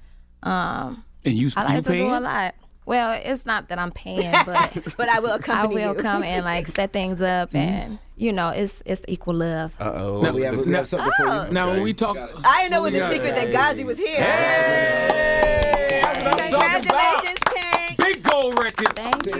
Um, 0.42 1.04
And 1.24 1.34
you, 1.36 1.50
I 1.56 1.64
like 1.64 1.76
you 1.76 1.82
to 1.82 1.92
do 1.98 2.08
a 2.14 2.20
lot. 2.20 2.54
Well, 2.84 3.20
it's 3.24 3.44
not 3.44 3.68
that 3.68 3.78
I'm 3.80 3.90
paying, 3.90 4.32
but 4.44 4.72
But 4.96 5.08
I 5.08 5.18
will 5.18 5.38
come. 5.46 5.56
I 5.58 5.66
will 5.66 5.94
you. 5.96 6.00
come 6.00 6.22
and 6.22 6.44
like 6.44 6.68
set 6.68 6.92
things 6.92 7.20
up, 7.20 7.52
and 7.54 7.98
you 8.16 8.32
know, 8.32 8.50
it's 8.50 8.80
it's 8.86 9.02
equal 9.08 9.34
love. 9.34 9.74
Uh 9.80 9.92
oh. 9.96 10.22
Now, 10.22 10.32
We 10.32 10.42
have, 10.42 10.56
we 10.56 10.64
now- 10.66 10.78
have 10.78 10.88
something 10.88 11.10
for 11.16 11.46
you. 11.46 11.50
now 11.52 11.70
when 11.70 11.82
we 11.82 11.92
talk, 11.92 12.16
I 12.44 12.62
didn't 12.62 12.70
know 12.72 12.84
it 12.84 12.92
was 12.92 13.02
a 13.02 13.10
secret 13.10 13.34
that 13.34 13.50
Ghazi 13.50 13.82
was 13.82 13.98
here. 13.98 14.22
Hey, 14.22 16.00
Congratulations, 16.14 17.38
Tank. 17.44 17.98
big 17.98 18.22
gold 18.22 18.56
records. 18.62 18.92
Thank 18.94 19.26
you. 19.26 19.32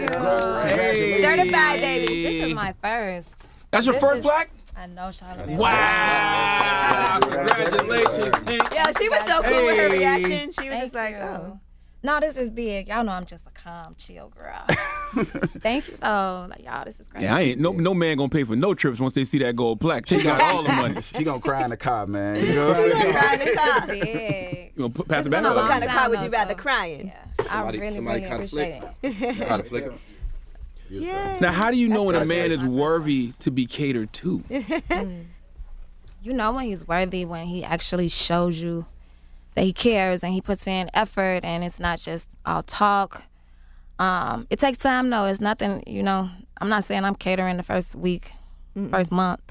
Hey. 0.67 1.21
Certified, 1.21 1.79
baby. 1.79 2.23
This 2.23 2.47
is 2.49 2.53
my 2.55 2.73
first. 2.81 3.33
That's 3.71 3.85
your 3.85 3.93
This 3.93 4.01
first 4.03 4.17
is- 4.19 4.23
black? 4.23 4.49
I 4.77 4.85
know, 4.85 5.09
Charlotte. 5.11 5.49
Wow! 5.57 7.19
Congratulations, 7.21 8.35
Tink. 8.45 8.73
Yeah, 8.73 8.91
she 8.97 9.09
was 9.09 9.19
so 9.25 9.41
cool 9.41 9.65
with 9.65 9.77
her 9.77 9.89
reaction. 9.89 10.51
She 10.51 10.69
was 10.69 10.77
Thank 10.77 10.81
just 10.81 10.93
like, 10.93 11.15
you. 11.15 11.21
oh. 11.21 11.59
No, 12.03 12.19
this 12.19 12.37
is 12.37 12.51
big. 12.51 12.87
Y'all 12.87 13.03
know 13.03 13.11
I'm 13.13 13.25
just 13.25 13.47
a 13.47 13.49
calm, 13.49 13.95
chill 13.97 14.29
girl. 14.29 14.63
Thank 15.61 15.87
you, 15.87 15.97
though. 15.99 16.45
Like, 16.47 16.63
y'all, 16.63 16.85
this 16.85 16.99
is 16.99 17.07
great. 17.07 17.23
Yeah, 17.23 17.35
I 17.35 17.41
ain't 17.41 17.59
no 17.59 17.71
no 17.71 17.95
man 17.95 18.17
gonna 18.17 18.29
pay 18.29 18.43
for 18.43 18.55
no 18.55 18.75
trips 18.75 18.99
once 18.99 19.13
they 19.13 19.23
see 19.23 19.39
that 19.39 19.55
gold 19.55 19.81
plaque. 19.81 20.07
She 20.07 20.21
got 20.21 20.39
all 20.39 20.61
the 20.61 20.71
money. 20.73 21.01
She 21.01 21.23
gonna 21.23 21.39
cry 21.41 21.63
in 21.63 21.71
the 21.71 21.77
car, 21.77 22.05
man. 22.05 22.35
You 22.45 22.53
know 22.53 22.67
what 22.67 22.77
I'm 22.77 22.91
saying? 22.91 23.11
Cry 23.13 23.33
in 23.33 23.39
the 23.39 23.55
car. 23.55 23.87
big. 23.87 24.71
You 24.75 24.81
gonna 24.83 24.89
put, 24.93 25.07
pass 25.07 25.19
It's 25.25 25.27
it 25.27 25.31
back? 25.31 25.43
What 25.43 25.71
kind 25.71 25.83
of 25.83 25.89
car 25.89 26.09
would 26.11 26.21
you 26.21 26.29
rather 26.29 26.53
so- 26.53 26.59
crying? 26.59 27.07
Yeah, 27.07 27.25
I 27.39 27.43
Somebody- 27.47 27.79
really, 27.79 27.95
somebody 27.95 28.17
really 28.21 28.29
kinda 28.29 28.35
appreciate 28.45 28.83
it. 29.41 29.47
How 29.47 29.57
to 29.57 29.63
flick 29.63 29.85
it? 29.85 29.93
Yeah. 30.89 31.37
Now, 31.39 31.51
how 31.51 31.71
do 31.71 31.77
you 31.77 31.87
know 31.89 32.03
when 32.03 32.15
a 32.15 32.25
man 32.25 32.51
is 32.51 32.63
worthy 32.63 33.33
to 33.39 33.51
be 33.51 33.65
catered 33.65 34.13
to? 34.13 34.43
You 36.21 36.33
know 36.33 36.51
when 36.51 36.65
he's 36.65 36.85
worthy 36.85 37.23
when 37.23 37.47
he 37.47 37.63
actually 37.63 38.09
shows 38.09 38.59
you 38.61 38.85
that 39.55 39.63
he 39.63 39.71
cares 39.71 40.23
and 40.23 40.33
he 40.33 40.41
puts 40.41 40.67
in 40.67 40.89
effort 40.93 41.45
and 41.45 41.63
it's 41.63 41.79
not 41.79 41.99
just 41.99 42.27
all 42.45 42.63
talk. 42.63 43.23
Um, 43.97 44.45
it 44.49 44.59
takes 44.59 44.77
time 44.77 45.09
though. 45.09 45.25
It's 45.25 45.39
nothing, 45.39 45.83
you 45.87 46.03
know. 46.03 46.29
I'm 46.59 46.69
not 46.69 46.83
saying 46.83 47.05
I'm 47.05 47.15
catering 47.15 47.55
the 47.57 47.63
first 47.63 47.95
week, 47.95 48.31
first 48.89 49.11
month, 49.11 49.41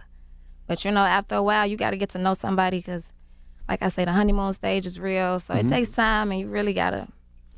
but 0.66 0.85
you 0.85 0.90
know, 0.90 1.01
after 1.01 1.37
a 1.37 1.42
while, 1.42 1.66
you 1.66 1.77
got 1.77 1.90
to 1.90 1.96
get 1.96 2.11
to 2.11 2.18
know 2.18 2.35
somebody 2.35 2.79
because, 2.79 3.12
like 3.68 3.81
I 3.81 3.88
say, 3.88 4.05
the 4.05 4.12
honeymoon 4.12 4.53
stage 4.53 4.85
is 4.87 4.99
real. 5.01 5.38
So 5.38 5.55
it 5.55 5.68
takes 5.68 5.88
time, 5.90 6.31
and 6.31 6.40
you 6.40 6.49
really 6.49 6.75
got 6.75 6.90
to 6.90 7.09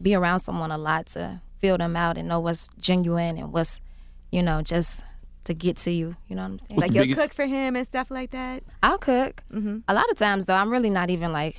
be 0.01 0.15
around 0.15 0.41
someone 0.41 0.71
a 0.71 0.79
lot 0.79 1.07
to 1.07 1.41
feel 1.59 1.79
them 1.79 1.97
out 1.97 2.17
and 2.19 2.29
know 2.29 2.41
what's 2.41 2.69
genuine 2.79 3.39
and 3.39 3.53
what's, 3.53 3.81
you 4.31 4.43
know, 4.43 4.63
just 4.63 5.05
to 5.45 5.55
get 5.55 5.77
to 5.79 5.91
you. 5.91 6.17
You 6.29 6.37
know 6.37 6.43
what 6.43 6.49
I'm 6.53 6.59
saying? 6.59 6.81
Like 6.81 6.93
you'll 6.93 7.05
biggest- 7.05 7.21
cook 7.21 7.33
for 7.35 7.47
him 7.47 7.77
and 7.77 7.87
stuff 7.87 8.11
like 8.11 8.31
that. 8.33 8.63
I'll 8.83 8.99
cook. 8.99 9.43
Mm-hmm. 9.53 9.79
A 9.89 9.95
lot 9.95 10.09
of 10.11 10.17
times 10.17 10.47
though, 10.47 10.55
I'm 10.55 10.71
really 10.71 10.91
not 10.91 11.11
even 11.11 11.33
like 11.33 11.57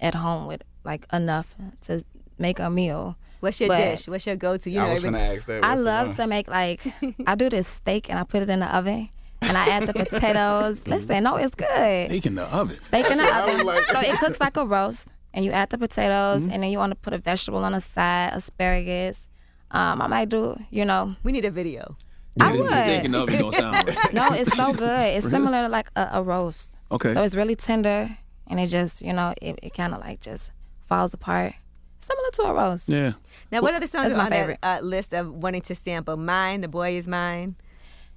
at 0.00 0.14
home 0.14 0.46
with 0.46 0.62
like 0.84 1.06
enough 1.12 1.54
to 1.82 2.04
make 2.38 2.58
a 2.58 2.70
meal. 2.70 3.16
What's 3.40 3.60
your 3.60 3.68
But 3.68 3.76
dish? 3.78 4.08
What's 4.08 4.26
your 4.26 4.34
go-to? 4.36 4.70
You 4.70 4.80
know, 4.80 4.86
I 4.86 4.90
was 4.94 5.04
every- 5.04 5.10
gonna 5.18 5.32
ask 5.34 5.46
that. 5.46 5.64
I 5.64 5.68
What's 5.70 5.78
the 5.80 5.84
love 5.84 6.16
to 6.16 6.26
make 6.26 6.48
like 6.48 6.82
I 7.26 7.34
do 7.34 7.48
this 7.48 7.68
steak 7.68 8.10
and 8.10 8.18
I 8.18 8.24
put 8.24 8.42
it 8.42 8.50
in 8.50 8.60
the 8.60 8.66
oven 8.76 9.08
and 9.42 9.56
I 9.56 9.68
add 9.68 9.84
the 9.86 9.92
potatoes. 10.04 10.86
Listen, 10.86 11.22
no, 11.24 11.36
it's 11.36 11.54
good. 11.54 11.66
Steak 12.06 12.26
in 12.26 12.34
the 12.34 12.44
oven. 12.44 12.80
Steak 12.80 13.06
in 13.10 13.16
the 13.18 13.36
oven. 13.42 13.64
like- 13.66 13.84
so 13.86 14.00
it 14.00 14.18
cooks 14.18 14.40
like 14.40 14.56
a 14.56 14.66
roast, 14.66 15.08
and 15.34 15.44
you 15.44 15.50
add 15.52 15.70
the 15.70 15.78
potatoes, 15.78 16.42
Mm-hmm. 16.42 16.52
and 16.52 16.62
then 16.62 16.70
you 16.70 16.78
want 16.78 16.90
to 16.92 16.96
put 16.96 17.12
a 17.12 17.18
vegetable 17.18 17.64
on 17.64 17.72
the 17.72 17.80
side, 17.80 18.30
asparagus. 18.32 19.28
Um, 19.70 20.00
I 20.00 20.06
might 20.06 20.28
do, 20.30 20.56
you 20.70 20.84
know, 20.84 21.14
we 21.22 21.32
need 21.32 21.44
a 21.44 21.50
video. 21.50 21.96
I 22.40 22.52
Yeah, 22.52 22.60
would. 22.62 22.70
the 22.70 22.76
Steak 22.78 23.04
in 23.04 23.12
the 23.12 23.18
oven 23.20 23.38
don't 23.38 23.54
sound 23.54 23.74
right. 23.88 24.12
no, 24.14 24.28
it's 24.32 24.56
so 24.56 24.72
good. 24.72 25.06
It's 25.16 25.28
similar 25.36 25.62
to 25.62 25.68
like 25.68 25.90
a, 25.96 26.08
a 26.14 26.22
roast. 26.22 26.78
Okay. 26.90 27.12
So 27.12 27.22
it's 27.22 27.34
really 27.34 27.56
tender, 27.56 28.16
and 28.46 28.58
it 28.60 28.68
just, 28.68 29.02
you 29.02 29.12
know, 29.12 29.34
it, 29.42 29.58
it 29.62 29.74
kind 29.74 29.92
of 29.94 30.00
like 30.00 30.20
just 30.20 30.52
falls 30.86 31.12
apart, 31.12 31.52
similar 32.00 32.30
to 32.32 32.42
a 32.44 32.54
roast. 32.54 32.88
Yeah. 32.88 33.12
Now, 33.52 33.60
what 33.60 33.74
other 33.74 33.86
songs 33.86 34.08
That's 34.08 34.14
are 34.14 34.18
my 34.18 34.24
on 34.24 34.30
favorite. 34.30 34.58
that 34.62 34.82
uh, 34.82 34.86
list 34.86 35.12
of 35.12 35.30
wanting 35.30 35.62
to 35.62 35.74
sample? 35.74 36.16
Mine, 36.16 36.60
The 36.62 36.68
Boy 36.68 36.96
Is 36.96 37.06
Mine. 37.08 37.56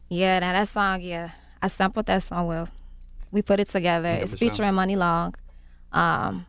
Yeah, 0.10 0.40
now 0.40 0.54
that 0.54 0.68
song, 0.68 1.02
yeah, 1.02 1.32
I 1.62 1.68
sampled 1.68 2.06
that 2.06 2.24
song 2.24 2.48
well. 2.48 2.70
We 3.32 3.42
put 3.42 3.60
it 3.60 3.70
together. 3.70 4.10
it's 4.10 4.36
featuring 4.36 4.74
Muni 4.76 4.96
Long, 4.98 5.36
um, 5.94 6.46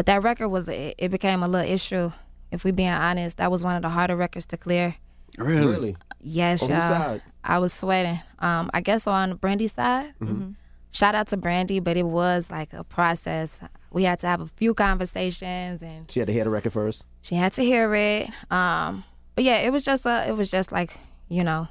but 0.00 0.06
that 0.06 0.22
record 0.22 0.48
was 0.48 0.66
it, 0.66 0.94
it 0.96 1.10
became 1.10 1.42
a 1.42 1.46
little 1.46 1.70
issue. 1.70 2.10
If 2.50 2.64
we 2.64 2.70
being 2.70 2.88
honest, 2.88 3.36
that 3.36 3.50
was 3.50 3.62
one 3.62 3.76
of 3.76 3.82
the 3.82 3.90
harder 3.90 4.16
records 4.16 4.46
to 4.46 4.56
clear. 4.56 4.96
Really? 5.36 5.66
Really? 5.66 5.96
Yes, 6.22 6.62
On 6.62 6.70
y'all. 6.70 6.80
side? 6.80 7.22
I 7.44 7.58
was 7.58 7.74
sweating. 7.74 8.18
Um, 8.38 8.70
I 8.72 8.80
guess 8.80 9.06
on 9.06 9.34
Brandy's 9.36 9.74
side. 9.74 10.14
Mm-hmm. 10.22 10.52
Shout 10.90 11.14
out 11.14 11.26
to 11.28 11.36
Brandy, 11.36 11.80
but 11.80 11.98
it 11.98 12.04
was 12.06 12.50
like 12.50 12.72
a 12.72 12.82
process. 12.82 13.60
We 13.90 14.04
had 14.04 14.18
to 14.20 14.26
have 14.26 14.40
a 14.40 14.46
few 14.46 14.72
conversations, 14.72 15.82
and 15.82 16.10
She 16.10 16.20
had 16.20 16.28
to 16.28 16.32
hear 16.32 16.44
the 16.44 16.50
record 16.50 16.72
first. 16.72 17.04
she 17.20 17.34
had 17.34 17.52
to 17.52 17.62
hear 17.62 17.94
it. 17.94 18.30
Um, 18.50 19.04
but 19.34 19.44
yeah, 19.44 19.58
it 19.58 19.70
was 19.70 19.84
just 19.84 20.06
a, 20.06 20.26
it 20.26 20.32
was 20.32 20.50
just 20.50 20.72
like 20.72 20.96
you 21.28 21.44
know, 21.44 21.68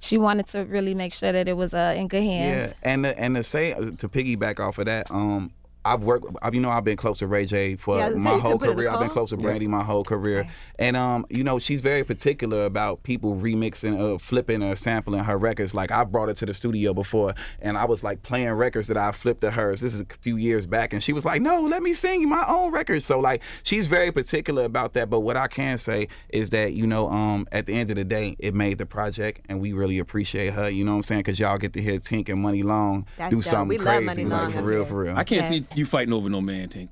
she 0.00 0.18
wanted 0.18 0.48
to 0.48 0.64
really 0.64 0.94
make 0.94 1.14
sure 1.14 1.30
that 1.30 1.46
it 1.46 1.56
was 1.56 1.72
uh, 1.74 1.94
in 1.96 2.08
good 2.08 2.24
hands. 2.24 2.74
Yeah, 2.82 2.90
and 2.90 3.04
to, 3.04 3.16
and 3.16 3.36
to 3.36 3.44
say 3.44 3.72
to 3.74 4.08
piggyback 4.08 4.58
off 4.58 4.78
of 4.78 4.86
that, 4.86 5.08
um, 5.12 5.52
I've 5.84 6.02
worked. 6.02 6.26
I've, 6.42 6.54
you 6.54 6.60
know, 6.60 6.70
I've 6.70 6.84
been 6.84 6.96
close 6.96 7.18
to 7.18 7.26
Ray 7.26 7.46
J 7.46 7.76
for 7.76 7.96
Yeah, 7.96 8.06
I 8.06 8.08
was 8.10 8.22
gonna 8.22 8.30
say, 8.30 8.36
my 8.36 8.40
whole 8.40 8.50
can 8.52 8.58
put 8.58 8.68
it 8.68 8.70
in 8.70 8.76
the 8.76 8.82
career. 8.82 8.90
I've 8.90 9.00
been 9.00 9.08
close 9.10 9.30
to 9.30 9.36
Brandy 9.36 9.66
my 9.66 9.82
whole 9.82 10.04
career, 10.04 10.46
and 10.78 10.96
um, 10.96 11.24
you 11.30 11.42
know, 11.42 11.58
she's 11.58 11.80
very 11.80 12.04
particular 12.04 12.64
about 12.66 13.02
people 13.02 13.36
remixing, 13.36 13.98
or 13.98 14.18
flipping, 14.18 14.62
or 14.62 14.76
sampling 14.76 15.24
her 15.24 15.38
records. 15.38 15.74
Like 15.74 15.90
I 15.90 16.04
brought 16.04 16.28
her 16.28 16.34
to 16.34 16.46
the 16.46 16.54
studio 16.54 16.92
before, 16.92 17.34
and 17.60 17.78
I 17.78 17.84
was 17.86 18.04
like 18.04 18.22
playing 18.22 18.50
records 18.52 18.88
that 18.88 18.96
I 18.96 19.12
flipped 19.12 19.40
to 19.40 19.50
hers. 19.52 19.80
This 19.80 19.94
is 19.94 20.02
a 20.02 20.06
few 20.20 20.36
years 20.36 20.66
back, 20.66 20.92
and 20.92 21.02
she 21.02 21.12
was 21.12 21.24
like, 21.24 21.40
"No, 21.40 21.62
let 21.62 21.82
me 21.82 21.94
sing 21.94 22.28
my 22.28 22.44
own 22.46 22.72
records." 22.72 23.04
So 23.04 23.18
like, 23.20 23.42
she's 23.62 23.86
very 23.86 24.12
particular 24.12 24.64
about 24.64 24.92
that. 24.94 25.08
But 25.08 25.20
what 25.20 25.36
I 25.36 25.46
can 25.46 25.78
say 25.78 26.08
is 26.28 26.50
that 26.50 26.74
you 26.74 26.86
know, 26.86 27.08
um, 27.08 27.46
at 27.52 27.66
the 27.66 27.72
end 27.74 27.90
of 27.90 27.96
the 27.96 28.04
day, 28.04 28.36
it 28.38 28.54
made 28.54 28.78
the 28.78 28.86
project, 28.86 29.46
and 29.48 29.60
we 29.60 29.72
really 29.72 29.98
appreciate 29.98 30.52
her. 30.52 30.68
You 30.68 30.84
know 30.84 30.92
what 30.92 30.96
I'm 30.98 31.02
saying? 31.04 31.20
Because 31.20 31.40
y'all 31.40 31.58
get 31.58 31.72
to 31.72 31.80
hear 31.82 31.98
Tink 31.98 32.28
and 32.28 32.42
Muni 32.42 32.62
Long 32.62 33.06
That's 33.16 33.34
do 33.34 33.40
something 33.40 33.68
We 33.68 33.78
love 33.78 33.86
crazy, 33.86 34.04
Money 34.04 34.24
like 34.24 34.42
Long 34.42 34.50
for 34.50 34.62
real, 34.62 34.78
here. 34.78 34.84
for 34.86 34.98
real. 35.04 35.16
I 35.16 35.24
can't 35.24 35.50
Yes. 35.50 35.68
see 35.68 35.69
you 35.74 35.84
fighting 35.86 36.12
over 36.12 36.28
no 36.28 36.40
man, 36.40 36.68
Tink. 36.68 36.88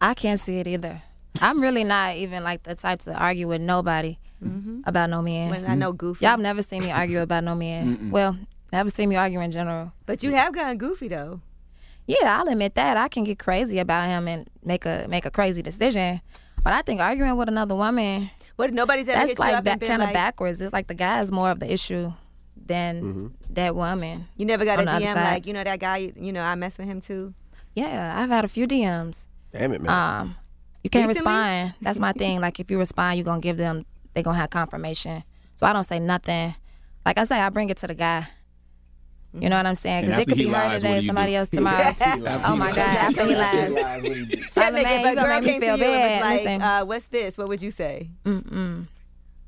I 0.00 0.14
can't 0.14 0.40
see 0.40 0.58
it 0.58 0.66
either. 0.66 1.02
I'm 1.40 1.60
really 1.60 1.84
not 1.84 2.16
even 2.16 2.42
like 2.42 2.62
the 2.64 2.74
type 2.74 3.00
to 3.00 3.14
argue 3.14 3.46
with 3.48 3.60
nobody 3.60 4.18
about 4.84 5.10
no 5.10 5.20
man. 5.22 5.50
When 5.50 5.66
I 5.66 5.74
know 5.74 5.92
Goofy. 5.92 6.24
Y'all 6.24 6.30
have 6.32 6.40
never 6.40 6.62
seen 6.62 6.82
me 6.82 6.90
argue 6.90 7.20
about 7.20 7.44
no 7.44 7.54
man. 7.54 8.10
Well, 8.10 8.36
never 8.72 8.88
seen 8.88 9.08
me 9.10 9.16
argue 9.16 9.40
in 9.40 9.50
general. 9.52 9.92
But 10.06 10.22
you 10.22 10.30
have 10.32 10.54
gotten 10.54 10.78
goofy 10.78 11.08
though. 11.08 11.40
yeah, 12.06 12.38
I'll 12.40 12.48
admit 12.48 12.74
that 12.74 12.96
I 12.96 13.08
can 13.08 13.24
get 13.24 13.38
crazy 13.38 13.78
about 13.78 14.08
him 14.08 14.26
and 14.26 14.48
make 14.64 14.86
a 14.86 15.06
make 15.08 15.26
a 15.26 15.30
crazy 15.30 15.60
decision. 15.62 16.20
But 16.64 16.72
I 16.72 16.82
think 16.82 17.00
arguing 17.00 17.36
with 17.36 17.48
another 17.48 17.74
woman, 17.74 18.30
what 18.56 18.72
nobody's 18.72 19.08
ever 19.08 19.18
that's 19.18 19.28
hit 19.30 19.38
you 19.38 19.44
like 19.44 19.54
up 19.56 19.64
that 19.64 19.70
and 19.72 19.80
been 19.80 19.88
kind 19.90 20.02
of 20.02 20.06
like- 20.06 20.14
backwards. 20.14 20.60
It's 20.60 20.72
like 20.72 20.86
the 20.88 20.94
guy 20.94 21.20
is 21.20 21.30
more 21.30 21.50
of 21.50 21.60
the 21.60 21.70
issue 21.72 22.12
than 22.66 23.02
Mm-hmm. 23.02 23.26
that 23.54 23.74
woman. 23.76 24.26
You 24.36 24.46
never 24.46 24.64
got 24.64 24.78
a 24.78 24.80
on 24.80 24.86
the 24.86 24.92
other 24.92 25.04
DM 25.04 25.14
like, 25.14 25.46
you 25.46 25.52
know, 25.52 25.64
that 25.64 25.78
guy, 25.80 26.12
you 26.16 26.32
know, 26.32 26.42
I 26.42 26.54
mess 26.54 26.76
with 26.78 26.86
him 26.86 27.00
too. 27.00 27.34
Yeah, 27.74 28.14
I've 28.20 28.30
had 28.30 28.44
a 28.44 28.48
few 28.48 28.66
DMs. 28.66 29.26
Damn 29.52 29.72
it, 29.72 29.80
man. 29.82 29.90
Um, 30.20 30.36
you 30.82 30.90
can't 30.90 31.08
Recently? 31.08 31.28
respond. 31.30 31.74
That's 31.82 31.98
my 31.98 32.12
thing. 32.12 32.40
Like 32.40 32.58
if 32.60 32.70
you 32.70 32.78
respond, 32.78 33.16
you're 33.18 33.24
gonna 33.24 33.40
give 33.40 33.56
them. 33.56 33.84
They 34.14 34.22
gonna 34.22 34.38
have 34.38 34.50
confirmation. 34.50 35.22
So 35.56 35.66
I 35.66 35.72
don't 35.72 35.84
say 35.84 35.98
nothing. 36.00 36.54
Like 37.06 37.18
I 37.18 37.24
say, 37.24 37.38
I 37.40 37.48
bring 37.50 37.70
it 37.70 37.76
to 37.78 37.86
the 37.86 37.94
guy. 37.94 38.26
You 39.32 39.48
know 39.48 39.56
what 39.56 39.66
I'm 39.66 39.76
saying? 39.76 40.06
Because 40.06 40.18
it 40.20 40.26
could 40.28 40.38
be 40.38 40.48
her 40.48 40.74
today, 40.74 41.06
somebody 41.06 41.32
do? 41.32 41.36
else 41.36 41.48
tomorrow. 41.48 41.94
oh 42.44 42.56
my 42.56 42.70
God! 42.72 42.78
After 42.96 43.26
he 43.26 43.36
lies, 43.36 43.70
Charlamagne, 43.70 44.82
If 44.82 45.02
you 45.04 45.08
a 45.10 45.14
gonna 45.14 45.22
girl 45.22 45.40
make 45.40 45.44
me 45.44 45.50
came 45.52 45.60
feel 45.60 45.76
to 45.78 45.84
you 45.84 45.90
and 45.90 46.02
bad. 46.02 46.12
was 46.14 46.20
like, 46.22 46.38
Listen. 46.44 46.62
uh, 46.62 46.84
what's 46.84 47.06
this? 47.06 47.38
What 47.38 47.48
would 47.48 47.62
you 47.62 47.70
say? 47.70 48.10
Mm-mm. 48.24 48.86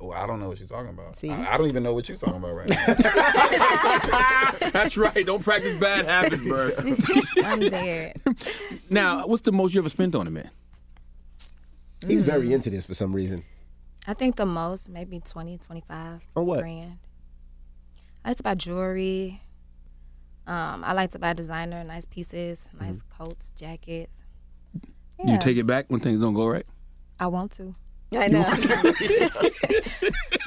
Oh, 0.05 0.11
I 0.11 0.27
don't 0.27 0.41
know 0.41 0.49
what 0.49 0.59
you're 0.59 0.67
talking 0.67 0.91
about. 0.91 1.15
See? 1.15 1.31
I, 1.31 1.55
I 1.55 1.57
don't 1.57 1.69
even 1.69 1.85
know 1.85 1.95
what 1.95 2.09
you're 2.09 2.19
talking 2.19 2.37
about 2.39 2.57
right 2.57 2.69
now. 2.69 2.87
That's 4.73 4.97
right. 4.97 5.25
Don't 5.25 5.45
practice 5.45 5.79
bad 5.79 6.07
habits, 6.07 6.43
bro. 6.43 6.73
I'm 7.45 7.61
dead. 7.61 8.21
now, 8.91 9.27
what's 9.29 9.43
the 9.43 9.53
most 9.53 9.75
you 9.75 9.81
ever 9.81 9.89
spent 9.89 10.17
on 10.17 10.27
a 10.27 10.31
man? 10.31 10.51
He's 12.07 12.23
Mm. 12.23 12.25
very 12.25 12.53
into 12.53 12.69
this 12.69 12.85
for 12.85 12.95
some 12.95 13.13
reason. 13.15 13.45
I 14.09 14.15
think 14.15 14.35
the 14.35 14.45
most, 14.47 14.89
maybe 14.89 15.21
20, 15.21 15.59
25 15.59 16.27
On 16.35 16.47
what? 16.47 16.59
grand. 16.61 16.99
I 18.25 18.31
like 18.31 18.37
to 18.39 18.43
buy 18.43 18.57
jewelry. 18.57 19.41
Um, 20.49 20.83
I 20.85 20.95
like 20.95 21.13
to 21.13 21.21
buy 21.21 21.33
designer, 21.35 21.85
nice 21.85 22.05
pieces, 22.07 22.69
nice 22.81 23.01
coats, 23.17 23.53
jackets. 23.55 24.25
You 25.25 25.39
take 25.39 25.57
it 25.57 25.67
back 25.69 25.87
when 25.89 26.01
things 26.01 26.21
don't 26.21 26.35
go 26.35 26.49
right. 26.49 26.67
I 27.21 27.29
want 27.29 27.53
to. 27.53 27.77
I 28.15 28.29
know. 28.29 28.45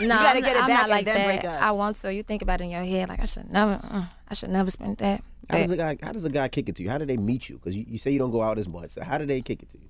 No, 0.02 0.10
gotta 0.10 0.40
I'm, 0.40 0.44
get 0.44 0.58
it 0.58 0.62
I'm 0.62 0.68
back 0.68 0.70
not 0.70 0.82
and 0.82 0.90
like 0.90 1.06
then 1.06 1.16
that. 1.16 1.26
break 1.42 1.46
up. 1.46 1.62
I 1.62 1.72
want 1.72 1.96
to. 1.98 2.14
You 2.14 2.22
think 2.22 2.42
about 2.42 2.60
it 2.60 2.66
in 2.66 2.70
your 2.70 2.84
head, 2.84 3.08
like 3.08 3.22
I 3.22 3.26
should 3.26 3.50
never, 3.50 3.80
uh, 3.82 4.04
I 4.28 4.34
should 4.34 4.50
never 4.50 4.70
spend 4.70 4.98
that. 4.98 5.24
How 5.50 5.60
does 5.60 5.72
a 5.72 5.78
guy? 5.78 5.98
How 6.04 6.12
does 6.12 6.26
a 6.26 6.30
guy 6.30 6.50
kick 6.50 6.68
it 6.68 6.76
to 6.76 6.84
you? 6.84 6.90
How 6.90 6.98
do 6.98 7.06
they 7.06 7.16
meet 7.16 7.48
you? 7.48 7.56
Because 7.56 7.78
you, 7.78 7.86
you 7.88 7.98
say 7.98 8.12
you 8.12 8.20
don't 8.20 8.32
go 8.32 8.42
out 8.44 8.58
as 8.58 8.68
much. 8.68 8.92
So 8.92 9.04
how 9.04 9.18
do 9.18 9.26
they 9.26 9.42
kick 9.42 9.64
it 9.64 9.70
to 9.70 9.78
you? 9.78 9.88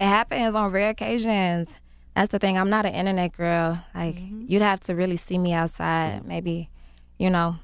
it 0.00 0.04
happens 0.06 0.54
on 0.54 0.70
rare 0.70 0.90
occasions. 0.90 1.68
That's 2.14 2.28
the 2.30 2.38
thing. 2.38 2.56
I'm 2.56 2.70
not 2.70 2.86
an 2.86 2.94
internet 2.94 3.32
girl. 3.36 3.82
Like 3.94 4.14
Mm-hmm. 4.14 4.44
you'd 4.46 4.62
have 4.62 4.78
to 4.80 4.94
really 4.94 5.16
see 5.16 5.36
me 5.38 5.52
outside, 5.52 6.24
maybe, 6.24 6.70
you 7.18 7.28
know, 7.30 7.56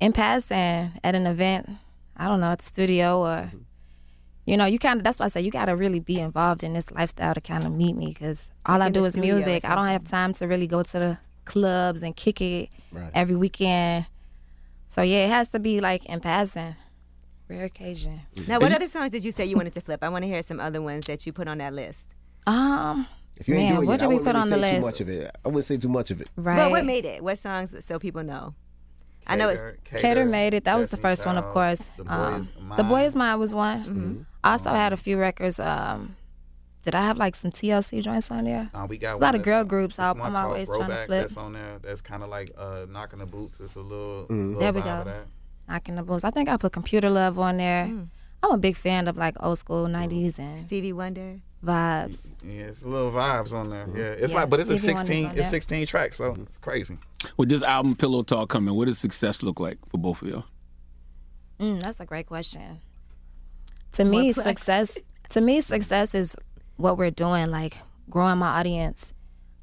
in 0.00 0.12
passing 0.12 0.92
at 1.04 1.14
an 1.14 1.26
event. 1.26 1.68
I 2.16 2.28
don't 2.28 2.40
know 2.40 2.50
at 2.52 2.60
the 2.60 2.64
studio 2.64 3.20
or, 3.20 3.36
Mm-hmm. 3.52 3.58
You 4.46 4.56
know, 4.56 4.64
you 4.66 4.78
kind 4.78 4.98
of. 5.00 5.04
That's 5.04 5.18
why 5.18 5.26
I 5.26 5.28
say 5.28 5.40
you 5.40 5.50
got 5.50 5.66
to 5.66 5.76
really 5.76 6.00
be 6.00 6.18
involved 6.20 6.62
in 6.62 6.72
this 6.74 6.90
lifestyle 6.90 7.34
to 7.34 7.40
kind 7.40 7.64
of 7.64 7.72
meet 7.72 7.96
me 7.96 8.06
because 8.08 8.50
all 8.66 8.78
Like 8.78 8.88
I 8.88 8.90
do 8.90 9.04
is 9.04 9.16
music. 9.16 9.64
I 9.64 9.74
don't 9.74 9.88
have 9.88 10.04
time 10.04 10.32
to 10.34 10.46
really 10.46 10.66
go 10.66 10.82
to 10.82 10.98
the 10.98 11.18
clubs 11.44 12.02
and 12.02 12.14
kick 12.16 12.40
it 12.40 12.68
Right. 12.92 13.10
every 13.14 13.34
weekend. 13.36 14.06
So 14.88 15.02
yeah, 15.02 15.24
it 15.26 15.30
has 15.30 15.48
to 15.48 15.58
be 15.58 15.80
like 15.80 16.04
in 16.06 16.20
passing, 16.20 16.76
rare 17.48 17.64
occasion. 17.64 18.20
now, 18.46 18.60
what 18.60 18.72
other 18.72 18.86
songs 18.86 19.10
did 19.10 19.24
you 19.24 19.32
say 19.32 19.44
you 19.44 19.56
wanted 19.56 19.72
to 19.72 19.80
flip? 19.80 20.02
I 20.04 20.08
want 20.08 20.22
to 20.22 20.28
hear 20.28 20.42
some 20.42 20.60
other 20.60 20.80
ones 20.80 21.06
that 21.06 21.26
you 21.26 21.32
put 21.32 21.48
on 21.48 21.58
that 21.58 21.72
list. 21.74 22.14
Um, 22.46 23.06
If 23.36 23.48
you 23.48 23.54
ain't 23.56 23.64
man, 23.64 23.74
doing 23.76 23.86
what 23.88 23.94
it, 23.94 23.98
did 23.98 24.04
I 24.04 24.08
we 24.08 24.18
put 24.18 24.26
really 24.26 24.38
on 24.40 24.48
the 24.50 24.56
list? 24.56 24.74
Too 24.74 24.80
much 24.86 25.00
of 25.00 25.08
it. 25.08 25.30
I 25.44 25.48
wouldn't 25.48 25.64
say 25.64 25.76
too 25.76 25.88
much 25.88 26.10
of 26.12 26.20
it. 26.20 26.30
Right. 26.36 26.56
But 26.56 26.70
what 26.70 26.84
made 26.84 27.04
it? 27.04 27.24
What 27.24 27.36
songs 27.38 27.74
so 27.84 27.98
people 27.98 28.22
know? 28.22 28.54
I 29.26 29.36
know 29.36 29.48
it's 29.48 29.62
Cater 29.84 30.26
made 30.26 30.52
it. 30.54 30.64
That 30.64 30.76
was 30.78 30.90
the 30.90 30.96
Destiny 30.98 31.10
first 31.16 31.26
one, 31.26 31.38
of 31.38 31.48
course. 31.48 31.80
The 31.96 32.04
Boy 32.04 32.12
Um, 32.12 32.40
Is 32.42 32.46
the 32.76 32.82
Boy 32.84 32.90
Mine. 32.96 33.04
Is 33.06 33.16
Mine 33.16 33.40
was 33.40 33.54
one. 33.54 33.80
Mm-hmm. 33.84 34.22
I 34.44 34.52
also 34.52 34.70
had 34.70 34.92
a 34.92 34.96
few 34.96 35.18
records. 35.18 35.58
Um, 35.58 36.16
did 36.82 36.94
I 36.94 37.02
have 37.02 37.16
like 37.16 37.34
some 37.34 37.50
TLC 37.50 38.02
joints 38.02 38.30
on 38.30 38.44
there? 38.44 38.70
Uh, 38.74 38.86
we 38.88 38.98
got 38.98 39.08
There's 39.08 39.18
a 39.18 39.22
lot 39.22 39.34
of 39.34 39.42
girl 39.42 39.60
on- 39.60 39.66
groups. 39.68 39.96
there's 39.96 40.10
I'm 40.10 40.18
one 40.18 40.26
I'm 40.28 40.32
called 40.34 40.46
always 40.52 40.68
trying 40.68 40.78
to 40.80 40.84
Throwback 40.86 41.06
flip. 41.06 41.20
That's 41.22 41.36
on 41.38 41.52
there. 41.54 41.78
That's 41.82 42.00
kind 42.02 42.22
of 42.22 42.28
like 42.28 42.52
uh, 42.56 42.86
knocking 42.90 43.18
the 43.20 43.26
boots. 43.26 43.58
It's 43.60 43.74
a 43.74 43.80
little. 43.80 44.24
Mm-hmm. 44.24 44.46
little 44.54 44.60
There 44.60 44.72
we 44.72 44.80
vibe 44.82 45.00
of 45.00 45.04
go. 45.06 45.10
that. 45.10 45.26
Knocking 45.66 45.94
the 45.96 46.02
boots. 46.02 46.24
I 46.24 46.30
think 46.30 46.48
I 46.48 46.56
put 46.58 46.72
Computer 46.72 47.08
Love 47.10 47.38
on 47.38 47.56
there. 47.56 47.86
Mm. 47.86 48.08
I'm 48.42 48.50
a 48.52 48.58
big 48.58 48.76
fan 48.76 49.08
of 49.08 49.16
like 49.16 49.34
old 49.40 49.58
school 49.58 49.86
'90s 49.86 50.38
and 50.38 50.60
Stevie 50.60 50.92
Wonder. 50.92 51.40
vibes. 51.64 52.18
Yeah, 52.42 52.64
it's 52.64 52.82
a 52.82 52.86
little 52.88 53.10
vibes 53.10 53.54
on 53.54 53.70
there. 53.70 53.88
Yeah, 53.96 54.02
it's 54.22 54.34
Yeah, 54.34 54.40
like, 54.40 54.50
but 54.50 54.60
it's 54.60 54.68
a 54.68 54.76
Stevie 54.76 54.92
Wonder's 54.92 55.08
16. 55.08 55.38
It's 55.38 55.48
16 55.48 55.86
tracks, 55.86 56.16
so 56.18 56.36
it's 56.42 56.58
crazy. 56.58 56.98
With 57.38 57.48
this 57.48 57.62
album, 57.62 57.96
Pillow 57.96 58.22
Talk 58.22 58.50
coming, 58.50 58.74
what 58.74 58.84
does 58.88 58.98
success 58.98 59.42
look 59.42 59.58
like 59.58 59.78
for 59.88 59.96
both 59.96 60.20
of 60.20 60.28
y'all? 60.28 60.44
Mm, 61.58 61.80
that's 61.80 62.00
a 62.00 62.04
great 62.04 62.26
question. 62.26 62.80
To 63.94 64.04
me, 64.04 64.32
success. 64.32 64.98
To 65.30 65.40
me, 65.40 65.60
success 65.60 66.14
is 66.14 66.36
what 66.76 66.98
we're 66.98 67.10
doing, 67.10 67.50
like 67.50 67.76
growing 68.10 68.38
my 68.38 68.58
audience. 68.60 69.14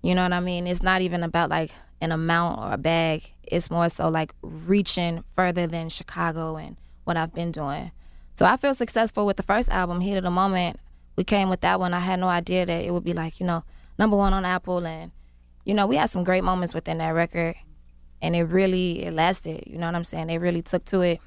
You 0.02 0.16
know 0.16 0.24
what 0.24 0.34
I 0.34 0.40
mean? 0.40 0.68
It's 0.68 0.82
not 0.82 1.02
even 1.02 1.24
about 1.24 1.50
like 1.50 1.72
an 2.02 2.12
amount 2.12 2.60
or 2.60 2.74
a 2.74 2.78
bag. 2.78 3.32
It's 3.44 3.70
more 3.70 3.90
so 3.90 4.10
like 4.10 4.34
reaching 4.42 5.24
further 5.36 5.68
than 5.68 5.90
Chicago 5.90 6.56
and 6.56 6.78
what 7.04 7.18
I've 7.18 7.34
been 7.34 7.52
doing. 7.52 7.92
So 8.34 8.46
I 8.46 8.58
feel 8.58 8.74
successful 8.74 9.26
with 9.26 9.38
the 9.38 9.44
first 9.44 9.70
album, 9.70 10.00
Heat 10.00 10.16
of 10.16 10.24
the 10.24 10.32
Moment. 10.32 10.80
We 11.16 11.24
came 11.24 11.50
with 11.50 11.62
that 11.62 11.80
one. 11.80 11.94
I 11.94 12.00
had 12.00 12.20
no 12.20 12.28
idea 12.28 12.66
that 12.66 12.86
it 12.86 12.92
would 12.92 13.04
be 13.04 13.14
like, 13.14 13.40
you 13.40 13.46
know, 13.46 13.64
number 14.00 14.16
one 14.16 14.34
on 14.34 14.46
Apple. 14.46 14.86
And, 14.86 15.12
you 15.66 15.74
know, 15.74 15.86
we 15.86 15.98
had 15.98 16.10
some 16.10 16.24
great 16.24 16.44
moments 16.44 16.74
within 16.74 16.98
that 17.00 17.10
record. 17.10 17.56
And 18.22 18.36
it 18.36 18.44
really, 18.44 19.04
it 19.04 19.14
lasted. 19.14 19.66
You 19.68 19.78
know 19.78 19.88
what 19.88 19.96
I'm 19.96 20.04
saying? 20.04 20.28
They 20.28 20.38
really 20.38 20.62
took 20.62 20.86
to 20.86 21.02
it. 21.02 21.20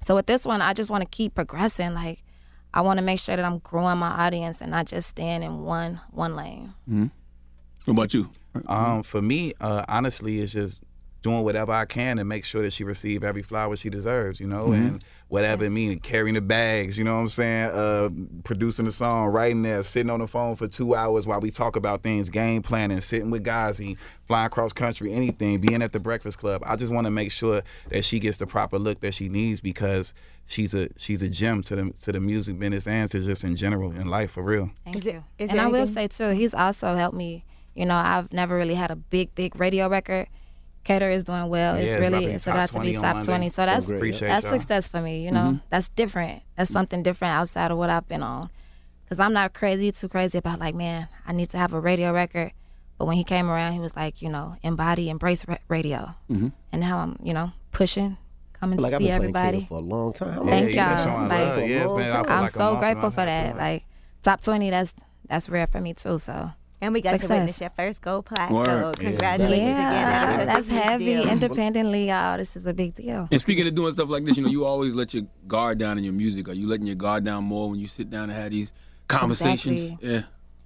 So 0.00 0.14
with 0.14 0.26
this 0.26 0.46
one, 0.46 0.62
I 0.62 0.72
just 0.72 0.90
want 0.90 1.02
to 1.02 1.08
keep 1.08 1.34
progressing. 1.34 1.92
Like, 1.92 2.22
I 2.78 2.80
want 2.80 2.98
to 2.98 3.04
make 3.04 3.18
sure 3.18 3.34
that 3.34 3.44
I'm 3.44 3.58
growing 3.58 3.98
my 3.98 4.26
audience 4.26 4.60
and 4.60 4.70
not 4.70 4.86
just 4.86 5.08
staying 5.08 5.42
in 5.42 5.64
one 5.64 6.00
one 6.12 6.36
lane. 6.36 6.74
What 7.84 7.92
about 7.92 8.14
you? 8.14 8.30
Um, 8.68 9.02
for 9.02 9.20
me, 9.20 9.52
uh, 9.60 9.84
honestly, 9.88 10.38
it's 10.38 10.52
just 10.52 10.80
doing 11.22 11.42
whatever 11.42 11.72
I 11.72 11.84
can 11.84 12.16
to 12.18 12.24
make 12.24 12.44
sure 12.44 12.62
that 12.62 12.72
she 12.72 12.84
receive 12.84 13.24
every 13.24 13.42
flower 13.42 13.74
she 13.76 13.90
deserves, 13.90 14.38
you 14.38 14.46
know, 14.46 14.72
and 14.72 15.04
whatever 15.28 15.64
it 15.64 15.70
means, 15.70 16.00
carrying 16.02 16.34
the 16.34 16.40
bags, 16.40 16.96
you 16.96 17.04
know 17.04 17.14
what 17.14 17.22
I'm 17.22 17.28
saying, 17.28 17.70
uh, 17.70 18.08
producing 18.44 18.86
the 18.86 18.92
song, 18.92 19.26
writing 19.28 19.62
there, 19.62 19.82
sitting 19.82 20.10
on 20.10 20.20
the 20.20 20.28
phone 20.28 20.54
for 20.54 20.68
two 20.68 20.94
hours 20.94 21.26
while 21.26 21.40
we 21.40 21.50
talk 21.50 21.76
about 21.76 22.02
things, 22.02 22.30
game 22.30 22.62
planning, 22.62 23.00
sitting 23.00 23.30
with 23.30 23.42
Ghazi, 23.42 23.96
flying 24.26 24.50
cross 24.50 24.72
country, 24.72 25.12
anything, 25.12 25.60
being 25.60 25.82
at 25.82 25.92
the 25.92 26.00
Breakfast 26.00 26.38
Club. 26.38 26.62
I 26.64 26.76
just 26.76 26.92
want 26.92 27.06
to 27.06 27.10
make 27.10 27.32
sure 27.32 27.62
that 27.90 28.04
she 28.04 28.20
gets 28.20 28.38
the 28.38 28.46
proper 28.46 28.78
look 28.78 29.00
that 29.00 29.12
she 29.14 29.28
needs 29.28 29.60
because 29.60 30.14
she's 30.46 30.72
a 30.72 30.88
she's 30.96 31.20
a 31.20 31.28
gem 31.28 31.62
to 31.62 31.76
the 31.76 31.92
to 32.02 32.12
the 32.12 32.20
music 32.20 32.58
business 32.58 32.86
and 32.86 33.10
to 33.10 33.20
just 33.20 33.44
in 33.44 33.56
general 33.56 33.90
in 33.90 34.08
life 34.08 34.32
for 34.32 34.42
real. 34.42 34.70
Thank 34.84 34.96
Is 34.96 35.06
you. 35.06 35.24
is 35.38 35.50
and 35.50 35.60
I 35.60 35.66
will 35.66 35.86
say 35.86 36.08
too, 36.08 36.30
he's 36.30 36.54
also 36.54 36.94
helped 36.94 37.16
me. 37.16 37.44
You 37.74 37.86
know, 37.86 37.94
I've 37.94 38.32
never 38.32 38.56
really 38.56 38.74
had 38.74 38.90
a 38.90 38.96
big, 38.96 39.34
big 39.34 39.58
radio 39.58 39.88
record. 39.88 40.26
Cater 40.88 41.10
is 41.10 41.22
doing 41.22 41.50
well. 41.50 41.76
Yeah, 41.76 41.82
it's 41.82 41.92
it's 41.92 42.00
really 42.00 42.24
it's 42.32 42.46
about 42.46 42.70
to 42.70 42.80
be 42.80 42.94
top 42.94 43.16
Monday. 43.16 43.26
twenty. 43.26 43.48
So 43.50 43.66
that's. 43.66 43.90
Appreciate 43.90 44.28
that's 44.28 44.46
y'all. 44.46 44.58
success 44.58 44.88
for 44.88 45.02
me. 45.02 45.22
You 45.22 45.30
know, 45.30 45.40
mm-hmm. 45.40 45.66
that's 45.68 45.90
different. 45.90 46.42
That's 46.56 46.72
something 46.72 47.02
different 47.02 47.34
outside 47.34 47.70
of 47.70 47.76
what 47.76 47.90
I've 47.90 48.08
been 48.08 48.22
on. 48.22 48.48
Cause 49.06 49.20
I'm 49.20 49.34
not 49.34 49.52
crazy 49.52 49.92
too 49.92 50.08
crazy 50.08 50.38
about 50.38 50.60
like, 50.60 50.74
man, 50.74 51.08
I 51.26 51.32
need 51.32 51.50
to 51.50 51.58
have 51.58 51.74
a 51.74 51.80
radio 51.80 52.10
record. 52.12 52.52
But 52.98 53.04
when 53.04 53.16
he 53.18 53.24
came 53.24 53.50
around, 53.50 53.74
he 53.74 53.80
was 53.80 53.96
like, 53.96 54.22
you 54.22 54.30
know, 54.30 54.56
embody, 54.62 55.10
embrace 55.10 55.46
ra- 55.46 55.58
radio. 55.68 56.14
Mm-hmm. 56.30 56.48
And 56.72 56.80
now 56.80 56.98
I'm, 56.98 57.18
you 57.22 57.34
know, 57.34 57.52
pushing, 57.70 58.16
coming 58.54 58.78
Like 58.78 58.92
to 58.92 58.96
I've 58.96 59.02
see 59.02 59.10
everybody. 59.10 59.66
For 59.68 59.78
a 59.78 59.80
long 59.80 60.14
time. 60.14 60.32
How 60.32 60.40
long 60.40 60.48
Thank 60.48 60.74
yeah, 60.74 60.90
you 60.90 60.96
been? 60.96 61.04
been 61.04 61.12
y'all. 61.12 61.28
Like, 61.28 61.48
love. 61.48 61.68
Yeah, 61.68 61.82
it's 61.82 61.92
been 61.92 62.16
out 62.16 62.26
for 62.26 62.32
I'm 62.32 62.40
like 62.42 62.50
so 62.50 62.76
grateful 62.76 63.10
for 63.10 63.20
and 63.20 63.30
a 63.30 63.32
half, 63.32 63.56
that. 63.56 63.56
two 63.56 63.58
Like 63.58 63.84
top 64.22 64.42
twenty, 64.42 64.70
that's 64.70 64.94
that's 65.28 65.48
rare 65.50 65.66
for 65.66 65.80
me 65.80 65.92
too. 65.94 66.18
So 66.18 66.50
And 66.80 66.94
we 66.94 67.00
got 67.00 67.10
to 67.12 67.18
Success. 67.18 67.38
witness 67.38 67.60
your 67.60 67.70
first 67.70 68.00
gold 68.02 68.26
plaque. 68.26 68.50
So 68.50 68.54
Word. 68.54 68.96
Yeah. 69.00 69.08
congratulations 69.10 69.66
again. 69.74 69.92
yeah, 69.92 70.26
That 70.36 70.40
is 70.40 70.46
that's 70.46 70.66
such 70.68 70.84
heavy. 70.84 71.04
deal. 71.06 71.28
Independently, 71.28 72.08
y'all, 72.08 72.36
this 72.38 72.56
is 72.56 72.66
a 72.68 72.72
big 72.74 72.94
deal. 72.94 73.26
And 73.32 73.40
speaking 73.40 73.66
of 73.66 73.74
doing 73.74 73.92
stuff 73.94 74.08
like 74.08 74.24
this, 74.24 74.36
you 74.36 74.44
know, 74.44 74.48
you 74.48 74.64
always 74.64 74.92
let 74.94 75.12
your 75.12 75.24
guard 75.48 75.78
down 75.78 75.98
in 75.98 76.04
your 76.04 76.12
music. 76.12 76.48
Are 76.48 76.52
you 76.52 76.68
letting 76.68 76.86
your 76.86 76.94
guard 76.94 77.24
down 77.24 77.42
more 77.44 77.68
when 77.70 77.80
you 77.80 77.88
sit 77.88 78.10
down 78.10 78.30
and 78.30 78.32
have 78.32 78.52
these 78.52 78.72
conversations? 79.08 79.82
Exactly. 79.82 80.08
Yeah. 80.14 80.22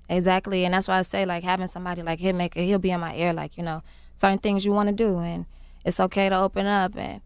Exactly, 0.09 0.65
and 0.67 0.75
that's 0.75 0.89
why 0.89 0.99
I 0.99 1.03
say 1.03 1.25
like 1.25 1.43
having 1.45 1.69
somebody 1.69 2.03
like 2.03 2.19
Hitmaka, 2.21 2.57
he'll 2.57 2.79
be 2.79 2.91
in 2.91 3.01
my 3.01 3.15
ear, 3.17 3.33
like 3.33 3.57
you 3.57 3.63
know, 3.63 3.83
certain 4.15 4.39
things 4.39 4.63
you 4.67 4.73
want 4.73 4.91
to 4.91 4.95
do, 4.95 5.19
and 5.21 5.47
it's 5.87 5.99
okay 6.01 6.29
to 6.29 6.39
open 6.39 6.67
up 6.67 6.95
and 6.99 7.23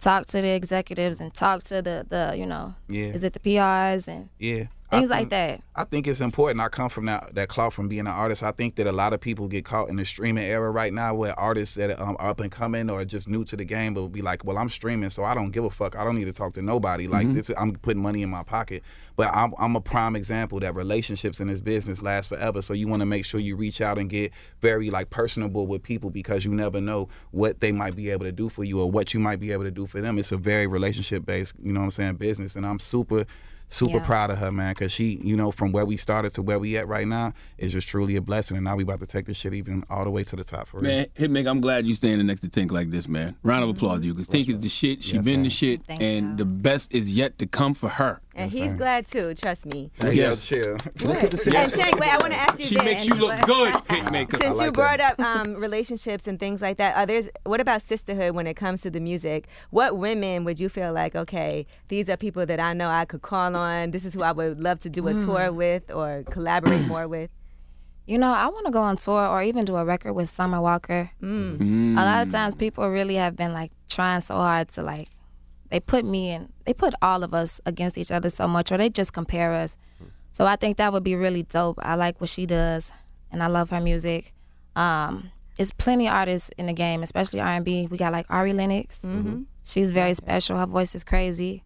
talk 0.00 0.26
to 0.26 0.42
the 0.42 0.48
executives 0.50 1.18
and 1.20 1.32
talk 1.32 1.64
to 1.64 1.80
the 1.80 2.04
the 2.06 2.34
you 2.36 2.44
know, 2.44 2.74
Yeah. 2.88 3.06
is 3.06 3.22
it 3.22 3.32
the 3.32 3.38
PRs 3.38 4.06
and 4.06 4.28
Yeah. 4.38 4.64
Things 4.90 5.10
like 5.10 5.30
that. 5.30 5.62
I 5.74 5.84
think 5.84 6.06
it's 6.06 6.20
important. 6.20 6.60
I 6.60 6.68
come 6.68 6.88
from 6.88 7.06
that 7.06 7.34
that 7.34 7.48
cloth 7.48 7.74
from 7.74 7.88
being 7.88 8.00
an 8.02 8.06
artist. 8.06 8.42
I 8.42 8.52
think 8.52 8.76
that 8.76 8.86
a 8.86 8.92
lot 8.92 9.12
of 9.12 9.20
people 9.20 9.48
get 9.48 9.64
caught 9.64 9.88
in 9.88 9.96
the 9.96 10.04
streaming 10.04 10.44
era 10.44 10.70
right 10.70 10.92
now, 10.92 11.14
where 11.14 11.38
artists 11.38 11.74
that 11.74 11.98
um, 12.00 12.16
are 12.20 12.30
up 12.30 12.40
and 12.40 12.52
coming 12.52 12.88
or 12.88 13.04
just 13.04 13.26
new 13.28 13.44
to 13.46 13.56
the 13.56 13.64
game 13.64 13.94
will 13.94 14.08
be 14.08 14.22
like, 14.22 14.44
"Well, 14.44 14.56
I'm 14.58 14.68
streaming, 14.68 15.10
so 15.10 15.24
I 15.24 15.34
don't 15.34 15.50
give 15.50 15.64
a 15.64 15.70
fuck. 15.70 15.96
I 15.96 16.04
don't 16.04 16.16
need 16.16 16.26
to 16.26 16.32
talk 16.32 16.54
to 16.54 16.62
nobody. 16.62 17.08
Like 17.08 17.26
Mhm. 17.26 17.34
this, 17.34 17.50
I'm 17.58 17.72
putting 17.72 18.00
money 18.02 18.22
in 18.22 18.30
my 18.30 18.42
pocket." 18.44 18.82
But 19.16 19.34
I'm, 19.34 19.54
I'm 19.58 19.74
a 19.76 19.80
prime 19.80 20.14
example 20.14 20.60
that 20.60 20.74
relationships 20.74 21.40
in 21.40 21.48
this 21.48 21.60
business 21.62 22.02
last 22.02 22.28
forever. 22.28 22.60
So 22.62 22.72
you 22.74 22.86
want 22.86 23.00
to 23.00 23.06
make 23.06 23.24
sure 23.24 23.40
you 23.40 23.56
reach 23.56 23.80
out 23.80 23.98
and 23.98 24.08
get 24.10 24.30
very 24.60 24.90
like 24.90 25.10
personable 25.10 25.66
with 25.66 25.82
people 25.82 26.10
because 26.10 26.44
you 26.44 26.54
never 26.54 26.80
know 26.80 27.08
what 27.30 27.60
they 27.60 27.72
might 27.72 27.96
be 27.96 28.10
able 28.10 28.24
to 28.26 28.32
do 28.32 28.48
for 28.48 28.62
you 28.62 28.80
or 28.80 28.90
what 28.90 29.14
you 29.14 29.20
might 29.20 29.40
be 29.40 29.52
able 29.52 29.64
to 29.64 29.70
do 29.70 29.86
for 29.86 30.00
them. 30.00 30.18
It's 30.18 30.32
a 30.32 30.36
very 30.36 30.66
relationship 30.66 31.24
based, 31.26 31.54
you 31.62 31.72
know 31.72 31.80
what 31.80 31.84
I'm 31.86 31.90
saying, 31.92 32.14
business. 32.16 32.56
And 32.56 32.66
I'm 32.66 32.78
super 32.78 33.24
super 33.68 33.96
Yeah. 33.98 34.04
proud 34.04 34.30
of 34.30 34.38
her, 34.38 34.52
man, 34.52 34.72
because 34.74 34.92
she, 34.92 35.20
you 35.22 35.36
know, 35.36 35.50
from 35.50 35.72
where 35.72 35.84
we 35.84 35.96
started 35.96 36.32
to 36.34 36.42
where 36.42 36.58
we 36.58 36.76
at 36.76 36.86
right 36.86 37.06
now 37.06 37.32
is 37.58 37.72
just 37.72 37.88
truly 37.88 38.16
a 38.16 38.20
blessing. 38.20 38.56
And 38.56 38.64
now 38.64 38.76
we 38.76 38.82
about 38.84 39.00
to 39.00 39.06
take 39.06 39.26
this 39.26 39.36
shit 39.36 39.54
even 39.54 39.84
all 39.90 40.04
the 40.04 40.10
way 40.10 40.22
to 40.24 40.36
the 40.36 40.44
top 40.44 40.68
for 40.68 40.78
real. 40.80 40.90
Man, 40.90 41.06
Hitmaka, 41.18 41.48
I'm 41.50 41.60
glad 41.60 41.86
you 41.86 41.94
standing 41.94 42.26
next 42.26 42.40
to 42.42 42.48
Tink 42.48 42.70
like 42.70 42.90
this, 42.90 43.08
man. 43.08 43.36
Round 43.42 43.64
of 43.64 43.70
applause 43.70 44.00
to 44.00 44.06
you, 44.06 44.14
because 44.14 44.28
Tink 44.28 44.48
is 44.48 44.60
the 44.60 44.68
shit. 44.68 45.02
She 45.02 45.16
Yes, 45.16 45.24
been 45.24 45.42
the 45.42 45.50
sir. 45.50 45.56
shit, 45.56 45.80
and 45.88 46.38
the 46.38 46.44
best 46.44 46.92
is 46.94 47.10
yet 47.14 47.38
to 47.38 47.46
come 47.46 47.74
for 47.74 47.88
her. 47.88 48.20
And 48.38 48.50
he's 48.52 48.74
glad 48.74 49.06
too. 49.06 49.32
Trust 49.32 49.64
me. 49.64 49.90
Yes. 50.02 50.46
chill. 50.46 50.76
Let's 51.04 51.20
get 51.20 51.30
to 51.30 51.56
And 51.58 51.72
Tank, 51.72 51.98
wait, 51.98 52.10
I 52.12 52.18
want 52.18 52.34
to 52.34 52.38
ask 52.38 52.58
you 52.58 52.66
She 52.66 52.74
this. 52.74 52.84
makes 52.84 53.06
you 53.06 53.14
look 53.14 53.40
good, 53.46 53.72
Hitmaka. 53.88 54.36
Since 54.38 54.60
you 54.60 54.70
brought 54.72 55.00
up 55.00 55.18
um, 55.20 55.54
relationships 55.54 56.26
and 56.26 56.38
things 56.38 56.60
like 56.60 56.76
that, 56.76 56.94
are 56.98 57.06
there's 57.06 57.30
what 57.44 57.60
about 57.62 57.80
sisterhood 57.80 58.34
when 58.34 58.46
it 58.46 58.52
comes 58.54 58.82
to 58.82 58.90
the 58.90 59.00
music? 59.00 59.48
What 59.70 59.96
women 59.96 60.44
would 60.44 60.60
you 60.60 60.68
feel 60.68 60.92
like, 60.92 61.16
okay, 61.16 61.64
these 61.88 62.10
are 62.10 62.18
people 62.18 62.44
that 62.44 62.60
I 62.60 62.74
know 62.74 62.90
I 62.90 63.06
could 63.06 63.22
call 63.22 63.55
on. 63.56 63.90
This 63.90 64.04
is 64.04 64.14
who 64.14 64.22
I 64.22 64.32
would 64.32 64.60
love 64.60 64.80
to 64.80 64.90
do 64.90 65.08
a 65.08 65.14
Mm. 65.14 65.24
tour 65.24 65.52
with 65.52 65.90
or 65.90 66.22
collaborate 66.30 66.86
more 66.92 67.08
with. 67.08 67.30
You 68.06 68.18
know, 68.18 68.32
I 68.32 68.46
want 68.46 68.66
to 68.66 68.72
go 68.72 68.82
on 68.82 68.96
tour 68.96 69.26
or 69.26 69.42
even 69.42 69.64
do 69.64 69.74
a 69.76 69.84
record 69.84 70.12
with 70.12 70.30
Summer 70.30 70.60
Walker. 70.60 71.10
Mm. 71.20 71.94
A 71.98 72.04
lot 72.04 72.24
of 72.26 72.32
times 72.32 72.54
people 72.54 72.88
really 72.88 73.16
have 73.16 73.34
been 73.34 73.52
like 73.52 73.72
trying 73.88 74.20
so 74.20 74.34
hard 74.36 74.68
to 74.70 74.82
like, 74.82 75.08
they 75.70 75.80
put 75.80 76.04
me 76.04 76.30
and 76.30 76.52
they 76.64 76.72
put 76.72 76.94
all 77.02 77.24
of 77.24 77.34
us 77.34 77.60
against 77.66 77.98
each 77.98 78.12
other 78.12 78.30
so 78.30 78.46
much 78.46 78.70
or 78.70 78.76
they 78.78 78.88
just 78.90 79.12
compare 79.12 79.52
us. 79.52 79.76
So 80.30 80.46
I 80.46 80.54
think 80.54 80.76
that 80.76 80.92
would 80.92 81.02
be 81.02 81.16
really 81.16 81.42
dope. 81.42 81.78
I 81.82 81.96
like 81.96 82.20
what 82.20 82.30
she 82.30 82.46
does 82.46 82.92
and 83.32 83.42
I 83.42 83.48
love 83.48 83.70
her 83.70 83.80
music. 83.80 84.32
Um, 84.76 85.32
it's 85.58 85.72
plenty 85.72 86.06
of 86.06 86.14
artists 86.14 86.50
in 86.58 86.66
the 86.66 86.72
game, 86.74 87.02
especially 87.02 87.40
R&B. 87.40 87.88
We 87.90 87.96
got 87.96 88.12
like 88.12 88.26
Ari 88.30 88.52
Lennox. 88.52 89.00
Mhm. 89.02 89.46
She's 89.64 89.90
very 89.90 90.14
special. 90.14 90.56
Her 90.58 90.66
voice 90.66 90.94
is 90.94 91.02
crazy. 91.02 91.64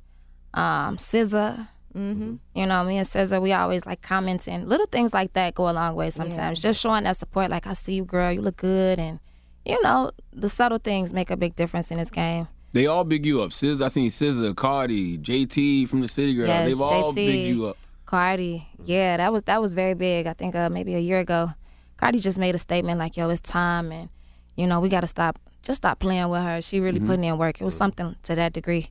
Um, 0.55 0.97
SZA. 0.97 1.69
Mm-hmm. 1.97 2.35
You 2.55 2.67
know, 2.67 2.85
me 2.85 2.99
and 2.99 3.07
SZA, 3.07 3.41
we 3.43 3.53
always 3.53 3.85
like 3.87 4.03
commenting. 4.03 4.67
Little 4.69 4.87
things 4.87 5.13
like 5.13 5.33
that 5.33 5.55
go 5.55 5.69
a 5.69 5.73
long 5.73 5.95
way 5.97 6.11
sometimes. 6.11 6.63
Just 6.63 6.81
showing 6.81 7.05
that 7.05 7.17
support, 7.17 7.51
like, 7.51 7.67
I 7.67 7.73
see 7.73 7.95
you, 7.95 8.05
girl, 8.05 8.31
you 8.33 8.41
look 8.41 8.57
good. 8.59 8.99
And, 8.99 9.19
you 9.65 9.81
know, 9.83 10.13
the 10.33 10.49
subtle 10.49 10.79
things 10.79 11.13
make 11.13 11.31
a 11.31 11.37
big 11.37 11.57
difference 11.57 11.91
in 11.91 11.99
this 11.99 12.11
game. 12.11 12.47
They 12.73 12.87
all 12.87 13.03
big 13.03 13.27
you 13.27 13.43
up. 13.43 13.53
Sis, 13.53 13.81
I 13.81 13.89
seen 13.89 14.09
SZA, 14.11 14.55
Cardi, 14.55 15.19
JT 15.19 15.89
from 15.89 16.01
the 16.03 16.09
City 16.09 16.35
Girl. 16.35 16.47
Yes, 16.47 16.69
They've 16.69 16.81
all 16.81 17.13
big 17.13 17.49
you 17.49 17.67
up. 17.67 17.77
Cardi, 18.07 18.67
yeah, 18.85 19.17
that 19.17 19.33
was 19.33 19.45
that 19.45 19.61
was 19.61 19.73
very 19.73 19.95
big. 19.95 20.27
I 20.27 20.33
think 20.33 20.55
uh, 20.57 20.69
maybe 20.69 20.95
a 20.95 20.99
year 20.99 21.21
ago, 21.21 21.53
Cardi 21.97 22.19
just 22.19 22.39
made 22.39 22.55
a 22.57 22.59
statement 22.59 22.99
like, 22.99 23.17
"Yo, 23.17 23.29
it's 23.31 23.41
time, 23.41 23.93
and 23.93 24.09
you 24.57 24.67
know 24.67 24.81
we 24.81 24.89
got 24.89 25.03
to 25.03 25.07
stop, 25.07 25.39
just 25.63 25.79
stop 25.79 26.01
playing 26.01 26.29
with 26.29 26.43
her. 26.43 26.61
She 26.61 26.81
really 26.81 26.99
Mm-hmm. 26.99 27.05
Mhm. 27.07 27.09
putting 27.09 27.25
in 27.25 27.39
work. 27.39 27.61
It 27.61 27.65
was 27.65 27.77
something 27.77 28.17
to 28.25 28.35
that 28.35 28.53
degree. 28.53 28.89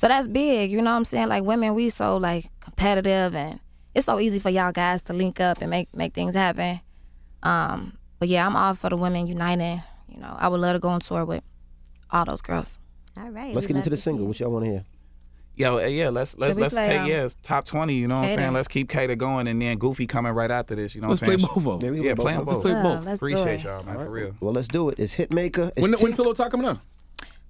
So 0.00 0.08
that's 0.08 0.26
big. 0.26 0.72
You 0.72 0.80
know 0.80 0.92
what 0.92 0.96
I'm 0.96 1.04
saying? 1.04 1.28
Like 1.28 1.44
women, 1.44 1.74
we 1.74 1.90
so 1.90 2.16
like 2.16 2.48
competitive, 2.60 3.34
and 3.34 3.60
it's 3.94 4.06
so 4.06 4.18
easy 4.18 4.38
for 4.38 4.48
y'all 4.48 4.72
guys 4.72 5.02
to 5.02 5.12
link 5.12 5.40
up 5.40 5.60
and 5.60 5.68
make 5.68 5.94
make 5.94 6.14
things 6.14 6.34
happen. 6.34 6.80
Um, 7.42 7.98
but 8.18 8.30
yeah, 8.30 8.46
I'm 8.46 8.56
all 8.56 8.74
for 8.74 8.88
the 8.88 8.96
women 8.96 9.26
uniting. 9.26 9.82
You 10.08 10.18
know, 10.22 10.34
I 10.38 10.48
would 10.48 10.58
love 10.58 10.72
to 10.72 10.78
go 10.78 10.88
on 10.88 11.00
tour 11.00 11.26
with 11.26 11.44
all 12.10 12.24
those 12.24 12.40
girls. 12.40 12.78
All 13.14 13.28
right. 13.28 13.54
Let's 13.54 13.66
get 13.66 13.76
into 13.76 13.90
the 13.90 13.98
single. 13.98 14.26
What 14.26 14.40
y'all 14.40 14.50
want 14.50 14.64
to 14.64 14.70
hear? 14.70 14.84
Yo, 15.54 15.76
uh, 15.76 15.80
yeah, 15.86 16.08
let's 16.08 16.34
let's 16.38 16.56
let's 16.56 16.72
play, 16.72 16.86
take 16.86 17.00
um, 17.00 17.06
yeah, 17.06 17.28
top 17.42 17.66
twenty. 17.66 17.92
You 17.92 18.08
know 18.08 18.20
what 18.20 18.30
I'm 18.30 18.34
saying? 18.36 18.52
Let's 18.54 18.68
keep 18.68 18.88
Cater 18.88 19.16
going, 19.16 19.48
and 19.48 19.60
then 19.60 19.76
Goofy 19.76 20.06
coming 20.06 20.32
right 20.32 20.50
after 20.50 20.74
this. 20.74 20.94
You 20.94 21.02
know 21.02 21.08
Let's 21.08 21.20
what 21.20 21.30
I'm 21.32 21.36
play 21.36 21.44
saying? 21.44 21.54
both 21.62 21.74
of 21.74 21.82
'em. 21.82 21.86
Yeah, 21.86 22.00
we 22.00 22.06
Yeah, 22.08 22.14
can 22.14 22.22
play 22.22 22.32
them 22.32 22.44
both. 22.46 22.62
both. 22.62 22.64
Let's 22.64 22.80
play 22.80 22.82
both. 22.94 23.04
let's 23.04 23.20
Appreciate 23.20 23.64
y'all, 23.64 23.82
man, 23.82 23.96
for 23.98 24.08
real. 24.10 24.34
Well, 24.40 24.54
let's 24.54 24.68
do 24.68 24.88
it. 24.88 24.98
It's 24.98 25.14
Hitmaka. 25.16 25.72
It's 25.76 25.82
When, 25.82 25.92
when 25.92 26.16
Pillow 26.16 26.32
Talk 26.32 26.52
coming 26.52 26.68
up? 26.68 26.78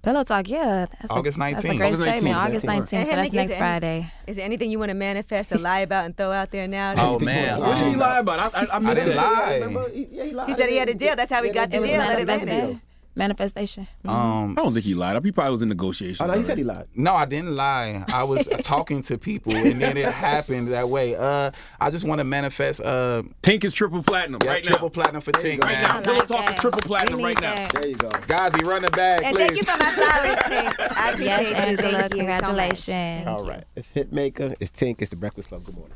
Pillow 0.03 0.23
Talk, 0.23 0.49
yeah, 0.49 0.87
that's 0.99 1.11
August 1.11 1.37
a, 1.37 1.41
That's 1.41 1.63
a 1.63 1.75
great 1.75 1.93
August 1.93 2.01
statement. 2.01 2.35
19th, 2.35 2.43
August 2.43 2.65
19th, 2.65 3.05
so 3.07 3.15
that's 3.15 3.31
next 3.31 3.51
any- 3.51 3.59
Friday. 3.59 4.11
Is 4.25 4.35
there 4.37 4.45
anything 4.45 4.71
you 4.71 4.79
want 4.79 4.89
to 4.89 4.95
manifest 4.95 5.51
or 5.51 5.59
lie 5.59 5.79
about 5.79 6.05
and 6.05 6.17
throw 6.17 6.31
out 6.31 6.49
there 6.49 6.67
now? 6.67 6.95
Oh 6.97 7.19
man, 7.19 7.59
What 7.59 7.75
did 7.75 7.87
he 7.87 7.93
um, 7.93 7.99
lie 7.99 8.19
about? 8.19 8.55
I, 8.55 8.61
I, 8.61 8.63
I 8.65 8.77
I 8.77 8.93
didn't 8.95 9.15
that. 9.15 9.73
lie. 9.73 10.45
He 10.47 10.53
said 10.55 10.69
he 10.69 10.77
had 10.77 10.89
a 10.89 10.95
deal. 10.95 11.15
That's 11.15 11.31
how 11.31 11.43
we 11.43 11.51
got 11.51 11.69
the 11.69 11.79
deal. 11.81 11.97
Let 11.99 12.19
it 12.19 12.27
land. 12.27 12.45
manifestation. 12.45 12.81
Manifestation. 13.13 13.87
Um, 14.05 14.51
I 14.57 14.61
don't 14.63 14.73
think 14.73 14.85
he 14.85 14.93
lied. 14.95 15.23
He 15.23 15.31
probably 15.31 15.51
was 15.51 15.61
in 15.61 15.69
negotiations. 15.69 16.21
Oh, 16.21 16.27
no, 16.27 16.33
he 16.37 16.43
said 16.43 16.57
he 16.57 16.63
lied. 16.63 16.87
No, 16.95 17.13
I 17.13 17.25
didn't 17.25 17.55
lie. 17.55 18.05
I 18.07 18.23
was 18.23 18.47
talking 18.63 19.01
to 19.03 19.17
people, 19.17 19.53
and 19.55 19.81
then 19.81 19.97
it 19.97 20.05
happened 20.11 20.69
that 20.71 20.87
way. 20.87 21.15
Uh, 21.15 21.51
I 21.79 21.89
just 21.89 22.05
want 22.05 22.19
to 22.19 22.23
manifest. 22.23 22.79
Uh, 22.81 23.23
Tink 23.43 23.63
is 23.65 23.73
triple 23.73 24.01
platinum 24.01 24.39
yeah, 24.43 24.49
right 24.51 24.63
triple 24.63 24.87
now. 24.87 24.93
platinum 24.93 25.21
for 25.21 25.31
Tink, 25.33 25.61
Right 25.63 25.73
man. 25.73 25.83
now, 25.83 26.01
Pillow 26.01 26.15
like 26.19 26.27
Talk 26.27 26.49
is 26.51 26.59
triple 26.59 26.81
platinum 26.81 27.21
right 27.21 27.35
need 27.35 27.41
now. 27.43 27.67
There 27.73 27.87
you 27.89 27.95
go. 27.95 28.09
Ghazi, 28.27 28.63
run 28.63 28.81
the 28.83 28.91
bag, 28.91 29.23
And 29.23 29.35
please. 29.35 29.47
thank 29.47 29.57
you 29.57 29.63
for 29.63 29.77
my 29.77 29.91
flowers, 29.91 30.37
Tink. 30.77 30.91
I 30.97 31.09
appreciate 31.11 31.25
Yes, 31.25 31.49
you. 31.49 31.55
Angela, 31.55 31.91
Thank 31.91 32.13
you 32.13 32.19
so 32.19 32.25
congratulations. 32.25 33.27
All 33.27 33.45
right. 33.45 33.63
It's 33.75 33.91
Hitmaka. 33.91 34.55
It's 34.59 34.71
Tink. 34.71 35.01
It's 35.01 35.09
the 35.09 35.15
Breakfast 35.17 35.49
Club. 35.49 35.63
Good 35.65 35.75
morning. 35.75 35.95